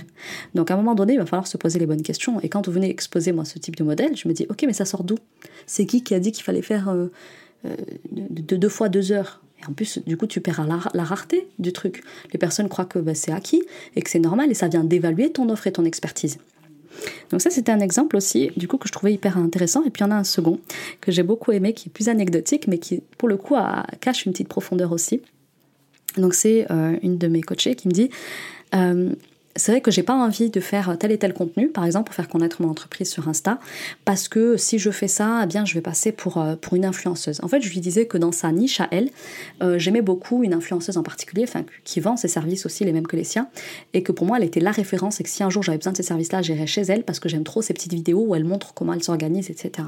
Donc 0.55 0.71
à 0.71 0.75
un 0.75 0.77
moment 0.77 0.95
donné, 0.95 1.13
il 1.13 1.19
va 1.19 1.25
falloir 1.25 1.47
se 1.47 1.57
poser 1.57 1.77
les 1.77 1.85
bonnes 1.85 2.01
questions. 2.01 2.39
Et 2.39 2.47
quand 2.47 2.65
vous 2.65 2.71
venez 2.71 2.89
exposer 2.89 3.33
moi 3.33 3.43
ce 3.43 3.59
type 3.59 3.75
de 3.75 3.83
modèle, 3.83 4.15
je 4.15 4.27
me 4.29 4.33
dis, 4.33 4.45
ok, 4.49 4.63
mais 4.65 4.73
ça 4.73 4.85
sort 4.85 5.03
d'où? 5.03 5.17
C'est 5.65 5.85
qui 5.85 6.03
qui 6.03 6.15
a 6.15 6.19
dit 6.19 6.31
qu'il 6.31 6.43
fallait 6.43 6.61
faire 6.61 6.87
euh, 6.87 7.07
euh, 7.65 7.75
de 8.11 8.55
deux 8.55 8.69
fois 8.69 8.87
deux 8.87 9.11
heures? 9.11 9.41
Et 9.61 9.65
en 9.67 9.73
plus, 9.73 9.99
du 10.07 10.17
coup, 10.17 10.25
tu 10.25 10.41
perds 10.41 10.65
la, 10.93 11.03
rareté 11.03 11.47
du 11.59 11.71
truc. 11.73 12.03
Les 12.31 12.39
personnes 12.39 12.69
croient 12.69 12.85
que 12.85 12.99
bah, 12.99 13.13
c'est 13.13 13.31
acquis 13.31 13.63
et 13.95 14.01
que 14.01 14.09
c'est 14.09 14.19
normal 14.19 14.49
et 14.49 14.55
ça 14.55 14.67
vient 14.67 14.83
d'évaluer 14.83 15.31
ton 15.31 15.49
offre 15.49 15.67
et 15.67 15.71
ton 15.71 15.85
expertise. 15.85 16.37
Donc 17.29 17.41
ça, 17.41 17.49
c'était 17.49 17.71
un 17.71 17.79
exemple 17.79 18.15
aussi, 18.15 18.51
du 18.57 18.67
coup, 18.67 18.77
que 18.77 18.87
je 18.87 18.93
trouvais 18.93 19.13
hyper 19.13 19.37
intéressant. 19.37 19.83
Et 19.83 19.89
puis 19.89 20.03
il 20.03 20.07
y 20.07 20.07
en 20.07 20.11
a 20.11 20.15
un 20.15 20.23
second 20.23 20.59
que 20.99 21.11
j'ai 21.11 21.23
beaucoup 21.23 21.51
aimé, 21.51 21.73
qui 21.73 21.89
est 21.89 21.91
plus 21.91 22.09
anecdotique, 22.09 22.67
mais 22.67 22.77
qui, 22.77 23.01
pour 23.17 23.29
le 23.29 23.37
coup, 23.37 23.55
cache 23.99 24.25
une 24.25 24.31
petite 24.31 24.49
profondeur 24.49 24.91
aussi. 24.91 25.21
Donc 26.17 26.33
c'est 26.33 26.69
euh, 26.71 26.97
une 27.03 27.17
de 27.17 27.27
mes 27.27 27.41
coachées 27.41 27.75
qui 27.75 27.87
me 27.87 27.93
dit, 27.93 28.09
euh, 28.75 29.11
c'est 29.55 29.71
vrai 29.71 29.81
que 29.81 29.91
j'ai 29.91 30.03
pas 30.03 30.13
envie 30.13 30.49
de 30.49 30.59
faire 30.59 30.97
tel 30.97 31.11
et 31.11 31.17
tel 31.17 31.33
contenu, 31.33 31.67
par 31.67 31.85
exemple, 31.85 32.07
pour 32.07 32.15
faire 32.15 32.29
connaître 32.29 32.61
mon 32.61 32.69
entreprise 32.69 33.09
sur 33.09 33.27
Insta, 33.27 33.59
parce 34.05 34.27
que 34.27 34.57
si 34.57 34.79
je 34.79 34.91
fais 34.91 35.07
ça, 35.07 35.41
eh 35.43 35.47
bien, 35.47 35.65
je 35.65 35.73
vais 35.73 35.81
passer 35.81 36.11
pour, 36.11 36.37
euh, 36.37 36.55
pour 36.55 36.75
une 36.75 36.85
influenceuse. 36.85 37.39
En 37.43 37.47
fait, 37.47 37.61
je 37.61 37.69
lui 37.69 37.79
disais 37.79 38.05
que 38.05 38.17
dans 38.17 38.31
sa 38.31 38.51
niche 38.51 38.79
à 38.79 38.87
elle, 38.91 39.09
euh, 39.61 39.77
j'aimais 39.77 40.01
beaucoup 40.01 40.43
une 40.43 40.53
influenceuse 40.53 40.97
en 40.97 41.03
particulier, 41.03 41.43
enfin, 41.43 41.63
qui 41.83 41.99
vend 41.99 42.17
ses 42.17 42.27
services 42.27 42.65
aussi 42.65 42.85
les 42.85 42.93
mêmes 42.93 43.07
que 43.07 43.15
les 43.15 43.23
siens, 43.23 43.47
et 43.93 44.03
que 44.03 44.11
pour 44.11 44.25
moi, 44.25 44.37
elle 44.37 44.45
était 44.45 44.59
la 44.59 44.71
référence, 44.71 45.19
et 45.19 45.23
que 45.23 45.29
si 45.29 45.43
un 45.43 45.49
jour 45.49 45.63
j'avais 45.63 45.77
besoin 45.77 45.91
de 45.91 45.97
ces 45.97 46.03
services-là, 46.03 46.41
j'irais 46.41 46.67
chez 46.67 46.81
elle, 46.81 47.03
parce 47.03 47.19
que 47.19 47.29
j'aime 47.29 47.43
trop 47.43 47.61
ces 47.61 47.73
petites 47.73 47.93
vidéos 47.93 48.25
où 48.25 48.35
elle 48.35 48.45
montre 48.45 48.73
comment 48.73 48.93
elle 48.93 49.03
s'organise, 49.03 49.49
etc. 49.49 49.87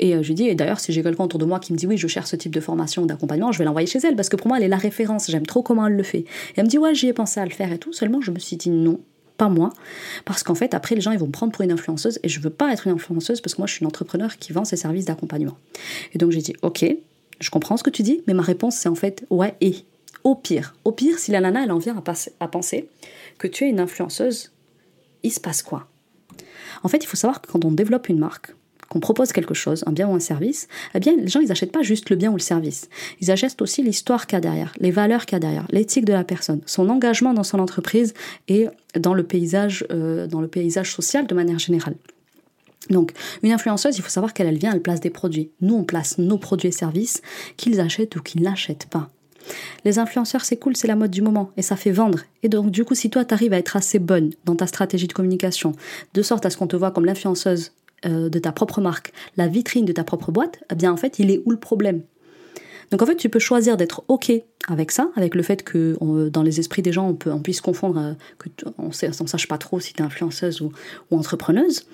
Et 0.00 0.14
euh, 0.14 0.22
je 0.22 0.28
lui 0.28 0.34
dis, 0.34 0.48
et 0.48 0.54
d'ailleurs, 0.54 0.80
si 0.80 0.92
j'ai 0.92 1.02
quelqu'un 1.02 1.24
autour 1.24 1.38
de 1.38 1.44
moi 1.44 1.60
qui 1.60 1.72
me 1.72 1.78
dit 1.78 1.86
oui, 1.86 1.96
je 1.96 2.08
cherche 2.08 2.28
ce 2.28 2.36
type 2.36 2.52
de 2.52 2.60
formation, 2.60 3.06
d'accompagnement, 3.06 3.52
je 3.52 3.58
vais 3.58 3.64
l'envoyer 3.64 3.86
chez 3.86 4.00
elle, 4.02 4.16
parce 4.16 4.28
que 4.28 4.36
pour 4.36 4.48
moi, 4.48 4.58
elle 4.58 4.64
est 4.64 4.68
la 4.68 4.76
référence, 4.76 5.30
j'aime 5.30 5.46
trop 5.46 5.62
comment 5.62 5.86
elle 5.86 5.96
le 5.96 6.02
fait. 6.02 6.18
Et 6.18 6.26
elle 6.56 6.64
me 6.64 6.68
dit, 6.68 6.78
ouais, 6.78 6.94
j'y 6.94 7.08
ai 7.08 7.12
pensé 7.12 7.40
à 7.40 7.44
le 7.44 7.50
faire 7.50 7.72
et 7.72 7.78
tout, 7.78 7.92
seulement 7.92 8.20
je 8.20 8.30
me 8.30 8.38
suis 8.38 8.56
dit 8.56 8.70
non, 8.82 9.00
pas 9.36 9.48
moi, 9.48 9.72
parce 10.24 10.42
qu'en 10.42 10.54
fait, 10.54 10.74
après, 10.74 10.94
les 10.94 11.00
gens, 11.00 11.12
ils 11.12 11.18
vont 11.18 11.26
me 11.26 11.32
prendre 11.32 11.52
pour 11.52 11.62
une 11.62 11.72
influenceuse, 11.72 12.18
et 12.22 12.28
je 12.28 12.40
veux 12.40 12.50
pas 12.50 12.72
être 12.72 12.86
une 12.86 12.94
influenceuse, 12.94 13.40
parce 13.40 13.54
que 13.54 13.60
moi, 13.60 13.66
je 13.66 13.74
suis 13.74 13.80
une 13.80 13.86
entrepreneur 13.86 14.36
qui 14.36 14.52
vend 14.52 14.64
ses 14.64 14.76
services 14.76 15.06
d'accompagnement. 15.06 15.56
Et 16.12 16.18
donc, 16.18 16.30
j'ai 16.30 16.40
dit, 16.40 16.54
ok, 16.62 16.84
je 17.40 17.50
comprends 17.50 17.76
ce 17.76 17.82
que 17.82 17.90
tu 17.90 18.02
dis, 18.02 18.22
mais 18.26 18.34
ma 18.34 18.42
réponse, 18.42 18.76
c'est 18.76 18.88
en 18.88 18.94
fait, 18.94 19.24
ouais, 19.30 19.54
et. 19.60 19.76
Au 20.22 20.34
pire, 20.34 20.74
au 20.86 20.92
pire, 20.92 21.18
si 21.18 21.32
la 21.32 21.42
nana, 21.42 21.64
elle 21.64 21.70
en 21.70 21.76
vient 21.76 21.94
à, 21.94 22.14
à 22.40 22.48
penser 22.48 22.88
que 23.36 23.46
tu 23.46 23.64
es 23.64 23.68
une 23.68 23.78
influenceuse, 23.78 24.52
il 25.22 25.30
se 25.30 25.38
passe 25.38 25.62
quoi? 25.62 25.86
En 26.82 26.88
fait, 26.88 27.04
il 27.04 27.06
faut 27.06 27.18
savoir 27.18 27.42
que 27.42 27.52
quand 27.52 27.62
on 27.66 27.70
développe 27.70 28.08
une 28.08 28.18
marque, 28.18 28.54
qu'on 28.88 29.00
propose 29.00 29.32
quelque 29.32 29.54
chose, 29.54 29.84
un 29.86 29.92
bien 29.92 30.08
ou 30.08 30.14
un 30.14 30.20
service, 30.20 30.68
eh 30.94 31.00
bien, 31.00 31.14
les 31.16 31.28
gens, 31.28 31.40
ils 31.40 31.48
n'achètent 31.48 31.72
pas 31.72 31.82
juste 31.82 32.10
le 32.10 32.16
bien 32.16 32.30
ou 32.30 32.36
le 32.36 32.40
service. 32.40 32.88
Ils 33.20 33.30
achètent 33.30 33.60
aussi 33.62 33.82
l'histoire 33.82 34.26
qu'il 34.26 34.36
y 34.36 34.38
a 34.38 34.40
derrière, 34.40 34.72
les 34.78 34.90
valeurs 34.90 35.26
qu'il 35.26 35.36
y 35.36 35.36
a 35.36 35.40
derrière, 35.40 35.66
l'éthique 35.70 36.04
de 36.04 36.12
la 36.12 36.24
personne, 36.24 36.60
son 36.66 36.88
engagement 36.88 37.34
dans 37.34 37.42
son 37.42 37.58
entreprise 37.58 38.14
et 38.48 38.68
dans 38.98 39.14
le 39.14 39.22
paysage, 39.22 39.86
euh, 39.90 40.26
dans 40.26 40.40
le 40.40 40.48
paysage 40.48 40.92
social 40.92 41.26
de 41.26 41.34
manière 41.34 41.58
générale. 41.58 41.94
Donc, 42.90 43.12
une 43.42 43.52
influenceuse, 43.52 43.96
il 43.96 44.02
faut 44.02 44.10
savoir 44.10 44.34
qu'elle 44.34 44.46
elle 44.46 44.58
vient, 44.58 44.72
elle 44.72 44.82
place 44.82 45.00
des 45.00 45.10
produits. 45.10 45.50
Nous, 45.60 45.74
on 45.74 45.84
place 45.84 46.18
nos 46.18 46.36
produits 46.36 46.68
et 46.68 46.72
services, 46.72 47.22
qu'ils 47.56 47.80
achètent 47.80 48.16
ou 48.16 48.22
qu'ils 48.22 48.42
n'achètent 48.42 48.86
pas. 48.86 49.10
Les 49.84 49.98
influenceurs, 49.98 50.44
c'est 50.44 50.56
cool, 50.56 50.76
c'est 50.76 50.88
la 50.88 50.96
mode 50.96 51.10
du 51.10 51.22
moment 51.22 51.50
et 51.56 51.62
ça 51.62 51.76
fait 51.76 51.90
vendre. 51.90 52.20
Et 52.42 52.48
donc, 52.48 52.70
du 52.70 52.84
coup, 52.84 52.94
si 52.94 53.10
toi, 53.10 53.24
tu 53.24 53.34
arrives 53.34 53.52
à 53.52 53.58
être 53.58 53.76
assez 53.76 53.98
bonne 53.98 54.30
dans 54.44 54.56
ta 54.56 54.66
stratégie 54.66 55.06
de 55.06 55.12
communication, 55.12 55.72
de 56.14 56.22
sorte 56.22 56.46
à 56.46 56.50
ce 56.50 56.56
qu'on 56.56 56.66
te 56.66 56.76
voit 56.76 56.90
comme 56.90 57.04
l'influenceuse 57.04 57.72
euh, 58.06 58.28
de 58.28 58.38
ta 58.38 58.52
propre 58.52 58.80
marque, 58.80 59.12
la 59.36 59.48
vitrine 59.48 59.84
de 59.84 59.92
ta 59.92 60.04
propre 60.04 60.32
boîte, 60.32 60.62
eh 60.70 60.74
bien 60.74 60.92
en 60.92 60.96
fait, 60.96 61.18
il 61.18 61.30
est 61.30 61.42
où 61.44 61.50
le 61.50 61.56
problème? 61.58 62.02
Donc 62.90 63.00
en 63.02 63.06
fait, 63.06 63.16
tu 63.16 63.28
peux 63.28 63.38
choisir 63.38 63.76
d'être 63.76 64.04
OK 64.08 64.30
avec 64.68 64.90
ça, 64.90 65.10
avec 65.16 65.34
le 65.34 65.42
fait 65.42 65.62
que 65.62 65.96
dans 66.28 66.42
les 66.42 66.60
esprits 66.60 66.82
des 66.82 66.92
gens, 66.92 67.16
on, 67.26 67.40
puisse 67.40 67.60
confondre, 67.60 67.98
euh, 67.98 68.70
on 68.78 68.88
ne 68.88 69.28
sache 69.28 69.48
pas 69.48 69.58
trop 69.58 69.80
si 69.80 69.94
tu 69.94 70.02
es 70.02 70.04
influenceuse 70.04 70.60
ou, 70.60 70.70
entrepreneuse. 71.10 71.86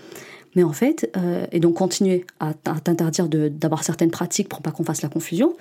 Mais 0.57 0.65
en 0.65 0.73
fait, 0.73 1.11
euh, 1.17 1.47
et 1.53 1.61
donc 1.61 1.75
continuer 1.75 2.27
à, 2.41 2.55
t'interdire 2.55 3.29
d'avoir 3.29 3.85
certaines 3.85 4.11
pratiques 4.11 4.49
pour 4.49 4.63
pas 4.63 4.73
qu'on 4.73 4.83
fasse 4.83 5.03
la 5.03 5.09
confusion, 5.09 5.57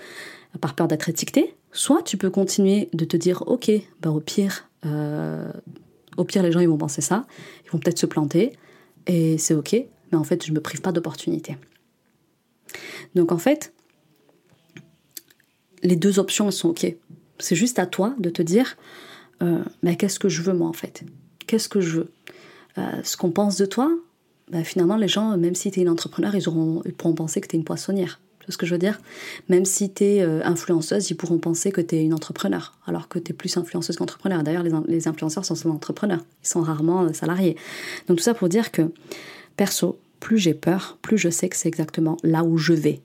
par 0.61 0.73
peur 0.73 0.87
d'être 0.87 1.09
étiqueté. 1.09 1.55
Soit 1.71 2.01
tu 2.01 2.17
peux 2.17 2.31
continuer 2.31 2.89
de 2.93 3.05
te 3.05 3.15
dire, 3.15 3.43
ok, 3.45 3.71
bah 4.01 4.09
au 4.09 4.19
pire, 4.19 4.67
au 6.17 6.23
pire 6.23 6.41
les 6.41 6.51
gens 6.51 6.59
ils 6.59 6.67
vont 6.67 6.77
penser 6.77 7.01
ça, 7.01 7.27
ils 7.65 7.71
vont 7.71 7.77
peut-être 7.77 7.99
se 7.99 8.07
planter, 8.07 8.53
et 9.05 9.37
c'est 9.37 9.53
ok 9.53 9.85
mais 10.11 10.17
en 10.17 10.23
fait, 10.23 10.45
je 10.45 10.51
ne 10.51 10.55
me 10.55 10.61
prive 10.61 10.81
pas 10.81 10.91
d'opportunités. 10.91 11.57
Donc 13.15 13.31
en 13.31 13.37
fait, 13.37 13.73
les 15.83 15.95
deux 15.95 16.19
options, 16.19 16.51
sont 16.51 16.69
OK. 16.69 16.95
C'est 17.39 17.55
juste 17.55 17.79
à 17.79 17.85
toi 17.85 18.13
de 18.19 18.29
te 18.29 18.41
dire, 18.41 18.77
euh, 19.41 19.63
mais 19.81 19.95
qu'est-ce 19.95 20.19
que 20.19 20.29
je 20.29 20.41
veux 20.41 20.53
moi 20.53 20.67
en 20.67 20.73
fait? 20.73 21.03
Qu'est-ce 21.47 21.69
que 21.69 21.81
je 21.81 21.97
veux? 21.97 22.11
Euh, 22.77 23.01
Ce 23.03 23.17
qu'on 23.17 23.31
pense 23.31 23.57
de 23.57 23.65
toi, 23.65 23.91
bah, 24.51 24.63
finalement, 24.63 24.97
les 24.97 25.07
gens, 25.07 25.37
même 25.37 25.55
si 25.55 25.71
tu 25.71 25.79
es 25.79 25.83
une 25.83 25.89
entrepreneur, 25.89 26.35
ils, 26.35 26.47
auront, 26.49 26.81
ils 26.85 26.93
pourront 26.93 27.13
penser 27.13 27.39
que 27.39 27.47
tu 27.47 27.55
es 27.55 27.59
une 27.59 27.65
poissonnière. 27.65 28.19
Tu 28.39 28.45
vois 28.45 28.53
ce 28.53 28.57
que 28.57 28.65
je 28.65 28.73
veux 28.73 28.79
dire? 28.79 28.99
Même 29.47 29.65
si 29.65 29.93
tu 29.93 30.03
es 30.03 30.21
euh, 30.21 30.41
influenceuse, 30.43 31.09
ils 31.09 31.15
pourront 31.15 31.37
penser 31.37 31.71
que 31.71 31.81
tu 31.81 31.95
es 31.95 32.03
une 32.03 32.13
entrepreneur, 32.13 32.77
alors 32.85 33.07
que 33.07 33.19
tu 33.19 33.31
es 33.31 33.33
plus 33.33 33.55
influenceuse 33.57 33.95
qu'entrepreneur. 33.95 34.43
D'ailleurs, 34.43 34.63
les, 34.63 34.71
les 34.87 35.07
influenceurs 35.07 35.45
sont 35.45 35.55
souvent 35.55 35.75
entrepreneurs, 35.75 36.23
ils 36.43 36.47
sont 36.47 36.61
rarement 36.61 37.13
salariés. 37.13 37.55
Donc 38.07 38.17
tout 38.17 38.23
ça 38.23 38.33
pour 38.33 38.49
dire 38.49 38.71
que 38.71 38.91
Perso, 39.59 39.99
plus 40.21 40.37
j'ai 40.37 40.53
peur, 40.53 40.97
plus 41.01 41.17
je 41.17 41.27
sais 41.27 41.49
que 41.49 41.57
c'est 41.57 41.67
exactement 41.67 42.15
là 42.23 42.45
où 42.45 42.57
je 42.57 42.71
vais. 42.71 43.01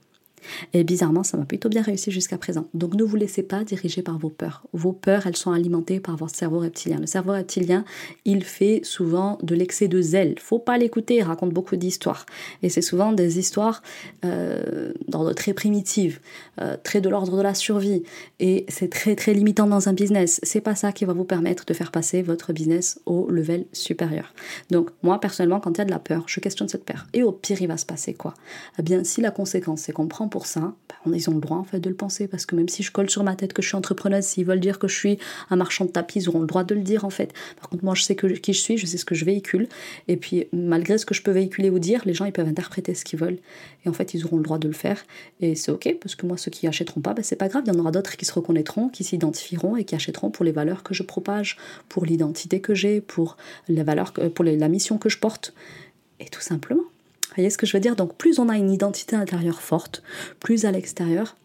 Et 0.73 0.83
bizarrement, 0.83 1.23
ça 1.23 1.37
m'a 1.37 1.45
plutôt 1.45 1.69
bien 1.69 1.81
réussi 1.81 2.11
jusqu'à 2.11 2.37
présent. 2.37 2.67
Donc 2.73 2.93
ne 2.93 3.03
vous 3.03 3.15
laissez 3.15 3.43
pas 3.43 3.63
diriger 3.63 4.01
par 4.01 4.17
vos 4.17 4.29
peurs. 4.29 4.63
Vos 4.73 4.93
peurs, 4.93 5.27
elles 5.27 5.35
sont 5.35 5.51
alimentées 5.51 5.99
par 5.99 6.15
votre 6.15 6.35
cerveau 6.35 6.59
reptilien. 6.59 6.99
Le 6.99 7.07
cerveau 7.07 7.31
reptilien, 7.31 7.85
il 8.25 8.43
fait 8.43 8.81
souvent 8.83 9.37
de 9.43 9.55
l'excès 9.55 9.87
de 9.87 10.01
zèle. 10.01 10.35
Faut 10.39 10.59
pas 10.59 10.77
l'écouter, 10.77 11.15
il 11.15 11.23
raconte 11.23 11.51
beaucoup 11.51 11.75
d'histoires. 11.75 12.25
Et 12.63 12.69
c'est 12.69 12.81
souvent 12.81 13.11
des 13.11 13.39
histoires 13.39 13.81
euh, 14.23 14.91
d'ordre 15.07 15.33
très 15.33 15.53
primitive, 15.53 16.19
euh, 16.61 16.77
très 16.83 17.01
de 17.01 17.09
l'ordre 17.09 17.37
de 17.37 17.41
la 17.41 17.53
survie. 17.53 18.03
Et 18.39 18.65
c'est 18.69 18.89
très 18.89 19.15
très 19.15 19.33
limitant 19.33 19.67
dans 19.67 19.89
un 19.89 19.93
business. 19.93 20.39
C'est 20.43 20.61
pas 20.61 20.75
ça 20.75 20.91
qui 20.91 21.05
va 21.05 21.13
vous 21.13 21.23
permettre 21.23 21.65
de 21.65 21.73
faire 21.73 21.91
passer 21.91 22.21
votre 22.21 22.53
business 22.53 22.99
au 23.05 23.29
level 23.29 23.65
supérieur. 23.73 24.33
Donc 24.71 24.89
moi 25.03 25.19
personnellement, 25.19 25.59
quand 25.59 25.71
il 25.71 25.79
y 25.79 25.81
a 25.81 25.85
de 25.85 25.91
la 25.91 25.99
peur, 25.99 26.23
je 26.27 26.39
questionne 26.39 26.69
cette 26.69 26.85
peur. 26.85 27.07
Et 27.13 27.23
au 27.23 27.31
pire, 27.31 27.61
il 27.61 27.67
va 27.67 27.77
se 27.77 27.85
passer 27.85 28.13
quoi? 28.13 28.33
Eh 28.79 28.81
bien, 28.81 29.03
si 29.03 29.21
la 29.21 29.31
conséquence 29.31 29.81
c'est 29.81 29.91
qu'on 29.91 30.07
prend 30.07 30.27
pour 30.35 30.47
ça, 30.47 30.73
bah, 30.89 30.95
ils 31.15 31.29
ont 31.29 31.33
le 31.33 31.39
droit 31.39 31.55
en 31.55 31.63
fait 31.63 31.79
de 31.79 31.87
le 31.87 31.95
penser. 31.95 32.27
Parce 32.27 32.45
que 32.45 32.57
même 32.57 32.67
si 32.67 32.83
je 32.83 32.91
colle 32.91 33.09
sur 33.09 33.23
ma 33.23 33.37
tête 33.37 33.53
que 33.53 33.61
je 33.61 33.69
suis 33.69 33.77
entrepreneuse, 33.77 34.25
s'ils 34.25 34.43
veulent 34.43 34.59
dire 34.59 34.79
que 34.79 34.89
je 34.89 34.93
suis 34.93 35.17
un 35.49 35.55
marchand 35.55 35.85
de 35.85 35.91
tapis, 35.91 36.19
ils 36.19 36.27
auront 36.27 36.41
le 36.41 36.45
droit 36.45 36.65
de 36.65 36.75
le 36.75 36.81
dire 36.81 37.05
en 37.05 37.09
fait. 37.09 37.33
Par 37.57 37.69
contre, 37.69 37.85
moi 37.85 37.95
je 37.95 38.03
sais 38.03 38.15
que, 38.15 38.27
qui 38.27 38.51
je 38.51 38.59
suis, 38.59 38.77
je 38.77 38.85
sais 38.85 38.97
ce 38.97 39.05
que 39.05 39.15
je 39.15 39.23
véhicule. 39.23 39.69
Et 40.09 40.17
puis 40.17 40.47
malgré 40.51 40.97
ce 40.97 41.05
que 41.05 41.13
je 41.13 41.21
peux 41.21 41.31
véhiculer 41.31 41.69
ou 41.69 41.79
dire, 41.79 42.01
les 42.03 42.13
gens 42.13 42.25
ils 42.25 42.33
peuvent 42.33 42.49
interpréter 42.49 42.93
ce 42.95 43.05
qu'ils 43.05 43.17
veulent. 43.17 43.37
Et 43.85 43.87
en 43.87 43.93
fait 43.93 44.13
ils 44.13 44.25
auront 44.25 44.35
le 44.35 44.43
droit 44.43 44.59
de 44.59 44.67
le 44.67 44.73
faire. 44.73 45.05
Et 45.39 45.55
c'est 45.55 45.71
ok 45.71 45.95
parce 46.01 46.15
que 46.15 46.25
moi 46.25 46.35
ceux 46.35 46.51
qui 46.51 46.67
achèteront 46.67 46.99
pas, 46.99 47.13
bah, 47.13 47.23
c'est 47.23 47.37
pas 47.37 47.47
grave, 47.47 47.63
il 47.65 47.73
y 47.73 47.77
en 47.77 47.79
aura 47.79 47.91
d'autres 47.91 48.17
qui 48.17 48.25
se 48.25 48.33
reconnaîtront, 48.33 48.89
qui 48.89 49.05
s'identifieront 49.05 49.77
et 49.77 49.85
qui 49.85 49.95
achèteront 49.95 50.31
pour 50.31 50.43
les 50.43 50.51
valeurs 50.51 50.83
que 50.83 50.93
je 50.93 51.03
propage, 51.03 51.55
pour 51.87 52.03
l'identité 52.03 52.59
que 52.59 52.73
j'ai, 52.73 52.99
pour 52.99 53.37
les 53.69 53.83
valeurs, 53.83 54.11
pour 54.11 54.43
la 54.43 54.67
mission 54.67 54.97
que 54.97 55.07
je 55.07 55.17
porte. 55.17 55.53
Et 56.19 56.25
tout 56.25 56.41
simplement 56.41 56.83
voyez 57.35 57.49
ce 57.49 57.57
que 57.57 57.65
je 57.65 57.73
veux 57.73 57.81
dire? 57.81 57.95
Donc 57.95 58.15
plus 58.15 58.39
on 58.39 58.49
a 58.49 58.57
une 58.57 58.71
identité 58.71 59.15
intérieure 59.15 59.61
forte, 59.61 60.03
plus 60.39 60.65
à 60.65 60.71
l'extérieur, 60.71 61.35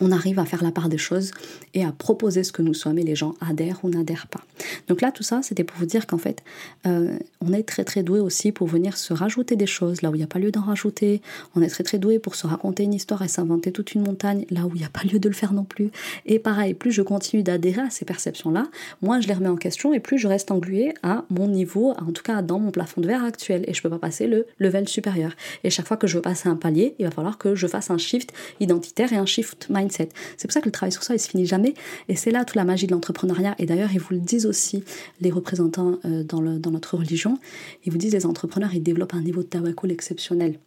on 0.00 0.10
arrive 0.12 0.38
à 0.38 0.44
faire 0.44 0.62
la 0.62 0.72
part 0.72 0.88
des 0.88 0.98
choses 0.98 1.32
et 1.74 1.84
à 1.84 1.92
proposer 1.92 2.44
ce 2.44 2.52
que 2.52 2.62
nous 2.62 2.74
sommes 2.74 2.98
et 2.98 3.02
les 3.02 3.14
gens 3.14 3.34
adhèrent 3.40 3.80
ou 3.84 3.90
n'adhèrent 3.90 4.26
pas. 4.26 4.40
Donc 4.88 5.00
là, 5.00 5.12
tout 5.12 5.22
ça, 5.22 5.40
c'était 5.42 5.64
pour 5.64 5.78
vous 5.78 5.86
dire 5.86 6.06
qu'en 6.06 6.18
fait, 6.18 6.42
euh, 6.86 7.18
on 7.40 7.52
est 7.52 7.62
très 7.62 7.84
très 7.84 8.02
doué 8.02 8.20
aussi 8.20 8.52
pour 8.52 8.66
venir 8.66 8.96
se 8.96 9.12
rajouter 9.12 9.56
des 9.56 9.66
choses 9.66 10.02
là 10.02 10.10
où 10.10 10.14
il 10.14 10.18
n'y 10.18 10.24
a 10.24 10.28
pas 10.28 10.38
lieu 10.38 10.50
d'en 10.50 10.62
rajouter. 10.62 11.20
On 11.54 11.62
est 11.62 11.68
très 11.68 11.84
très 11.84 11.98
doué 11.98 12.18
pour 12.18 12.34
se 12.34 12.46
raconter 12.46 12.82
une 12.84 12.94
histoire 12.94 13.22
et 13.22 13.28
s'inventer 13.28 13.72
toute 13.72 13.94
une 13.94 14.02
montagne 14.02 14.44
là 14.50 14.66
où 14.66 14.70
il 14.74 14.78
n'y 14.78 14.84
a 14.84 14.90
pas 14.90 15.02
lieu 15.02 15.18
de 15.18 15.28
le 15.28 15.34
faire 15.34 15.52
non 15.52 15.64
plus. 15.64 15.90
Et 16.26 16.38
pareil, 16.38 16.74
plus 16.74 16.92
je 16.92 17.02
continue 17.02 17.42
d'adhérer 17.42 17.82
à 17.82 17.90
ces 17.90 18.04
perceptions-là, 18.04 18.66
moins 19.02 19.20
je 19.20 19.28
les 19.28 19.34
remets 19.34 19.48
en 19.48 19.56
question 19.56 19.92
et 19.92 20.00
plus 20.00 20.18
je 20.18 20.28
reste 20.28 20.50
englué 20.50 20.94
à 21.02 21.24
mon 21.30 21.48
niveau, 21.48 21.92
en 21.92 22.12
tout 22.12 22.22
cas 22.22 22.42
dans 22.42 22.58
mon 22.58 22.70
plafond 22.70 23.00
de 23.00 23.06
verre 23.06 23.24
actuel 23.24 23.64
et 23.66 23.74
je 23.74 23.82
peux 23.82 23.90
pas 23.90 23.98
passer 23.98 24.26
le 24.26 24.46
level 24.58 24.88
supérieur. 24.88 25.32
Et 25.64 25.70
chaque 25.70 25.86
fois 25.86 25.96
que 25.96 26.06
je 26.06 26.16
veux 26.16 26.22
passer 26.22 26.48
un 26.48 26.56
palier, 26.56 26.94
il 26.98 27.04
va 27.04 27.10
falloir 27.10 27.38
que 27.38 27.54
je 27.54 27.66
fasse 27.66 27.90
un 27.90 27.98
shift 27.98 28.32
identitaire 28.60 29.12
et 29.12 29.16
un 29.16 29.26
shift 29.26 29.68
mindset 29.70 29.89
c'est 29.92 30.08
pour 30.42 30.52
ça 30.52 30.60
que 30.60 30.66
le 30.66 30.72
travail 30.72 30.92
sur 30.92 31.02
soi, 31.02 31.14
il 31.14 31.18
se 31.18 31.28
finit 31.28 31.46
jamais. 31.46 31.74
Et 32.08 32.16
c'est 32.16 32.30
là 32.30 32.44
toute 32.44 32.56
la 32.56 32.64
magie 32.64 32.86
de 32.86 32.92
l'entrepreneuriat. 32.92 33.54
Et 33.58 33.66
d'ailleurs, 33.66 33.90
ils 33.92 34.00
vous 34.00 34.14
le 34.14 34.20
disent 34.20 34.46
aussi, 34.46 34.84
les 35.20 35.30
représentants 35.30 35.98
euh, 36.04 36.22
dans, 36.24 36.40
notre 36.42 36.96
religion. 36.96 37.38
Ils 37.84 37.92
vous 37.92 37.98
disent, 37.98 38.12
les 38.12 38.26
entrepreneurs, 38.26 38.74
ils 38.74 38.82
développent 38.82 39.14
un 39.14 39.22
niveau 39.22 39.42
de 39.42 39.48
tawakkul 39.48 39.90
exceptionnel. 39.90 40.58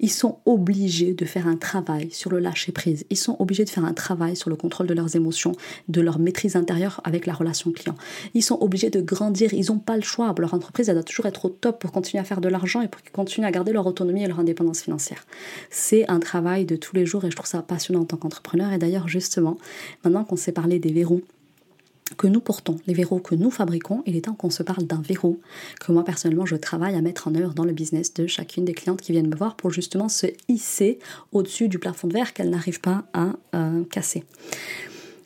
Ils 0.00 0.10
sont 0.10 0.38
obligés 0.46 1.14
de 1.14 1.24
faire 1.24 1.46
un 1.46 1.56
travail 1.56 2.10
sur 2.10 2.30
le 2.30 2.38
lâcher 2.38 2.72
prise. 2.72 3.04
Ils 3.10 3.16
sont 3.16 3.36
obligés 3.38 3.64
de 3.64 3.70
faire 3.70 3.84
un 3.84 3.92
travail 3.92 4.36
sur 4.36 4.50
le 4.50 4.56
contrôle 4.56 4.86
de 4.86 4.94
leurs 4.94 5.16
émotions, 5.16 5.52
de 5.88 6.00
leur 6.00 6.18
maîtrise 6.18 6.56
intérieure 6.56 7.00
avec 7.04 7.26
la 7.26 7.32
relation 7.32 7.72
client. 7.72 7.96
Ils 8.34 8.42
sont 8.42 8.58
obligés 8.60 8.90
de 8.90 9.00
grandir. 9.00 9.52
Ils 9.52 9.66
n'ont 9.66 9.78
pas 9.78 9.96
le 9.96 10.02
choix. 10.02 10.34
Leur 10.38 10.54
entreprise, 10.54 10.88
elle 10.88 10.94
doit 10.94 11.02
toujours 11.02 11.26
être 11.26 11.44
au 11.46 11.48
top 11.48 11.80
pour 11.80 11.92
continuer 11.92 12.20
à 12.20 12.24
faire 12.24 12.40
de 12.40 12.48
l'argent 12.48 12.80
et 12.80 12.88
pour 12.88 13.02
qu'ils 13.02 13.12
continuent 13.12 13.46
à 13.46 13.50
garder 13.50 13.72
leur 13.72 13.86
autonomie 13.86 14.22
et 14.22 14.28
leur 14.28 14.40
indépendance 14.40 14.82
financière. 14.82 15.26
C'est 15.70 16.08
un 16.08 16.20
travail 16.20 16.64
de 16.64 16.76
tous 16.76 16.94
les 16.94 17.06
jours 17.06 17.24
et 17.24 17.30
je 17.30 17.36
trouve 17.36 17.48
ça 17.48 17.62
passionnant 17.62 18.02
en 18.02 18.04
tant 18.04 18.16
qu'entrepreneur. 18.16 18.72
Et 18.72 18.78
d'ailleurs, 18.78 19.08
justement, 19.08 19.58
maintenant 20.04 20.24
qu'on 20.24 20.36
s'est 20.36 20.52
parlé 20.52 20.78
des 20.78 20.92
verrous 20.92 21.22
que 22.16 22.26
nous 22.26 22.40
portons, 22.40 22.76
les 22.86 22.94
verrous 22.94 23.20
que 23.20 23.34
nous 23.34 23.50
fabriquons, 23.50 24.02
il 24.06 24.16
est 24.16 24.22
temps 24.22 24.34
qu'on 24.34 24.50
se 24.50 24.62
parle 24.62 24.84
d'un 24.84 25.00
verrou 25.00 25.40
que 25.80 25.92
moi 25.92 26.04
personnellement 26.04 26.46
je 26.46 26.56
travaille 26.56 26.94
à 26.94 27.00
mettre 27.00 27.28
en 27.28 27.34
œuvre 27.34 27.54
dans 27.54 27.64
le 27.64 27.72
business 27.72 28.14
de 28.14 28.26
chacune 28.26 28.64
des 28.64 28.74
clientes 28.74 29.00
qui 29.00 29.12
viennent 29.12 29.28
me 29.28 29.36
voir 29.36 29.56
pour 29.56 29.70
justement 29.70 30.08
se 30.08 30.26
hisser 30.48 30.98
au-dessus 31.32 31.68
du 31.68 31.78
plafond 31.78 32.08
de 32.08 32.14
verre 32.14 32.32
qu'elles 32.32 32.50
n'arrivent 32.50 32.80
pas 32.80 33.04
à 33.12 33.32
euh, 33.54 33.84
casser. 33.84 34.24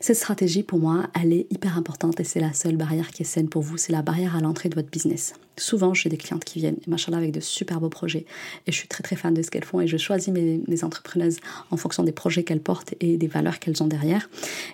Cette 0.03 0.17
stratégie, 0.17 0.65
pour 0.65 0.81
moi, 0.81 1.07
elle 1.15 1.33
est 1.33 1.47
hyper 1.51 1.79
importante 1.79 2.19
et 2.19 2.25
c'est 2.25 2.41
la 2.41 2.53
seule 2.53 2.75
barrière 2.75 3.13
qui 3.13 3.23
est 3.23 3.25
saine 3.25 3.49
pour 3.49 3.63
vous, 3.63 3.77
c'est 3.77 3.93
la 3.93 4.03
barrière 4.03 4.35
à 4.35 4.41
l'entrée 4.41 4.69
de 4.69 4.75
votre 4.75 4.91
business. 4.91 5.35
Souvent, 5.57 5.95
j'ai 5.95 6.09
des 6.09 6.17
clientes 6.17 6.45
qui 6.45 6.59
viennent, 6.59 6.79
machallah, 6.89 7.19
avec 7.19 7.31
de 7.31 7.39
super 7.39 7.81
beaux 7.81 7.89
projets 7.89 8.27
et 8.67 8.73
je 8.73 8.77
suis 8.77 8.89
très 8.89 9.05
très 9.05 9.15
fan 9.15 9.33
de 9.33 9.43
ce 9.43 9.51
qu'elles 9.53 9.65
font 9.65 9.81
et 9.81 9.87
je 9.87 9.97
choisis 9.97 10.35
mes, 10.35 10.83
entrepreneuses 10.83 11.39
en 11.71 11.77
fonction 11.77 12.03
des 12.03 12.11
projets 12.11 12.43
qu'elles 12.43 12.61
portent 12.61 12.95
et 12.99 13.17
des 13.17 13.29
valeurs 13.29 13.61
qu'elles 13.61 13.81
ont 13.81 13.87
derrière. 13.87 14.29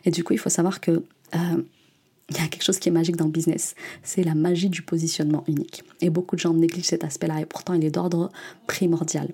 Et 0.07 0.11
du 0.11 0.25
coup, 0.25 0.33
il 0.33 0.39
faut 0.39 0.49
savoir 0.49 0.81
que 0.81 1.03
euh, 1.35 1.39
il 2.31 2.37
y 2.37 2.41
a 2.41 2.47
quelque 2.47 2.65
chose 2.65 2.79
qui 2.79 2.89
est 2.89 2.93
magique 2.93 3.17
dans 3.17 3.25
le 3.25 3.31
business, 3.31 3.75
c'est 4.03 4.23
la 4.23 4.35
magie 4.35 4.69
du 4.69 4.83
positionnement 4.83 5.45
unique. 5.49 5.83
Et 6.01 6.11
beaucoup 6.11 6.37
de 6.37 6.41
gens 6.41 6.53
négligent 6.53 6.89
cet 6.89 7.05
aspect-là 7.05 7.41
et 7.41 7.47
pourtant 7.47 7.75
il 7.75 7.85
est 7.85 7.91
d'ordre 7.91 8.31
primordial. 8.67 9.29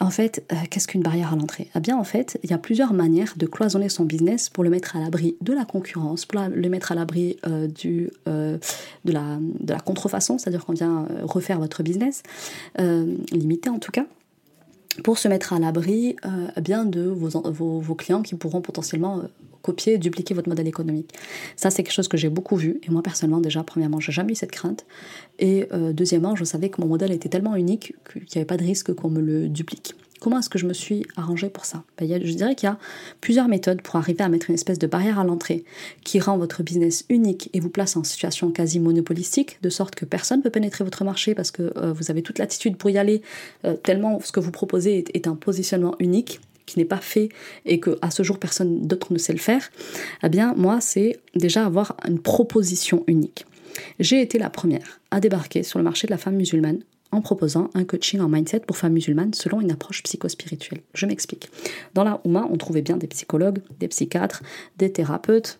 En 0.00 0.10
fait, 0.10 0.44
euh, 0.52 0.56
qu'est-ce 0.70 0.86
qu'une 0.86 1.02
barrière 1.02 1.32
à 1.32 1.36
l'entrée? 1.36 1.68
Eh 1.74 1.80
bien, 1.80 1.96
en 1.96 2.04
fait, 2.04 2.38
il 2.44 2.50
y 2.50 2.52
a 2.52 2.58
plusieurs 2.58 2.92
manières 2.92 3.34
de 3.36 3.46
cloisonner 3.46 3.88
son 3.88 4.04
business 4.04 4.48
pour 4.48 4.62
le 4.62 4.70
mettre 4.70 4.94
à 4.94 5.00
l'abri 5.00 5.36
de 5.40 5.52
la 5.52 5.64
concurrence, 5.64 6.24
pour 6.24 6.40
le 6.40 6.68
mettre 6.68 6.92
à 6.92 6.94
l'abri 6.94 7.36
euh, 7.46 7.66
du 7.66 8.10
euh, 8.28 8.58
de, 9.04 9.12
la, 9.12 9.38
de 9.40 9.72
la 9.72 9.80
contrefaçon, 9.80 10.38
c'est-à-dire 10.38 10.64
qu'on 10.64 10.72
vient 10.72 11.08
refaire 11.22 11.58
votre 11.58 11.82
business, 11.82 12.22
limité 13.32 13.70
en 13.70 13.78
tout 13.78 13.90
cas 13.90 14.06
pour 15.04 15.18
se 15.18 15.28
mettre 15.28 15.52
à 15.52 15.58
l'abri 15.58 16.16
eh 16.56 16.60
bien 16.60 16.84
de 16.84 17.02
vos, 17.02 17.94
clients 17.94 18.22
qui 18.22 18.34
pourront 18.34 18.60
potentiellement 18.60 19.22
copier, 19.62 19.98
dupliquer 19.98 20.34
votre 20.34 20.48
modèle 20.48 20.66
économique. 20.66 21.12
Ça, 21.56 21.70
c'est 21.70 21.82
quelque 21.82 21.92
chose 21.92 22.08
que 22.08 22.16
j'ai 22.16 22.28
beaucoup 22.28 22.56
vu. 22.56 22.80
Et 22.82 22.90
moi, 22.90 23.02
personnellement, 23.02 23.40
déjà, 23.40 23.62
premièrement, 23.62 24.00
j'ai 24.00 24.12
jamais 24.12 24.32
eu 24.32 24.36
cette 24.36 24.50
crainte. 24.50 24.86
Et 25.38 25.66
euh, 25.72 25.92
deuxièmement, 25.92 26.36
je 26.36 26.44
savais 26.44 26.68
que 26.70 26.80
mon 26.80 26.86
modèle 26.86 27.12
était 27.12 27.28
tellement 27.28 27.56
unique 27.56 27.94
qu'il 28.10 28.22
n'y 28.22 28.36
avait 28.36 28.44
pas 28.44 28.56
de 28.56 28.64
risque 28.64 28.94
qu'on 28.94 29.10
me 29.10 29.20
le 29.20 29.48
duplique. 29.48 29.94
Comment 30.20 30.40
est-ce 30.40 30.48
que 30.48 30.58
je 30.58 30.66
me 30.66 30.72
suis 30.72 31.06
arrangée 31.16 31.48
pour 31.48 31.64
ça? 31.64 31.84
Ben, 31.98 32.08
Je 32.24 32.32
dirais 32.34 32.54
qu'il 32.54 32.68
y 32.68 32.72
a 32.72 32.78
plusieurs 33.20 33.48
méthodes 33.48 33.82
pour 33.82 33.96
arriver 33.96 34.22
à 34.22 34.28
mettre 34.28 34.50
une 34.50 34.54
espèce 34.54 34.78
de 34.78 34.86
barrière 34.86 35.18
à 35.18 35.24
l'entrée 35.24 35.64
qui 36.04 36.20
rend 36.20 36.38
votre 36.38 36.62
business 36.62 37.04
unique 37.08 37.50
et 37.52 37.60
vous 37.60 37.70
place 37.70 37.96
en 37.96 38.04
situation 38.04 38.50
quasi 38.50 38.80
monopolistique, 38.80 39.58
de 39.62 39.70
sorte 39.70 39.94
que 39.94 40.04
personne 40.04 40.38
ne 40.38 40.42
peut 40.42 40.50
pénétrer 40.50 40.84
votre 40.84 41.04
marché 41.04 41.34
parce 41.34 41.50
que 41.50 41.72
euh, 41.76 41.92
vous 41.92 42.10
avez 42.10 42.22
toute 42.22 42.38
l'attitude 42.38 42.76
pour 42.76 42.90
y 42.90 42.98
aller, 42.98 43.22
euh, 43.64 43.74
tellement 43.74 44.20
ce 44.20 44.32
que 44.32 44.40
vous 44.40 44.50
proposez 44.50 45.04
est 45.14 45.26
un 45.26 45.34
positionnement 45.34 45.94
unique 45.98 46.40
qui 46.66 46.78
n'est 46.78 46.84
pas 46.84 46.98
fait 46.98 47.30
et 47.64 47.80
que 47.80 47.98
à 48.02 48.10
ce 48.10 48.22
jour 48.22 48.38
personne 48.38 48.86
d'autre 48.86 49.12
ne 49.12 49.18
sait 49.18 49.32
le 49.32 49.38
faire, 49.38 49.70
eh 50.22 50.28
bien 50.28 50.54
moi 50.56 50.80
c'est 50.80 51.18
déjà 51.34 51.64
avoir 51.64 51.96
une 52.06 52.18
proposition 52.20 53.04
unique. 53.06 53.46
J'ai 54.00 54.20
été 54.20 54.38
la 54.38 54.50
première 54.50 55.00
à 55.10 55.20
débarquer 55.20 55.62
sur 55.62 55.78
le 55.78 55.84
marché 55.84 56.06
de 56.06 56.12
la 56.12 56.18
femme 56.18 56.36
musulmane 56.36 56.80
en 57.12 57.20
proposant 57.20 57.70
un 57.74 57.84
coaching 57.84 58.20
en 58.20 58.28
mindset 58.28 58.60
pour 58.60 58.76
femmes 58.76 58.92
musulmanes 58.92 59.34
selon 59.34 59.60
une 59.60 59.70
approche 59.70 60.02
psychospirituelle. 60.02 60.80
Je 60.94 61.06
m'explique. 61.06 61.50
Dans 61.94 62.04
la 62.04 62.20
Ouma, 62.24 62.46
on 62.50 62.56
trouvait 62.56 62.82
bien 62.82 62.96
des 62.96 63.06
psychologues, 63.06 63.60
des 63.80 63.88
psychiatres, 63.88 64.42
des 64.76 64.92
thérapeutes, 64.92 65.58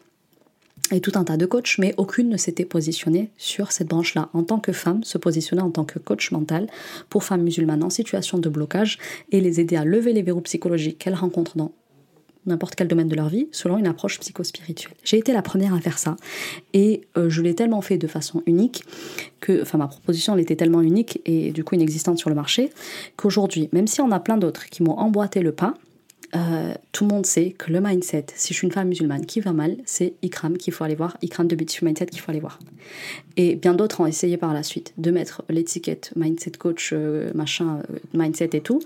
et 0.90 1.00
tout 1.00 1.12
un 1.16 1.24
tas 1.24 1.36
de 1.36 1.46
coachs, 1.46 1.76
mais 1.78 1.94
aucune 1.96 2.28
ne 2.28 2.36
s'était 2.36 2.64
positionnée 2.64 3.30
sur 3.36 3.72
cette 3.72 3.88
branche-là. 3.88 4.30
En 4.32 4.42
tant 4.42 4.58
que 4.58 4.72
femme, 4.72 5.04
se 5.04 5.18
positionner 5.18 5.62
en 5.62 5.70
tant 5.70 5.84
que 5.84 5.98
coach 5.98 6.30
mental 6.30 6.66
pour 7.10 7.24
femmes 7.24 7.42
musulmanes 7.42 7.82
en 7.82 7.90
situation 7.90 8.38
de 8.38 8.48
blocage 8.48 8.98
et 9.30 9.40
les 9.40 9.60
aider 9.60 9.76
à 9.76 9.84
lever 9.84 10.12
les 10.12 10.22
verrous 10.22 10.40
psychologiques 10.40 10.98
qu'elles 10.98 11.14
rencontrent 11.14 11.56
dans 11.56 11.72
n'importe 12.48 12.74
quel 12.74 12.88
domaine 12.88 13.08
de 13.08 13.14
leur 13.14 13.28
vie 13.28 13.48
selon 13.52 13.78
une 13.78 13.86
approche 13.86 14.18
psychospirituelle. 14.18 14.92
J'ai 15.04 15.18
été 15.18 15.32
la 15.32 15.42
première 15.42 15.74
à 15.74 15.80
faire 15.80 15.98
ça 15.98 16.16
et 16.72 17.02
euh, 17.16 17.28
je 17.28 17.42
l'ai 17.42 17.54
tellement 17.54 17.80
fait 17.80 17.98
de 17.98 18.06
façon 18.06 18.42
unique 18.46 18.84
que, 19.40 19.62
enfin 19.62 19.78
ma 19.78 19.88
proposition 19.88 20.36
était 20.36 20.56
tellement 20.56 20.82
unique 20.82 21.20
et 21.24 21.52
du 21.52 21.64
coup 21.64 21.74
inexistante 21.74 22.18
sur 22.18 22.30
le 22.30 22.36
marché 22.36 22.70
qu'aujourd'hui, 23.16 23.68
même 23.72 23.86
si 23.86 24.00
on 24.00 24.10
a 24.10 24.20
plein 24.20 24.36
d'autres 24.36 24.66
qui 24.66 24.82
m'ont 24.82 24.98
emboîté 24.98 25.40
le 25.40 25.52
pas, 25.52 25.74
euh, 26.36 26.74
tout 26.92 27.04
le 27.04 27.10
monde 27.14 27.24
sait 27.24 27.52
que 27.52 27.72
le 27.72 27.80
mindset, 27.80 28.26
si 28.34 28.52
je 28.52 28.58
suis 28.58 28.66
une 28.66 28.72
femme 28.72 28.88
musulmane 28.88 29.24
qui 29.24 29.40
va 29.40 29.52
mal, 29.52 29.76
c'est 29.86 30.14
Ikram 30.22 30.58
qu'il 30.58 30.74
faut 30.74 30.84
aller 30.84 30.94
voir, 30.94 31.16
Ikram 31.22 31.46
de 31.46 31.56
Beautiful 31.56 31.86
Mindset 31.86 32.06
qu'il 32.06 32.20
faut 32.20 32.30
aller 32.30 32.40
voir. 32.40 32.58
Et 33.36 33.56
bien 33.56 33.74
d'autres 33.74 34.00
ont 34.00 34.06
essayé 34.06 34.36
par 34.36 34.52
la 34.52 34.62
suite 34.62 34.92
de 34.98 35.10
mettre 35.10 35.42
l'étiquette 35.48 36.12
mindset 36.16 36.52
coach, 36.58 36.90
euh, 36.92 37.30
machin, 37.34 37.80
mindset 38.12 38.50
et 38.52 38.60
tout. 38.60 38.80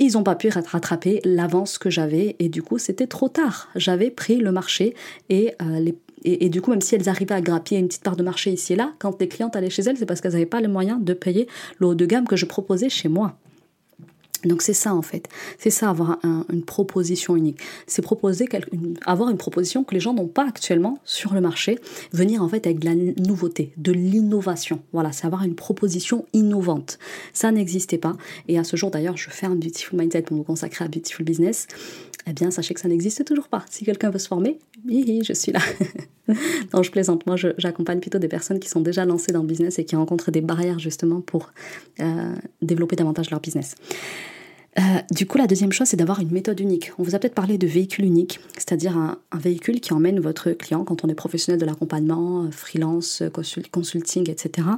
Ils 0.00 0.14
n'ont 0.14 0.24
pas 0.24 0.34
pu 0.34 0.48
rattraper 0.48 1.20
l'avance 1.24 1.78
que 1.78 1.90
j'avais 1.90 2.34
et 2.40 2.48
du 2.48 2.62
coup 2.62 2.78
c'était 2.78 3.06
trop 3.06 3.28
tard. 3.28 3.68
J'avais 3.76 4.10
pris 4.10 4.38
le 4.38 4.50
marché 4.50 4.94
et 5.28 5.54
les 5.78 5.94
et, 6.22 6.44
et, 6.44 6.48
du 6.50 6.60
coup, 6.60 6.70
même 6.70 6.82
si 6.82 6.94
elles 6.94 7.08
arrivaient 7.08 7.34
à 7.34 7.40
grappiller 7.40 7.80
une 7.80 7.88
petite 7.88 8.02
part 8.02 8.16
de 8.16 8.22
marché 8.22 8.52
ici 8.52 8.74
et 8.74 8.76
là, 8.76 8.92
quand 8.98 9.18
les 9.20 9.26
clientes 9.26 9.56
allaient 9.56 9.70
chez 9.70 9.82
elles, 9.82 9.96
c'est 9.96 10.04
parce 10.04 10.20
qu'elles 10.20 10.32
n'avaient 10.32 10.44
pas 10.44 10.60
les 10.60 10.68
moyens 10.68 11.02
de 11.02 11.14
payer 11.14 11.48
le 11.78 11.86
haut 11.86 11.94
de 11.94 12.04
gamme 12.04 12.26
que 12.26 12.36
je 12.36 12.44
proposais 12.44 12.90
chez 12.90 13.08
moi. 13.08 13.38
Donc 14.44 14.62
c'est 14.62 14.74
ça 14.74 14.94
en 14.94 15.02
fait, 15.02 15.28
c'est 15.58 15.70
ça 15.70 15.90
avoir 15.90 16.18
une 16.50 16.62
proposition 16.62 17.36
unique, 17.36 17.58
c'est 17.86 18.02
proposer 18.02 18.48
avoir 19.04 19.28
une 19.28 19.36
proposition 19.36 19.84
que 19.84 19.94
les 19.94 20.00
gens 20.00 20.14
n'ont 20.14 20.28
pas 20.28 20.46
actuellement 20.46 20.98
sur 21.04 21.34
le 21.34 21.40
marché, 21.40 21.78
venir 22.12 22.42
en 22.42 22.48
fait 22.48 22.66
avec 22.66 22.78
de 22.78 22.86
la 22.86 22.94
nouveauté, 22.94 23.72
de 23.76 23.92
l'innovation. 23.92 24.80
Voilà, 24.92 25.12
c'est 25.12 25.26
avoir 25.26 25.44
une 25.44 25.54
proposition 25.54 26.24
innovante. 26.32 26.98
Ça 27.32 27.52
n'existait 27.52 27.98
pas 27.98 28.16
et 28.48 28.58
à 28.58 28.64
ce 28.64 28.76
jour 28.76 28.90
d'ailleurs, 28.90 29.16
je 29.16 29.30
fais 29.30 29.46
un 29.46 29.54
Beautiful 29.54 29.98
Mindset 29.98 30.22
pour 30.22 30.36
me 30.36 30.42
consacrer 30.42 30.84
à 30.84 30.88
Beautiful 30.88 31.24
Business. 31.24 31.66
Eh 32.30 32.32
bien, 32.32 32.52
sachez 32.52 32.74
que 32.74 32.80
ça 32.80 32.86
n'existe 32.86 33.24
toujours 33.24 33.48
pas. 33.48 33.64
Si 33.70 33.84
quelqu'un 33.84 34.10
veut 34.10 34.20
se 34.20 34.28
former, 34.28 34.60
je 34.88 35.32
suis 35.32 35.50
là. 35.50 35.58
non, 36.72 36.84
je 36.84 36.90
plaisante. 36.92 37.26
Moi, 37.26 37.34
j'accompagne 37.58 37.98
plutôt 37.98 38.20
des 38.20 38.28
personnes 38.28 38.60
qui 38.60 38.68
sont 38.68 38.80
déjà 38.80 39.04
lancées 39.04 39.32
dans 39.32 39.40
le 39.40 39.48
business 39.48 39.80
et 39.80 39.84
qui 39.84 39.96
rencontrent 39.96 40.30
des 40.30 40.40
barrières 40.40 40.78
justement 40.78 41.20
pour 41.20 41.50
euh, 41.98 42.34
développer 42.62 42.94
davantage 42.94 43.30
leur 43.30 43.40
business. 43.40 43.74
Euh, 44.78 44.82
du 45.10 45.26
coup, 45.26 45.38
la 45.38 45.48
deuxième 45.48 45.72
chose, 45.72 45.88
c'est 45.88 45.96
d'avoir 45.96 46.20
une 46.20 46.30
méthode 46.30 46.60
unique. 46.60 46.92
On 46.98 47.02
vous 47.02 47.16
a 47.16 47.18
peut-être 47.18 47.34
parlé 47.34 47.58
de 47.58 47.66
véhicule 47.66 48.04
unique, 48.04 48.38
c'est-à-dire 48.54 48.96
un, 48.96 49.18
véhicule 49.34 49.80
qui 49.80 49.92
emmène 49.92 50.20
votre 50.20 50.52
client 50.52 50.84
quand 50.84 51.04
on 51.04 51.08
est 51.08 51.14
professionnel 51.14 51.60
de 51.60 51.66
l'accompagnement, 51.66 52.44
euh, 52.44 52.52
freelance, 52.52 53.24
consulting, 53.72 54.30
etc. 54.30 54.68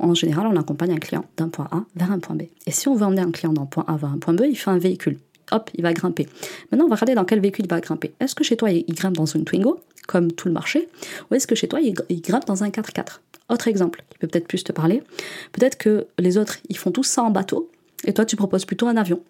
En 0.00 0.14
général, 0.14 0.48
on 0.48 0.56
accompagne 0.56 0.90
un 0.90 0.98
client 0.98 1.24
d'un 1.36 1.48
point 1.48 1.68
A 1.70 1.84
vers 1.94 2.10
un 2.10 2.18
point 2.18 2.34
B. 2.34 2.42
Et 2.66 2.72
si 2.72 2.88
on 2.88 2.96
veut 2.96 3.04
emmener 3.04 3.22
un 3.22 3.30
client 3.30 3.52
d'un 3.52 3.66
point 3.66 3.84
A 3.86 3.96
vers 3.96 4.10
un 4.10 4.18
point 4.18 4.34
B, 4.34 4.42
il 4.50 4.56
fait 4.56 4.70
un 4.70 4.78
véhicule. 4.78 5.18
Hop, 5.52 5.70
il 5.74 5.82
va 5.82 5.92
grimper. 5.92 6.28
Maintenant, 6.70 6.86
on 6.86 6.88
va 6.88 6.96
regarder 6.96 7.14
dans 7.14 7.24
quel 7.24 7.40
véhicule 7.40 7.64
il 7.64 7.70
va 7.70 7.80
grimper. 7.80 8.12
Est-ce 8.20 8.34
que 8.34 8.44
chez 8.44 8.56
toi, 8.56 8.70
il 8.70 8.84
grimpe 8.94 9.16
dans 9.16 9.26
une 9.26 9.44
Twingo, 9.44 9.80
comme 10.06 10.32
tout 10.32 10.48
le 10.48 10.54
marché, 10.54 10.88
ou 11.30 11.34
est-ce 11.34 11.46
que 11.46 11.54
chez 11.54 11.68
toi, 11.68 11.80
il 11.80 12.20
grimpe 12.20 12.46
dans 12.46 12.64
un 12.64 12.68
4x4 12.68 13.20
Autre 13.48 13.68
exemple, 13.68 14.02
qui 14.10 14.18
peut 14.18 14.26
peut-être 14.26 14.46
plus 14.46 14.62
te 14.62 14.72
parler. 14.72 15.02
Peut-être 15.52 15.78
que 15.78 16.06
les 16.18 16.36
autres, 16.36 16.58
ils 16.68 16.76
font 16.76 16.90
tous 16.90 17.04
ça 17.04 17.22
en 17.22 17.30
bateau, 17.30 17.70
et 18.04 18.12
toi, 18.12 18.24
tu 18.24 18.36
proposes 18.36 18.64
plutôt 18.64 18.86
un 18.86 18.96
avion. 18.96 19.22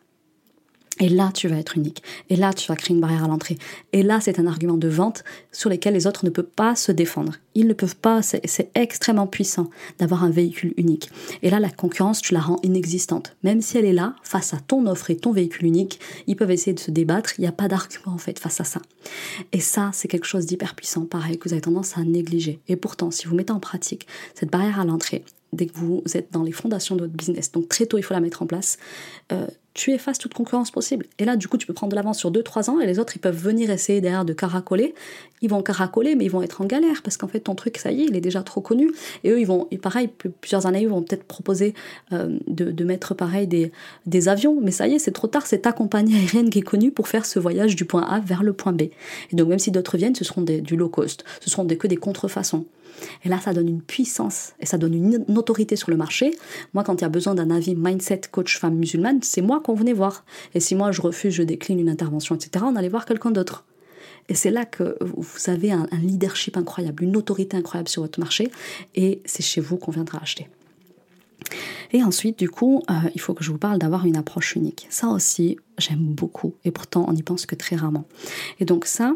Et 1.01 1.09
là, 1.09 1.31
tu 1.33 1.49
vas 1.49 1.57
être 1.57 1.77
unique. 1.77 2.03
Et 2.29 2.37
là, 2.37 2.53
tu 2.53 2.69
vas 2.69 2.77
créer 2.77 2.95
une 2.95 3.01
barrière 3.01 3.25
à 3.25 3.29
l'entrée. 3.29 3.59
Et 3.93 4.03
là, 4.03 4.21
c'est 4.21 4.39
un 4.39 4.47
argument 4.47 4.77
de 4.77 4.89
vente 4.89 5.25
sur 5.53 5.71
lequel 5.71 5.95
les 5.95 6.07
autres 6.07 6.25
ne 6.25 6.31
peuvent 6.31 6.45
pas 6.45 6.75
se 6.75 6.93
défendre. 6.93 7.35
Ils 7.55 7.67
ne 7.67 7.73
peuvent 7.73 7.97
pas, 7.97 8.23
c'est 8.23 8.71
extrêmement 8.75 9.27
puissant 9.27 9.71
d'avoir 9.99 10.25
un 10.25 10.31
véhicule 10.31 10.75
unique. 10.77 11.11
Et 11.43 11.51
là, 11.51 11.61
la 11.61 11.71
concurrence, 11.71 12.21
tu 12.21 12.35
la 12.35 12.41
rends 12.41 12.61
inexistante. 12.63 13.37
Même 13.43 13.61
si 13.61 13.79
elle 13.79 13.85
est 13.85 13.93
là, 13.93 14.15
face 14.23 14.55
à 14.55 14.59
ton 14.59 14.87
offre 14.87 15.11
et 15.11 15.17
ton 15.17 15.33
véhicule 15.33 15.67
unique, 15.67 16.01
ils 16.27 16.37
peuvent 16.37 16.51
essayer 16.51 16.75
de 16.75 16.81
se 16.81 16.91
débattre. 16.91 17.33
Il 17.39 17.43
n'y 17.43 17.49
a 17.49 17.53
pas 17.53 17.69
d'argument, 17.69 18.13
en 18.15 18.19
fait, 18.19 18.39
face 18.39 18.61
à 18.61 18.65
ça. 18.65 18.81
Et 19.53 19.61
ça, 19.61 19.91
c'est 19.93 20.09
quelque 20.09 20.27
chose 20.27 20.47
d'hyper 20.47 20.75
puissant, 20.75 21.05
pareil, 21.05 21.39
que 21.39 21.49
vous 21.49 21.53
avez 21.53 21.63
tendance 21.63 21.97
à 21.97 22.03
négliger. 22.03 22.61
Et 22.69 22.77
pourtant, 22.77 23.11
si 23.11 23.27
vous 23.27 23.35
mettez 23.35 23.53
en 23.53 23.61
pratique 23.61 24.07
cette 24.35 24.51
barrière 24.51 24.81
à 24.81 24.85
l'entrée, 24.85 25.25
dès 25.53 25.67
que 25.67 25.75
vous 25.75 26.03
êtes 26.15 26.33
dans 26.33 26.43
les 26.43 26.53
fondations 26.53 26.97
de 26.97 27.03
votre 27.03 27.15
business, 27.15 27.53
donc 27.53 27.69
très 27.69 27.87
tôt, 27.87 27.99
il 27.99 28.03
faut 28.03 28.15
la 28.15 28.21
mettre 28.21 28.43
en 28.43 28.47
place, 28.47 28.79
euh, 29.33 29.47
tu 29.79 29.93
effaces 29.93 30.19
toute 30.19 30.35
concurrence 30.35 30.73
possible. 30.73 31.07
Et 31.21 31.25
là, 31.25 31.37
du 31.37 31.47
coup, 31.47 31.57
tu 31.57 31.65
peux 31.65 31.73
prendre 31.73 31.93
de 31.93 31.97
l'avance 31.97 32.19
sur 32.19 32.33
2-3 32.33 32.69
ans 32.69 32.81
et 32.81 32.87
les 32.87 32.99
autres, 32.99 33.13
ils 33.15 33.21
peuvent 33.21 33.39
venir 33.39 33.71
essayer 33.71 34.01
derrière 34.01 34.25
de 34.25 34.33
caracoler. 34.33 34.93
Ils 35.41 35.49
vont 35.49 35.63
caracoler, 35.63 36.17
mais 36.17 36.25
ils 36.25 36.31
vont 36.33 36.43
être 36.43 36.61
en 36.61 36.65
galère 36.65 37.01
parce 37.05 37.17
qu'en 37.17 37.29
fait, 37.29 37.39
ton 37.39 37.55
truc, 37.55 37.79
ça 37.79 37.93
y 37.93 38.03
est, 38.03 38.07
il 38.07 38.17
est 38.17 38.21
déjà 38.21 38.43
trop 38.43 38.61
connu. 38.61 38.91
Et 39.23 39.31
eux, 39.31 39.39
ils 39.41 39.47
vont, 39.47 39.69
et 39.71 39.79
pareil, 39.79 40.09
plusieurs 40.41 40.67
années, 40.67 40.83
ils 40.83 40.89
vont 40.89 41.03
peut-être 41.03 41.23
proposer 41.23 41.75
euh, 42.13 42.39
de, 42.49 42.85
mettre 42.85 43.15
pareil 43.15 43.47
des, 43.47 43.71
des 44.07 44.29
avions, 44.29 44.59
mais 44.61 44.73
ça 44.73 44.89
y 44.89 44.95
est, 44.95 44.99
c'est 44.99 45.13
trop 45.13 45.29
tard, 45.29 45.47
c'est 45.47 45.61
ta 45.61 45.71
compagnie 45.71 46.17
aérienne 46.17 46.51
qui 46.51 46.59
est 46.59 46.63
connue 46.63 46.91
pour 46.91 47.07
faire 47.07 47.25
ce 47.25 47.39
voyage 47.39 47.77
du 47.77 47.85
point 47.85 48.03
A 48.03 48.19
vers 48.19 48.43
le 48.43 48.53
point 48.53 48.73
B. 48.73 48.83
Et 49.31 49.37
donc, 49.37 49.49
même 49.49 49.61
si 49.61 49.71
d'autres 49.71 49.97
viennent, 49.97 50.17
ce 50.17 50.25
seront 50.25 50.43
des, 50.43 50.61
du 50.61 50.75
low 50.75 50.89
cost, 50.89 51.25
ce 51.41 51.51
seront 51.51 51.69
que 51.69 51.87
des 51.87 51.97
contrefaçons. 51.97 52.65
Et 53.25 53.29
là, 53.29 53.39
ça 53.41 53.53
donne 53.53 53.69
une 53.69 53.83
puissance 53.83 54.53
et 54.61 54.67
ça 54.67 54.79
donne 54.79 54.95
une, 54.95 55.25
autorité 55.37 55.77
sur 55.77 55.91
le 55.91 55.97
marché. 55.97 56.37
Moi, 56.75 56.85
quand 56.85 56.97
il 56.97 57.03
y 57.03 57.05
a 57.05 57.09
besoin 57.09 57.35
d'un 57.35 57.51
avis 57.51 57.75
mindset 57.75 58.23
coach 58.31 58.59
femme 58.59 58.77
musulmane, 58.77 59.21
c'est 59.23 59.43
moi 59.43 59.61
qu'on 59.61 59.75
venait 59.75 59.93
voir. 59.93 60.25
Et 60.55 60.61
si 60.61 60.75
moi 60.75 60.93
je 60.93 61.01
refuse, 61.01 61.35
je 61.35 61.43
décline 61.43 61.79
une 61.79 61.89
intervention, 61.89 62.35
etc., 62.35 62.65
on 62.69 62.77
allait 62.77 62.89
voir 62.89 63.07
quelqu'un 63.07 63.31
d'autre. 63.31 63.65
Et 64.29 64.35
c'est 64.35 64.51
là 64.51 64.65
que 64.67 64.97
vous 65.01 65.27
avez 65.47 65.73
un, 65.73 65.87
leadership 66.03 66.57
incroyable, 66.57 67.03
une 67.05 67.17
autorité 67.17 67.57
incroyable 67.57 67.89
sur 67.89 68.03
votre 68.03 68.21
marché, 68.21 68.51
et 68.95 69.23
c'est 69.25 69.43
chez 69.43 69.61
vous 69.61 69.77
qu'on 69.77 69.91
viendra 69.91 70.21
acheter. 70.21 70.49
Et 71.93 72.03
ensuite, 72.03 72.39
du 72.39 72.51
coup, 72.51 72.83
euh, 72.91 72.95
il 73.15 73.21
faut 73.21 73.35
que 73.35 73.43
je 73.43 73.51
vous 73.51 73.59
parle 73.59 73.79
d'avoir 73.79 74.05
une 74.05 74.17
approche 74.17 74.57
unique. 74.57 74.87
Ça 74.91 75.09
aussi, 75.09 75.57
j'aime 75.79 76.01
beaucoup. 76.01 76.55
Et 76.65 76.71
pourtant, 76.71 77.07
on 77.09 77.13
n'y 77.13 77.23
pense 77.23 77.47
que 77.47 77.55
très 77.55 77.77
rarement. 77.77 78.05
Et 78.61 78.65
donc 78.65 78.85
ça, 78.85 79.15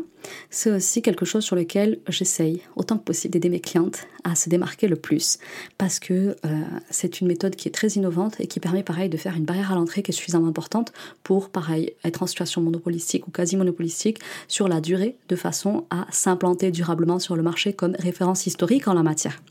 c'est 0.50 0.70
aussi 0.70 1.02
quelque 1.02 1.24
chose 1.24 1.44
sur 1.44 1.56
lequel 1.56 1.98
j'essaye 2.08 2.62
autant 2.76 2.96
que 2.96 3.04
possible 3.04 3.32
d'aider 3.32 3.48
mes 3.48 3.60
clientes 3.60 4.06
à 4.24 4.36
se 4.36 4.48
démarquer 4.48 4.88
le 4.88 4.96
plus. 4.96 5.38
Parce 5.76 5.98
que 5.98 6.36
euh, 6.44 6.60
c'est 6.90 7.20
une 7.20 7.26
méthode 7.26 7.56
qui 7.56 7.68
est 7.68 7.72
très 7.72 7.88
innovante 7.88 8.36
et 8.40 8.46
qui 8.46 8.60
permet, 8.60 8.82
pareil, 8.82 9.08
de 9.08 9.16
faire 9.16 9.36
une 9.36 9.44
barrière 9.44 9.72
à 9.72 9.74
l'entrée 9.74 10.02
qui 10.02 10.12
est 10.12 10.14
suffisamment 10.14 10.46
importante 10.46 10.92
pour, 11.24 11.50
pareil, 11.50 11.92
être 12.04 12.22
en 12.22 12.26
situation 12.26 12.62
monopolistique 12.62 13.26
ou 13.26 13.30
quasi 13.30 13.56
monopolistique 13.56 14.18
sur 14.48 14.68
la 14.68 14.80
durée, 14.80 15.16
de 15.28 15.36
façon 15.36 15.84
à 15.90 16.06
s'implanter 16.10 16.70
durablement 16.70 17.18
sur 17.18 17.36
le 17.36 17.42
marché 17.42 17.72
comme 17.72 17.96
référence 17.98 18.46
historique 18.46 18.88
en 18.88 18.94
la 18.94 19.02
matière. 19.02 19.42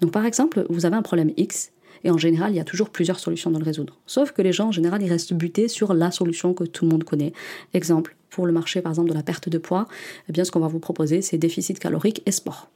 Donc, 0.00 0.12
par 0.12 0.26
exemple, 0.26 0.66
vous 0.68 0.86
avez 0.86 0.96
un 0.96 1.02
problème 1.02 1.32
X 1.36 1.72
et 2.04 2.10
en 2.10 2.18
général, 2.18 2.52
il 2.52 2.56
y 2.56 2.60
a 2.60 2.64
toujours 2.64 2.90
plusieurs 2.90 3.18
solutions 3.18 3.50
dans 3.50 3.58
le 3.58 3.64
résoudre. 3.64 3.98
Sauf 4.06 4.32
que 4.32 4.42
les 4.42 4.52
gens, 4.52 4.68
en 4.68 4.72
général, 4.72 5.02
ils 5.02 5.08
restent 5.08 5.34
butés 5.34 5.68
sur 5.68 5.94
la 5.94 6.10
solution 6.10 6.54
que 6.54 6.64
tout 6.64 6.84
le 6.84 6.90
monde 6.90 7.04
connaît. 7.04 7.32
Exemple, 7.74 8.16
pour 8.30 8.46
le 8.46 8.52
marché, 8.52 8.80
par 8.80 8.92
exemple, 8.92 9.10
de 9.10 9.14
la 9.14 9.22
perte 9.22 9.48
de 9.48 9.58
poids, 9.58 9.86
eh 10.28 10.32
bien, 10.32 10.44
ce 10.44 10.50
qu'on 10.50 10.60
va 10.60 10.68
vous 10.68 10.78
proposer, 10.78 11.22
c'est 11.22 11.38
déficit 11.38 11.78
calorique 11.78 12.22
et 12.26 12.32
sport. 12.32 12.68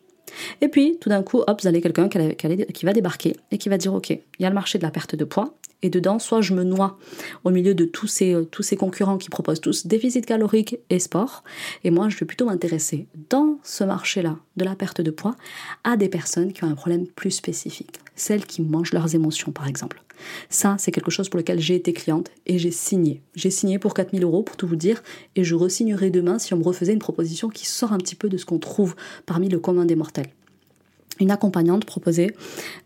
Et 0.60 0.68
puis, 0.68 0.98
tout 1.00 1.08
d'un 1.08 1.22
coup, 1.22 1.42
hop, 1.46 1.60
vous 1.62 1.68
avez 1.68 1.80
quelqu'un 1.80 2.08
qui 2.08 2.86
va 2.86 2.92
débarquer 2.92 3.36
et 3.50 3.58
qui 3.58 3.68
va 3.68 3.78
dire, 3.78 3.94
OK, 3.94 4.10
il 4.10 4.20
y 4.40 4.44
a 4.44 4.48
le 4.48 4.54
marché 4.54 4.78
de 4.78 4.82
la 4.82 4.90
perte 4.90 5.14
de 5.14 5.24
poids, 5.24 5.54
et 5.84 5.90
dedans, 5.90 6.18
soit 6.18 6.40
je 6.40 6.54
me 6.54 6.64
noie 6.64 6.98
au 7.44 7.50
milieu 7.50 7.74
de 7.74 7.84
tous 7.84 8.06
ces, 8.06 8.32
euh, 8.32 8.44
tous 8.44 8.62
ces 8.62 8.74
concurrents 8.74 9.18
qui 9.18 9.28
proposent 9.28 9.60
tous 9.60 9.86
déficit 9.86 10.24
calorique 10.24 10.78
et 10.88 10.98
sport, 10.98 11.44
et 11.84 11.90
moi, 11.90 12.08
je 12.08 12.16
vais 12.16 12.24
plutôt 12.24 12.46
m'intéresser 12.46 13.06
dans 13.28 13.58
ce 13.62 13.84
marché-là 13.84 14.38
de 14.56 14.64
la 14.64 14.76
perte 14.76 15.02
de 15.02 15.10
poids 15.10 15.36
à 15.84 15.98
des 15.98 16.08
personnes 16.08 16.54
qui 16.54 16.64
ont 16.64 16.70
un 16.70 16.74
problème 16.74 17.06
plus 17.06 17.32
spécifique, 17.32 18.00
celles 18.16 18.46
qui 18.46 18.62
mangent 18.62 18.94
leurs 18.94 19.14
émotions, 19.14 19.52
par 19.52 19.68
exemple. 19.68 20.02
Ça, 20.48 20.76
c'est 20.78 20.90
quelque 20.90 21.10
chose 21.10 21.28
pour 21.28 21.36
lequel 21.36 21.60
j'ai 21.60 21.74
été 21.74 21.92
cliente 21.92 22.30
et 22.46 22.58
j'ai 22.58 22.70
signé. 22.70 23.20
J'ai 23.34 23.50
signé 23.50 23.78
pour 23.78 23.92
4000 23.92 24.22
euros, 24.24 24.42
pour 24.42 24.56
tout 24.56 24.66
vous 24.66 24.76
dire, 24.76 25.02
et 25.36 25.44
je 25.44 25.54
resignerai 25.54 26.08
demain 26.08 26.38
si 26.38 26.54
on 26.54 26.56
me 26.56 26.64
refaisait 26.64 26.94
une 26.94 26.98
proposition 26.98 27.50
qui 27.50 27.66
sort 27.66 27.92
un 27.92 27.98
petit 27.98 28.14
peu 28.14 28.30
de 28.30 28.38
ce 28.38 28.46
qu'on 28.46 28.58
trouve 28.58 28.94
parmi 29.26 29.50
le 29.50 29.58
commun 29.58 29.84
des 29.84 29.96
mortels. 29.96 30.28
Une 31.20 31.30
accompagnante 31.30 31.84
proposait 31.84 32.34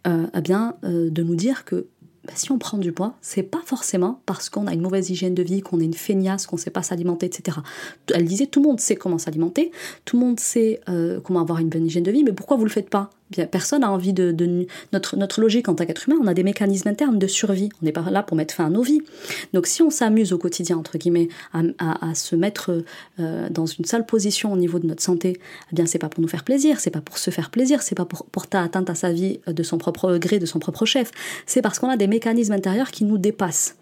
euh, 0.07 0.27
eh 0.35 0.41
bien, 0.41 0.75
euh, 0.85 1.11
de 1.11 1.23
nous 1.23 1.37
dire 1.37 1.65
que 1.65 1.87
bah, 2.29 2.35
si 2.37 2.53
on 2.53 2.59
prend 2.59 2.77
du 2.77 2.93
poids, 2.93 3.15
c'est 3.23 3.43
pas 3.43 3.63
forcément 3.65 4.21
parce 4.27 4.51
qu'on 4.51 4.67
a 4.67 4.75
une 4.75 4.83
mauvaise 4.83 5.09
hygiène 5.09 5.35
de 5.35 5.43
vie, 5.43 5.63
qu'on 5.63 5.81
est 5.81 5.87
une 5.87 5.95
feignasse, 5.95 6.47
qu'on 6.47 6.59
sait 6.59 6.69
pas 6.69 6.83
s'alimenter, 6.83 7.25
etc. 7.25 7.57
Elle 8.15 8.27
disait 8.27 8.47
tout 8.47 8.61
le 8.61 8.69
monde 8.69 8.81
sait 8.81 8.97
comment 8.97 9.17
s'alimenter, 9.17 9.73
tout 10.05 10.21
le 10.21 10.27
monde 10.27 10.39
sait 10.39 10.81
euh, 10.91 11.21
comment 11.21 11.41
avoir 11.41 11.59
une 11.59 11.71
bonne 11.71 11.87
hygiène 11.87 12.03
de 12.03 12.11
vie, 12.11 12.25
mais 12.25 12.35
pourquoi 12.35 12.59
vous 12.59 12.65
le 12.65 12.71
faites 12.71 12.91
pas? 12.91 13.09
Personne 13.51 13.81
n'a 13.81 13.91
envie 13.91 14.13
de, 14.13 14.35
notre, 14.93 15.17
notre 15.17 15.41
logique 15.41 15.69
en 15.69 15.75
tant 15.75 15.87
qu'être 15.87 16.09
humain, 16.09 16.19
on 16.23 16.27
a 16.27 16.35
des 16.35 16.43
mécanismes 16.43 16.89
internes 16.89 17.19
de 17.19 17.27
survie. 17.27 17.69
On 17.83 17.87
n'est 17.87 17.93
pas 17.93 18.09
là 18.11 18.23
pour 18.23 18.37
mettre 18.37 18.55
fin 18.55 18.67
à 18.67 18.71
nos 18.71 18.83
vies. 18.83 19.03
Donc 19.53 19.67
si 19.67 19.83
on 19.83 19.91
s'amuse 19.91 20.33
au 20.33 20.39
quotidien, 20.39 20.77
entre 20.79 20.99
guillemets, 20.99 21.29
à, 21.53 22.15
se 22.15 22.37
mettre 22.37 22.85
euh, 23.21 23.49
dans 23.51 23.67
une 23.67 23.85
sale 23.85 24.07
position 24.07 24.53
au 24.53 24.57
niveau 24.57 24.79
de 24.79 24.87
notre 24.87 25.03
santé, 25.03 25.41
eh 25.73 25.75
bien 25.75 25.87
c'est 25.87 25.99
pas 25.99 26.09
pour 26.09 26.21
nous 26.21 26.29
faire 26.29 26.45
plaisir, 26.45 26.81
c'est 26.81 26.91
pas 26.91 27.01
pour 27.01 27.19
se 27.19 27.31
faire 27.31 27.51
plaisir, 27.51 27.83
c'est 27.83 27.95
pas 27.95 28.05
pour 28.05 28.25
porter 28.27 28.59
atteinte 28.59 28.91
à 28.91 28.95
sa 28.95 29.13
vie 29.13 29.41
de 29.47 29.63
son 29.63 29.79
propre 29.79 30.17
gré, 30.19 30.39
de 30.39 30.47
son 30.47 30.59
propre 30.59 30.85
chef. 30.85 31.11
C'est 31.47 31.63
parce 31.63 31.79
qu'on 31.79 31.89
a 31.89 31.97
des 31.97 32.07
mécanismes 32.07 32.53
intérieurs 32.53 32.91
qui 32.91 33.05
nous 33.05 33.19
dépassent 33.19 33.77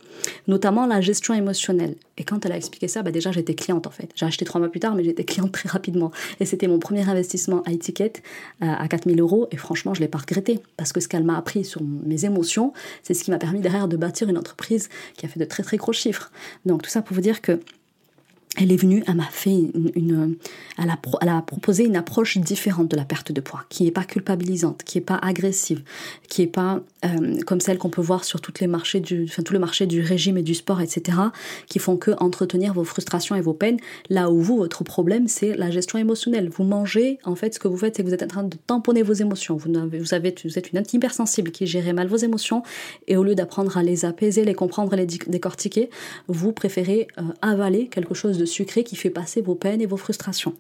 notamment 0.49 0.87
la 0.87 1.01
gestion 1.01 1.35
émotionnelle. 1.35 1.97
Et 2.19 2.25
quand 2.25 2.45
elle 2.47 2.53
a 2.53 2.57
expliqué 2.57 2.89
ça, 2.89 3.03
bah 3.03 3.11
déjà 3.11 3.33
j'étais 3.33 3.55
cliente 3.55 3.87
en 3.87 3.91
fait. 3.91 4.11
J'ai 4.15 4.27
acheté 4.27 4.45
trois 4.45 4.59
mois 4.59 4.71
plus 4.71 4.81
tard, 4.81 4.95
mais 4.95 5.05
j'étais 5.05 5.25
cliente 5.25 5.53
très 5.53 5.69
rapidement. 5.69 6.11
Et 6.41 6.45
c'était 6.47 6.69
mon 6.69 6.79
premier 6.79 7.09
investissement 7.09 7.63
à 7.67 7.73
étiquette 7.73 8.23
euh, 8.63 8.67
à 8.67 8.89
4000 8.89 9.21
euros. 9.21 9.49
Et 9.51 9.57
franchement, 9.57 9.95
je 9.95 10.01
ne 10.01 10.07
l'ai 10.07 10.11
pas 10.11 10.19
regretté. 10.19 10.61
Parce 10.77 10.93
que 10.93 11.01
ce 11.01 11.09
qu'elle 11.09 11.25
m'a 11.25 11.37
appris 11.37 11.65
sur 11.65 11.83
mes 11.83 12.25
émotions, 12.25 12.73
c'est 13.03 13.15
ce 13.15 13.25
qui 13.25 13.31
m'a 13.31 13.39
permis 13.39 13.61
derrière 13.61 13.89
de 13.89 13.97
bâtir 13.97 14.29
une 14.29 14.39
entreprise 14.39 14.89
qui 15.17 15.27
a 15.27 15.29
fait 15.29 15.41
de 15.41 15.45
très 15.45 15.63
très 15.63 15.77
gros 15.77 15.93
chiffres. 15.93 16.31
Donc 16.65 16.83
tout 16.83 16.91
ça 16.91 17.03
pour 17.03 17.15
vous 17.15 17.21
dire 17.21 17.41
que 17.41 17.61
elle 18.57 18.73
est 18.73 18.77
venue, 18.77 19.05
elle 19.07 19.17
m'a 19.17 19.29
fait 19.31 19.51
une, 19.51 20.37
elle, 20.79 20.91
a, 20.91 21.43
proposé 21.43 21.85
une 21.85 21.97
approche 21.97 22.39
différente 22.39 22.89
de 22.89 22.97
la 22.97 23.05
perte 23.05 23.33
de 23.33 23.41
poids, 23.41 23.65
qui 23.69 23.85
n'est 23.85 23.91
pas 23.91 24.05
culpabilisante, 24.05 24.83
qui 24.83 24.99
n'est 24.99 25.05
pas 25.05 25.17
agressive, 25.17 25.83
qui 26.29 26.41
n'est 26.41 26.47
pas 26.47 26.81
euh, 27.07 27.41
comme 27.47 27.61
celle 27.61 27.79
qu'on 27.79 27.91
peut 27.91 28.03
voir 28.03 28.25
sur 28.25 28.41
toutes 28.41 28.61
les 28.61 28.67
marchés 28.67 29.01
du, 29.01 29.25
enfin, 29.25 29.43
tout 29.43 29.53
le 29.53 29.59
marché 29.59 29.87
du 29.87 30.01
régime 30.03 30.37
et 30.39 30.43
du 30.43 30.55
sport, 30.55 30.81
etc., 30.81 31.19
qui 31.69 31.79
font 31.79 31.97
que 31.97 32.11
entretenir 32.19 32.73
vos 32.73 32.85
frustrations 32.85 33.35
et 33.37 33.41
vos 33.41 33.55
peines. 33.55 33.79
Là 34.11 34.31
où 34.31 34.41
vous, 34.41 34.57
votre 34.57 34.85
problème, 34.85 35.29
c'est 35.29 35.57
la 35.57 35.71
gestion 35.71 35.99
émotionnelle. 35.99 36.49
Vous 36.49 36.65
mangez, 36.65 37.19
en 37.25 37.35
fait, 37.35 37.55
ce 37.55 37.59
que 37.59 37.69
vous 37.69 37.77
faites, 37.77 37.97
c'est 37.97 38.03
que 38.03 38.09
vous 38.09 38.15
êtes 38.15 38.23
en 38.23 38.29
train 38.29 38.43
de 38.45 38.57
tamponner 38.67 39.03
vos 39.03 39.13
émotions. 39.13 39.57
Vous, 39.57 39.77
avez, 39.77 39.99
vous, 39.99 40.07
vous 40.45 40.59
êtes 40.59 40.73
une 40.73 40.83
hypersensible 40.93 41.51
qui 41.51 41.67
gère 41.67 41.93
mal 41.95 42.09
vos 42.09 42.17
émotions, 42.17 42.63
et 43.07 43.17
au 43.17 43.25
lieu 43.25 43.35
d'apprendre 43.35 43.77
à 43.77 43.83
les 43.83 44.05
apaiser, 44.05 44.45
les 44.45 44.55
comprendre 44.55 44.95
les 44.97 45.07
décortiquer, 45.07 45.91
vous 46.29 46.53
préférez 46.53 47.09
euh, 47.19 47.23
avaler 47.43 47.89
quelque 47.89 48.15
chose 48.15 48.39
de 48.39 48.45
sucré 48.45 48.85
qui 48.85 48.97
fait 48.97 49.11
passer 49.11 49.41
vos 49.41 49.55
peines 49.55 49.81
et 49.81 49.87
vos 49.87 49.97
frustrations. 49.97 50.55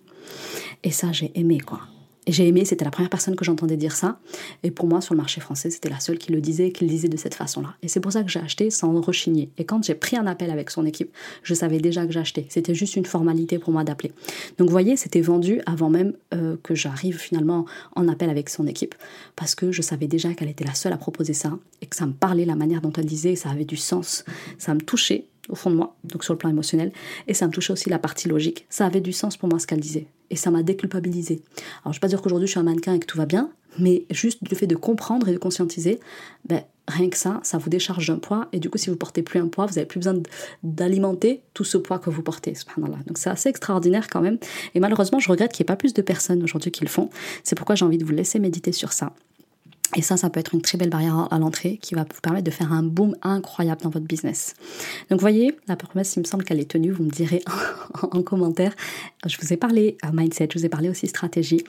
Et 0.83 0.91
ça, 0.91 1.13
j'ai 1.13 1.33
aimé, 1.35 1.59
quoi. 1.61 1.81
J'ai 2.29 2.49
aimé, 2.49 2.65
c'était 2.65 2.85
la 2.85 2.91
première 2.91 3.11
personne 3.11 3.37
que 3.37 3.45
j'entendais 3.45 3.77
dire 3.77 3.95
ça. 3.95 4.19
Et 4.65 4.73
pour 4.73 4.89
moi, 4.89 5.01
sur 5.01 5.15
le 5.15 5.19
marché 5.19 5.41
français, 5.41 5.71
c'était 5.71 5.89
la 5.89 6.01
seule 6.01 6.19
qui 6.19 6.33
le 6.33 6.41
disait, 6.41 6.73
qui 6.73 6.85
le 6.85 6.91
disait 6.91 7.09
de 7.09 7.17
cette 7.17 7.35
façon-là. 7.35 7.75
Et 7.83 7.89
c'est 7.89 8.01
pour 8.01 8.11
ça 8.11 8.25
que 8.25 8.31
j'ai 8.31 8.41
acheté 8.41 8.69
sans 8.71 9.01
rechigner. 9.01 9.49
Et 9.59 9.65
quand 9.65 9.85
j'ai 9.85 9.95
pris 9.95 10.17
un 10.17 10.27
appel 10.27 10.51
avec 10.51 10.71
son 10.71 10.85
équipe, 10.85 11.15
je 11.45 11.55
savais 11.55 11.79
déjà 11.79 12.05
que 12.05 12.13
j'achetais. 12.13 12.47
C'était 12.49 12.75
juste 12.75 12.97
une 12.97 13.05
formalité 13.05 13.61
pour 13.61 13.73
moi 13.73 13.85
d'appeler. 13.85 14.13
Donc 14.59 14.67
vous 14.67 14.73
voyez, 14.73 14.97
c'était 14.97 15.21
vendu 15.21 15.61
avant 15.67 15.89
même 15.89 16.15
euh, 16.35 16.57
que 16.65 16.75
j'arrive 16.75 17.17
finalement 17.17 17.65
en 17.95 18.09
appel 18.09 18.29
avec 18.29 18.49
son 18.49 18.67
équipe. 18.67 18.97
Parce 19.37 19.55
que 19.55 19.71
je 19.71 19.83
savais 19.83 20.09
déjà 20.09 20.35
qu'elle 20.35 20.49
était 20.49 20.65
la 20.65 20.75
seule 20.75 20.93
à 20.93 20.99
proposer 20.99 21.33
ça. 21.33 21.57
Et 21.81 21.87
que 21.87 21.95
ça 21.95 22.07
me 22.07 22.13
parlait 22.13 22.45
la 22.45 22.57
manière 22.57 22.81
dont 22.81 22.93
elle 22.97 23.07
disait, 23.07 23.37
ça 23.37 23.51
avait 23.51 23.65
du 23.65 23.77
sens. 23.77 24.25
Ça 24.59 24.75
me 24.75 24.81
touchait 24.81 25.27
au 25.49 25.55
fond 25.55 25.71
de 25.71 25.77
moi, 25.77 25.97
donc 26.05 26.25
sur 26.25 26.35
le 26.35 26.39
plan 26.39 26.51
émotionnel, 26.51 26.93
et 27.29 27.35
ça 27.35 27.47
me 27.47 27.53
touchait 27.53 27.73
aussi 27.73 27.91
la 27.91 27.99
partie 27.99 28.29
logique. 28.29 28.67
Ça 28.69 28.87
avait 28.87 29.01
du 29.01 29.13
sens 29.13 29.37
pour 29.37 29.49
moi 29.49 29.59
ce 29.59 29.67
qu'elle 29.67 29.81
disait, 29.81 30.07
et 30.31 30.37
ça 30.37 30.51
m'a 30.51 30.63
déculpabilisé. 30.63 31.43
Alors 31.83 31.85
je 31.85 31.89
ne 31.89 31.95
vais 31.95 32.01
pas 32.01 32.09
dire 32.09 32.23
qu'aujourd'hui 32.23 32.47
je 32.47 32.53
suis 32.53 32.61
un 32.61 32.65
mannequin 32.65 32.95
et 32.95 32.99
que 32.99 33.07
tout 33.07 33.19
va 33.19 33.27
bien, 33.27 33.51
mais 33.79 34.07
juste 34.11 34.41
le 34.49 34.57
fait 34.57 34.67
de 34.67 34.77
comprendre 34.77 35.29
et 35.29 35.33
de 35.33 35.39
conscientiser, 35.39 36.01
ben, 36.49 36.63
rien 36.89 37.11
que 37.11 37.17
ça, 37.17 37.41
ça 37.43 37.59
vous 37.59 37.69
décharge 37.69 38.07
d'un 38.09 38.19
poids, 38.19 38.49
et 38.53 38.61
du 38.61 38.71
coup 38.71 38.79
si 38.79 38.91
vous 38.91 38.97
portez 38.97 39.23
plus 39.23 39.41
un 39.41 39.49
poids, 39.49 39.67
vous 39.67 39.75
n'avez 39.75 39.87
plus 39.87 39.99
besoin 39.99 40.21
d'alimenter 40.63 41.43
tout 41.53 41.65
ce 41.65 41.79
poids 41.79 41.99
que 41.99 42.11
vous 42.11 42.23
portez. 42.23 42.55
Donc 42.79 43.19
c'est 43.19 43.31
assez 43.31 43.49
extraordinaire 43.49 44.09
quand 44.09 44.21
même, 44.21 44.39
et 44.75 44.81
malheureusement 44.81 45.19
je 45.19 45.29
regrette 45.29 45.53
qu'il 45.53 45.65
n'y 45.65 45.67
ait 45.67 45.73
pas 45.73 45.77
plus 45.77 45.95
de 45.95 46.03
personnes 46.03 46.43
aujourd'hui 46.43 46.71
qui 46.71 46.85
le 46.85 46.91
font. 46.91 47.11
C'est 47.45 47.57
pourquoi 47.57 47.75
j'ai 47.75 47.85
envie 47.85 47.99
de 47.99 48.05
vous 48.05 48.13
laisser 48.13 48.39
méditer 48.39 48.73
sur 48.73 48.93
ça. 48.93 49.13
Et 49.95 50.03
ça, 50.03 50.17
ça 50.17 50.31
peut 50.31 50.41
être 50.41 50.55
une 50.55 50.63
très 50.63 50.79
belle 50.79 50.91
barrière 50.91 51.29
à 51.31 51.39
l'entrée 51.39 51.79
qui 51.81 51.95
va 51.95 52.03
vous 52.03 52.21
permettre 52.21 52.45
de 52.45 52.51
faire 52.51 52.73
un 52.73 52.83
boom 52.83 53.17
incroyable 53.23 53.83
dans 53.83 53.91
votre 53.91 54.07
business. 54.07 54.55
Donc, 55.11 55.21
voyez, 55.21 55.57
la 55.69 55.77
promesse, 55.77 56.17
il 56.17 56.21
me 56.21 56.25
semble 56.25 56.45
qu'elle 56.45 56.61
est 56.61 56.71
tenue. 56.71 56.91
Vous 56.91 57.05
me 57.05 57.11
direz 57.11 57.43
en 58.03 58.23
commentaire. 58.23 58.75
Je 59.27 59.37
vous 59.41 59.53
ai 59.53 59.57
parlé 59.57 59.97
mindset, 60.13 60.49
je 60.53 60.59
vous 60.59 60.67
ai 60.67 60.69
parlé 60.69 60.89
aussi 60.89 61.07
stratégie. 61.07 61.63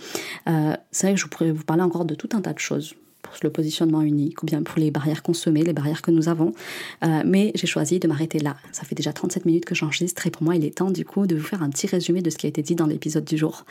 Euh, 0.48 0.76
c'est 0.92 1.08
vrai 1.08 1.16
que 1.16 1.22
je 1.22 1.28
pourrais 1.28 1.52
vous 1.52 1.64
parler 1.64 1.84
encore 1.84 2.06
de 2.06 2.16
tout 2.16 2.30
un 2.34 2.42
tas 2.42 2.54
de 2.54 2.60
choses 2.60 2.96
pour 3.22 3.34
le 3.44 3.50
positionnement 3.50 4.02
unique 4.02 4.42
ou 4.44 4.46
bien 4.46 4.64
pour 4.64 4.80
les 4.80 4.92
barrières 4.92 5.22
consommées, 5.22 5.64
les 5.64 5.74
barrières 5.74 6.02
que 6.02 6.12
nous 6.12 6.30
avons. 6.30 6.54
Euh, 7.04 7.24
mais 7.26 7.52
j'ai 7.56 7.68
choisi 7.68 8.00
de 8.00 8.08
m'arrêter 8.08 8.40
là. 8.40 8.56
Ça 8.72 8.84
fait 8.84 8.96
déjà 8.96 9.14
37 9.14 9.46
minutes 9.46 9.66
que 9.66 9.76
j'enregistre 9.76 10.26
et 10.28 10.32
pour 10.32 10.44
moi, 10.44 10.56
il 10.56 10.66
est 10.66 10.78
temps 10.78 10.92
du 10.92 11.06
coup 11.06 11.28
de 11.28 11.36
vous 11.36 11.44
faire 11.44 11.62
un 11.62 11.70
petit 11.70 11.88
résumé 11.88 12.22
de 12.22 12.30
ce 12.30 12.38
qui 12.38 12.46
a 12.46 12.50
été 12.50 12.62
dit 12.62 12.76
dans 12.76 12.88
l'épisode 12.88 13.26
du 13.26 13.38
jour. 13.38 13.66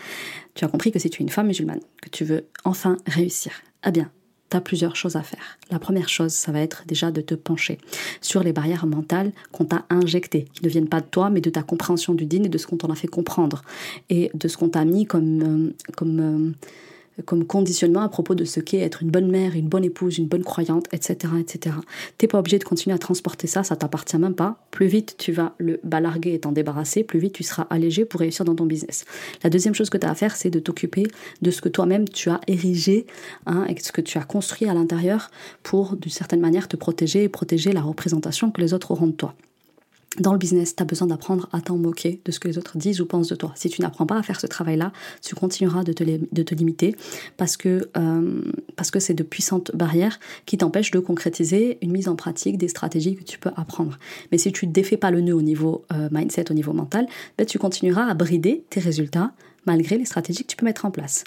Tu 0.54 0.64
as 0.64 0.68
compris 0.68 0.92
que 0.92 0.98
si 0.98 1.10
tu 1.10 1.22
es 1.22 1.24
une 1.24 1.30
femme 1.30 1.46
musulmane, 1.46 1.80
que 2.02 2.10
tu 2.10 2.24
veux 2.24 2.46
enfin 2.64 2.96
réussir, 3.06 3.52
eh 3.86 3.90
bien, 3.90 4.10
tu 4.50 4.56
as 4.56 4.60
plusieurs 4.60 4.96
choses 4.96 5.16
à 5.16 5.22
faire. 5.22 5.58
La 5.70 5.78
première 5.78 6.08
chose, 6.08 6.32
ça 6.32 6.52
va 6.52 6.60
être 6.60 6.84
déjà 6.86 7.10
de 7.10 7.20
te 7.20 7.34
pencher 7.34 7.78
sur 8.20 8.42
les 8.42 8.52
barrières 8.52 8.86
mentales 8.86 9.32
qu'on 9.52 9.64
t'a 9.64 9.84
injectées, 9.90 10.46
qui 10.52 10.64
ne 10.64 10.68
viennent 10.68 10.88
pas 10.88 11.00
de 11.00 11.06
toi, 11.06 11.30
mais 11.30 11.40
de 11.40 11.50
ta 11.50 11.62
compréhension 11.62 12.14
du 12.14 12.26
dîner, 12.26 12.46
et 12.46 12.50
de 12.50 12.58
ce 12.58 12.66
qu'on 12.66 12.76
t'en 12.76 12.90
a 12.90 12.94
fait 12.94 13.08
comprendre, 13.08 13.62
et 14.10 14.30
de 14.34 14.48
ce 14.48 14.56
qu'on 14.56 14.68
t'a 14.68 14.84
mis 14.84 15.06
comme, 15.06 15.42
euh, 15.42 15.92
comme 15.96 16.20
euh, 16.20 16.52
comme 17.24 17.44
conditionnement 17.44 18.02
à 18.02 18.08
propos 18.08 18.34
de 18.34 18.44
ce 18.44 18.60
qu'est 18.60 18.80
être 18.80 19.02
une 19.02 19.10
bonne 19.10 19.30
mère, 19.30 19.56
une 19.56 19.68
bonne 19.68 19.84
épouse, 19.84 20.18
une 20.18 20.26
bonne 20.26 20.44
croyante, 20.44 20.86
etc. 20.92 21.32
etc. 21.40 21.76
T'es 22.18 22.26
pas 22.26 22.38
obligé 22.38 22.58
de 22.58 22.64
continuer 22.64 22.94
à 22.94 22.98
transporter 22.98 23.46
ça, 23.46 23.62
ça 23.62 23.76
t'appartient 23.76 24.18
même 24.18 24.34
pas. 24.34 24.58
Plus 24.70 24.86
vite 24.86 25.16
tu 25.18 25.32
vas 25.32 25.54
le 25.58 25.80
balarguer 25.84 26.34
et 26.34 26.40
t'en 26.40 26.52
débarrasser, 26.52 27.04
plus 27.04 27.18
vite 27.18 27.34
tu 27.34 27.42
seras 27.42 27.66
allégé 27.70 28.04
pour 28.04 28.20
réussir 28.20 28.44
dans 28.44 28.54
ton 28.54 28.66
business. 28.66 29.04
La 29.42 29.50
deuxième 29.50 29.74
chose 29.74 29.90
que 29.90 29.98
tu 29.98 30.06
as 30.06 30.10
à 30.10 30.14
faire, 30.14 30.36
c'est 30.36 30.50
de 30.50 30.58
t'occuper 30.58 31.06
de 31.42 31.50
ce 31.50 31.60
que 31.60 31.68
toi-même 31.68 32.08
tu 32.08 32.30
as 32.30 32.40
érigé 32.46 33.06
hein, 33.46 33.64
et 33.68 33.80
ce 33.80 33.92
que 33.92 34.00
tu 34.00 34.18
as 34.18 34.24
construit 34.24 34.68
à 34.68 34.74
l'intérieur 34.74 35.30
pour, 35.62 35.96
d'une 35.96 36.10
certaine 36.10 36.40
manière, 36.40 36.68
te 36.68 36.76
protéger 36.76 37.24
et 37.24 37.28
protéger 37.28 37.72
la 37.72 37.82
représentation 37.82 38.50
que 38.50 38.60
les 38.60 38.74
autres 38.74 38.90
auront 38.90 39.06
de 39.06 39.12
toi. 39.12 39.34
Dans 40.18 40.32
le 40.32 40.38
business, 40.38 40.74
tu 40.74 40.82
as 40.82 40.86
besoin 40.86 41.08
d'apprendre 41.08 41.48
à 41.52 41.60
t'en 41.60 41.76
moquer 41.76 42.20
de 42.24 42.32
ce 42.32 42.40
que 42.40 42.48
les 42.48 42.58
autres 42.58 42.78
disent 42.78 43.00
ou 43.00 43.06
pensent 43.06 43.28
de 43.28 43.34
toi. 43.34 43.52
Si 43.54 43.68
tu 43.68 43.82
n'apprends 43.82 44.06
pas 44.06 44.16
à 44.16 44.22
faire 44.22 44.40
ce 44.40 44.46
travail-là, 44.46 44.92
tu 45.22 45.34
continueras 45.34 45.84
de 45.84 45.92
te, 45.92 46.54
limiter 46.54 46.96
parce 47.36 47.56
que 47.56 47.88
euh, 47.96 48.40
parce 48.76 48.90
que 48.90 48.98
c'est 48.98 49.14
de 49.14 49.22
puissantes 49.22 49.74
barrières 49.74 50.18
qui 50.46 50.56
t'empêchent 50.56 50.90
de 50.90 51.00
concrétiser 51.00 51.78
une 51.82 51.92
mise 51.92 52.08
en 52.08 52.16
pratique 52.16 52.56
des 52.56 52.68
stratégies 52.68 53.14
que 53.14 53.24
tu 53.24 53.38
peux 53.38 53.50
apprendre. 53.56 53.98
Mais 54.32 54.38
si 54.38 54.52
tu 54.52 54.66
ne 54.66 54.72
défais 54.72 54.96
pas 54.96 55.10
le 55.10 55.20
nœud 55.20 55.34
au 55.34 55.42
niveau 55.42 55.84
euh, 55.92 56.08
mindset, 56.10 56.50
au 56.50 56.54
niveau 56.54 56.72
mental, 56.72 57.06
ben, 57.36 57.46
tu 57.46 57.58
continueras 57.58 58.06
à 58.06 58.14
brider 58.14 58.64
tes 58.70 58.80
résultats 58.80 59.32
malgré 59.66 59.98
les 59.98 60.04
stratégies 60.04 60.44
que 60.44 60.48
tu 60.48 60.56
peux 60.56 60.64
mettre 60.64 60.86
en 60.86 60.90
place. 60.90 61.24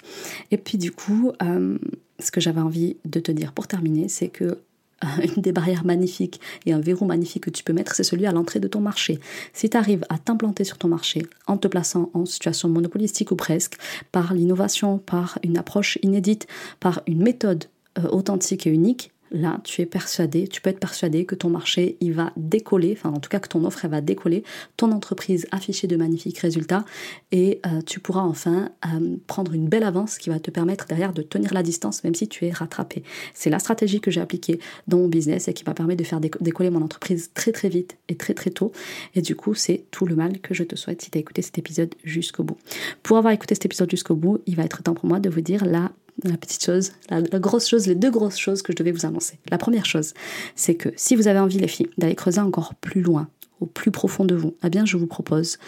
Et 0.50 0.56
puis 0.56 0.78
du 0.78 0.90
coup, 0.90 1.32
euh, 1.42 1.78
ce 2.18 2.30
que 2.30 2.40
j'avais 2.40 2.60
envie 2.60 2.96
de 3.04 3.20
te 3.20 3.30
dire 3.30 3.52
pour 3.52 3.66
terminer, 3.66 4.08
c'est 4.08 4.28
que 4.28 4.58
une 5.36 5.42
des 5.42 5.52
barrières 5.52 5.84
magnifiques 5.84 6.40
et 6.66 6.72
un 6.72 6.80
verrou 6.80 7.04
magnifique 7.04 7.44
que 7.44 7.50
tu 7.50 7.64
peux 7.64 7.72
mettre, 7.72 7.94
c'est 7.94 8.04
celui 8.04 8.26
à 8.26 8.32
l'entrée 8.32 8.60
de 8.60 8.68
ton 8.68 8.80
marché. 8.80 9.18
Si 9.52 9.70
tu 9.70 9.76
arrives 9.76 10.04
à 10.08 10.18
t'implanter 10.18 10.64
sur 10.64 10.78
ton 10.78 10.88
marché 10.88 11.26
en 11.46 11.56
te 11.56 11.68
plaçant 11.68 12.10
en 12.14 12.26
situation 12.26 12.68
monopolistique 12.68 13.30
ou 13.30 13.36
presque, 13.36 13.76
par 14.12 14.34
l'innovation, 14.34 14.98
par 14.98 15.38
une 15.42 15.58
approche 15.58 15.98
inédite, 16.02 16.46
par 16.80 17.02
une 17.06 17.22
méthode 17.22 17.64
euh, 17.98 18.08
authentique 18.08 18.66
et 18.66 18.70
unique, 18.70 19.12
là, 19.30 19.60
tu 19.64 19.82
es 19.82 19.86
persuadé, 19.86 20.48
tu 20.48 20.60
peux 20.60 20.70
être 20.70 20.80
persuadé 20.80 21.24
que 21.24 21.34
ton 21.34 21.50
marché, 21.50 21.96
il 22.00 22.12
va 22.12 22.32
décoller, 22.36 22.96
enfin 22.96 23.10
en 23.10 23.20
tout 23.20 23.28
cas 23.28 23.38
que 23.38 23.48
ton 23.48 23.64
offre, 23.64 23.84
elle 23.84 23.90
va 23.90 24.00
décoller, 24.00 24.44
ton 24.76 24.92
entreprise 24.92 25.46
afficher 25.50 25.86
de 25.86 25.96
magnifiques 25.96 26.38
résultats 26.38 26.84
et 27.32 27.60
euh, 27.66 27.80
tu 27.82 28.00
pourras 28.00 28.22
enfin 28.22 28.70
euh, 28.86 29.16
prendre 29.26 29.54
une 29.54 29.68
belle 29.68 29.84
avance 29.84 30.18
qui 30.18 30.30
va 30.30 30.40
te 30.40 30.50
permettre 30.50 30.86
derrière 30.86 31.12
de 31.12 31.22
tenir 31.22 31.54
la 31.54 31.62
distance 31.62 32.04
même 32.04 32.14
si 32.14 32.28
tu 32.28 32.46
es 32.46 32.50
rattrapé. 32.50 33.02
C'est 33.34 33.50
la 33.50 33.58
stratégie 33.58 34.00
que 34.00 34.10
j'ai 34.10 34.20
appliquée 34.20 34.60
dans 34.88 34.98
mon 34.98 35.08
business 35.08 35.48
et 35.48 35.52
qui 35.52 35.64
m'a 35.64 35.74
permis 35.74 35.96
de 35.96 36.04
faire 36.04 36.20
décoller 36.20 36.70
mon 36.70 36.82
entreprise 36.82 37.30
très 37.34 37.52
très 37.52 37.68
vite 37.68 37.96
et 38.08 38.16
très 38.16 38.34
très 38.34 38.50
tôt. 38.50 38.72
Et 39.14 39.22
du 39.22 39.36
coup, 39.36 39.54
c'est 39.54 39.84
tout 39.90 40.06
le 40.06 40.16
mal 40.16 40.40
que 40.40 40.54
je 40.54 40.64
te 40.64 40.76
souhaite 40.76 41.02
si 41.02 41.10
tu 41.10 41.18
as 41.18 41.20
écouté 41.20 41.42
cet 41.42 41.58
épisode 41.58 41.94
jusqu'au 42.04 42.42
bout. 42.42 42.58
Pour 43.02 43.16
avoir 43.16 43.32
écouté 43.32 43.54
cet 43.54 43.66
épisode 43.66 43.90
jusqu'au 43.90 44.14
bout, 44.14 44.38
il 44.46 44.56
va 44.56 44.64
être 44.64 44.82
temps 44.82 44.94
pour 44.94 45.06
moi 45.06 45.20
de 45.20 45.28
vous 45.28 45.40
dire 45.40 45.64
la 45.64 45.92
la 46.24 46.36
petite 46.36 46.64
chose, 46.64 46.92
la, 47.08 47.20
grosse 47.38 47.68
chose, 47.68 47.86
les 47.86 47.94
deux 47.94 48.10
grosses 48.10 48.38
choses 48.38 48.62
que 48.62 48.72
je 48.72 48.76
devais 48.76 48.92
vous 48.92 49.06
annoncer. 49.06 49.38
La 49.50 49.58
première 49.58 49.86
chose, 49.86 50.14
c'est 50.54 50.74
que 50.74 50.90
si 50.96 51.16
vous 51.16 51.28
avez 51.28 51.38
envie, 51.38 51.58
les 51.58 51.68
filles, 51.68 51.90
d'aller 51.98 52.14
creuser 52.14 52.40
encore 52.40 52.74
plus 52.74 53.02
loin, 53.02 53.28
au 53.60 53.66
plus 53.66 53.90
profond 53.90 54.24
de 54.24 54.34
vous, 54.34 54.54
eh 54.64 54.70
bien, 54.70 54.84
je 54.84 54.96
vous 54.96 55.06
propose 55.06 55.58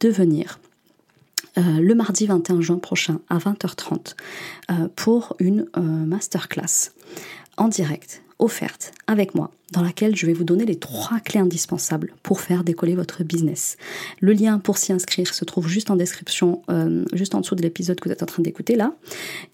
de 0.00 0.08
venir 0.08 0.58
euh, 1.58 1.80
le 1.80 1.94
mardi 1.94 2.26
21 2.26 2.62
juin 2.62 2.78
prochain 2.78 3.20
à 3.28 3.38
20h30 3.38 4.14
euh, 4.70 4.88
pour 4.96 5.36
une 5.38 5.66
euh, 5.76 5.80
masterclass 5.80 6.92
en 7.58 7.68
direct 7.68 8.22
offerte 8.42 8.92
avec 9.06 9.34
moi 9.34 9.50
dans 9.72 9.82
laquelle 9.82 10.14
je 10.16 10.26
vais 10.26 10.32
vous 10.32 10.44
donner 10.44 10.66
les 10.66 10.76
trois 10.76 11.20
clés 11.20 11.40
indispensables 11.40 12.12
pour 12.22 12.40
faire 12.40 12.64
décoller 12.64 12.94
votre 12.94 13.24
business. 13.24 13.76
Le 14.20 14.32
lien 14.32 14.58
pour 14.58 14.76
s'y 14.76 14.92
inscrire 14.92 15.32
se 15.32 15.44
trouve 15.44 15.68
juste 15.68 15.90
en 15.90 15.96
description, 15.96 16.62
euh, 16.70 17.04
juste 17.14 17.34
en 17.34 17.40
dessous 17.40 17.54
de 17.54 17.62
l'épisode 17.62 17.98
que 17.98 18.08
vous 18.08 18.12
êtes 18.12 18.22
en 18.22 18.26
train 18.26 18.42
d'écouter 18.42 18.76
là. 18.76 18.92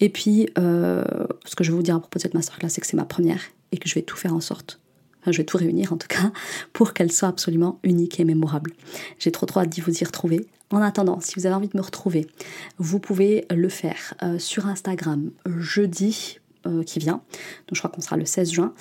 Et 0.00 0.08
puis, 0.08 0.48
euh, 0.58 1.04
ce 1.44 1.54
que 1.54 1.62
je 1.62 1.70
vais 1.70 1.76
vous 1.76 1.82
dire 1.82 1.94
à 1.94 2.00
propos 2.00 2.18
de 2.18 2.22
cette 2.22 2.34
masterclass, 2.34 2.70
c'est 2.70 2.80
que 2.80 2.86
c'est 2.86 2.96
ma 2.96 3.04
première 3.04 3.42
et 3.70 3.76
que 3.76 3.88
je 3.88 3.94
vais 3.94 4.02
tout 4.02 4.16
faire 4.16 4.34
en 4.34 4.40
sorte 4.40 4.80
Enfin, 5.20 5.32
je 5.32 5.38
vais 5.38 5.44
tout 5.44 5.58
réunir 5.58 5.92
en 5.92 5.96
tout 5.96 6.08
cas 6.08 6.32
pour 6.72 6.94
qu'elle 6.94 7.12
soit 7.12 7.28
absolument 7.28 7.78
unique 7.82 8.18
et 8.18 8.24
mémorable. 8.24 8.72
J'ai 9.18 9.30
trop 9.30 9.46
trop 9.46 9.60
hâte 9.60 9.68
d'y 9.68 9.80
vous 9.80 9.96
y 9.96 10.04
retrouver. 10.04 10.46
En 10.70 10.82
attendant, 10.82 11.20
si 11.20 11.34
vous 11.36 11.46
avez 11.46 11.54
envie 11.54 11.68
de 11.68 11.76
me 11.76 11.82
retrouver, 11.82 12.26
vous 12.78 12.98
pouvez 12.98 13.46
le 13.50 13.68
faire 13.68 14.14
euh, 14.22 14.38
sur 14.38 14.66
Instagram 14.66 15.30
jeudi 15.58 16.40
euh, 16.66 16.82
qui 16.82 16.98
vient. 16.98 17.22
Donc 17.66 17.74
je 17.74 17.78
crois 17.78 17.90
qu'on 17.90 18.00
sera 18.00 18.16
le 18.16 18.24
16 18.24 18.52
juin. 18.52 18.74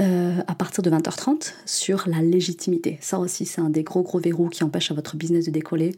Euh, 0.00 0.40
à 0.48 0.56
partir 0.56 0.82
de 0.82 0.90
20h30 0.90 1.52
sur 1.66 2.08
la 2.08 2.20
légitimité. 2.20 2.98
Ça 3.00 3.20
aussi, 3.20 3.46
c'est 3.46 3.60
un 3.60 3.70
des 3.70 3.84
gros 3.84 4.02
gros 4.02 4.18
verrous 4.18 4.48
qui 4.48 4.64
empêche 4.64 4.90
à 4.90 4.94
votre 4.94 5.16
business 5.16 5.46
de 5.46 5.52
décoller. 5.52 5.94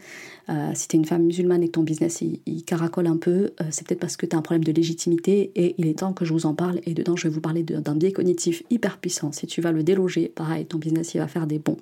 Euh, 0.50 0.70
si 0.74 0.86
tu 0.86 0.96
es 0.96 0.98
une 0.98 1.06
femme 1.06 1.22
musulmane 1.22 1.62
et 1.62 1.68
que 1.68 1.72
ton 1.72 1.82
business 1.82 2.20
il, 2.20 2.62
caracole 2.64 3.06
un 3.06 3.16
peu, 3.16 3.52
c'est 3.70 3.86
peut-être 3.86 4.00
parce 4.00 4.18
que 4.18 4.26
tu 4.26 4.36
as 4.36 4.38
un 4.38 4.42
problème 4.42 4.64
de 4.64 4.72
légitimité 4.72 5.50
et 5.54 5.74
il 5.78 5.86
est 5.86 6.00
temps 6.00 6.12
que 6.12 6.26
je 6.26 6.34
vous 6.34 6.44
en 6.44 6.52
parle. 6.52 6.80
Et 6.84 6.92
dedans, 6.92 7.16
je 7.16 7.26
vais 7.26 7.32
vous 7.32 7.40
parler 7.40 7.62
d'un 7.62 7.94
biais 7.94 8.12
cognitif 8.12 8.62
hyper 8.68 8.98
puissant. 8.98 9.32
Si 9.32 9.46
tu 9.46 9.62
vas 9.62 9.72
le 9.72 9.82
déloger, 9.82 10.28
pareil, 10.28 10.66
ton 10.66 10.76
business 10.76 11.14
il 11.14 11.18
va 11.18 11.26
faire 11.26 11.46
des 11.46 11.58
bons. 11.58 11.78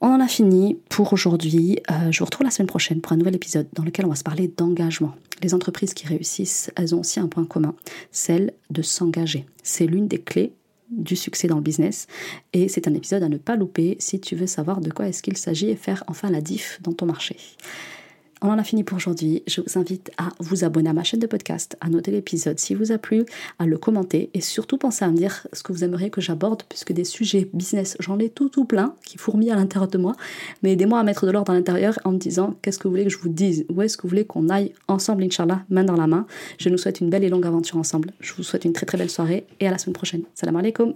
On 0.00 0.08
en 0.08 0.20
a 0.20 0.28
fini 0.28 0.78
pour 0.88 1.12
aujourd'hui. 1.12 1.78
je 2.10 2.18
vous 2.18 2.24
retrouve 2.24 2.44
la 2.44 2.50
semaine 2.50 2.68
prochaine 2.68 3.00
pour 3.00 3.12
un 3.12 3.16
nouvel 3.16 3.34
épisode 3.34 3.68
dans 3.74 3.84
lequel 3.84 4.06
on 4.06 4.10
va 4.10 4.14
se 4.14 4.24
parler 4.24 4.48
d'engagement 4.48 5.14
les 5.42 5.54
entreprises 5.54 5.94
qui 5.94 6.06
réussissent, 6.06 6.70
elles 6.76 6.94
ont 6.94 7.00
aussi 7.00 7.20
un 7.20 7.28
point 7.28 7.44
commun, 7.44 7.74
celle 8.10 8.52
de 8.70 8.82
s'engager. 8.82 9.46
C'est 9.62 9.86
l'une 9.86 10.08
des 10.08 10.20
clés 10.20 10.52
du 10.90 11.14
succès 11.14 11.46
dans 11.46 11.56
le 11.56 11.62
business 11.62 12.08
et 12.52 12.68
c'est 12.68 12.88
un 12.88 12.94
épisode 12.94 13.22
à 13.22 13.28
ne 13.28 13.36
pas 13.36 13.54
louper 13.54 13.96
si 14.00 14.20
tu 14.20 14.34
veux 14.34 14.48
savoir 14.48 14.80
de 14.80 14.90
quoi 14.90 15.06
est-ce 15.06 15.22
qu'il 15.22 15.36
s'agit 15.36 15.70
et 15.70 15.76
faire 15.76 16.02
enfin 16.08 16.30
la 16.30 16.40
diff 16.40 16.80
dans 16.82 16.92
ton 16.92 17.06
marché. 17.06 17.36
On 18.42 18.48
en 18.48 18.58
a 18.58 18.64
fini 18.64 18.84
pour 18.84 18.96
aujourd'hui. 18.96 19.42
Je 19.46 19.60
vous 19.60 19.78
invite 19.78 20.10
à 20.16 20.30
vous 20.38 20.64
abonner 20.64 20.88
à 20.88 20.92
ma 20.94 21.04
chaîne 21.04 21.20
de 21.20 21.26
podcast, 21.26 21.76
à 21.82 21.90
noter 21.90 22.10
l'épisode 22.10 22.58
s'il 22.58 22.78
vous 22.78 22.90
a 22.90 22.96
plu, 22.96 23.26
à 23.58 23.66
le 23.66 23.76
commenter 23.76 24.30
et 24.32 24.40
surtout 24.40 24.78
pensez 24.78 25.04
à 25.04 25.10
me 25.10 25.16
dire 25.16 25.46
ce 25.52 25.62
que 25.62 25.72
vous 25.74 25.84
aimeriez 25.84 26.08
que 26.08 26.22
j'aborde 26.22 26.62
puisque 26.68 26.92
des 26.92 27.04
sujets 27.04 27.48
business, 27.52 27.98
j'en 28.00 28.18
ai 28.18 28.30
tout 28.30 28.48
tout 28.48 28.64
plein 28.64 28.94
qui 29.04 29.18
fourmillent 29.18 29.50
à 29.50 29.56
l'intérieur 29.56 29.90
de 29.90 29.98
moi. 29.98 30.14
Mais 30.62 30.72
aidez-moi 30.72 30.98
à 30.98 31.02
mettre 31.02 31.26
de 31.26 31.32
l'ordre 31.32 31.52
à 31.52 31.54
l'intérieur 31.54 31.98
en 32.04 32.12
me 32.12 32.18
disant 32.18 32.54
qu'est-ce 32.62 32.78
que 32.78 32.84
vous 32.84 32.92
voulez 32.92 33.04
que 33.04 33.10
je 33.10 33.18
vous 33.18 33.28
dise, 33.28 33.66
où 33.68 33.82
est-ce 33.82 33.98
que 33.98 34.02
vous 34.02 34.08
voulez 34.08 34.24
qu'on 34.24 34.48
aille 34.48 34.72
ensemble, 34.88 35.22
Inch'Allah, 35.22 35.62
main 35.68 35.84
dans 35.84 35.96
la 35.96 36.06
main. 36.06 36.26
Je 36.58 36.70
nous 36.70 36.78
souhaite 36.78 37.00
une 37.00 37.10
belle 37.10 37.24
et 37.24 37.28
longue 37.28 37.46
aventure 37.46 37.76
ensemble. 37.76 38.12
Je 38.20 38.32
vous 38.32 38.42
souhaite 38.42 38.64
une 38.64 38.72
très 38.72 38.86
très 38.86 38.96
belle 38.96 39.10
soirée 39.10 39.44
et 39.60 39.68
à 39.68 39.70
la 39.70 39.76
semaine 39.76 39.94
prochaine. 39.94 40.22
Salam 40.34 40.56
alaikum. 40.56 40.94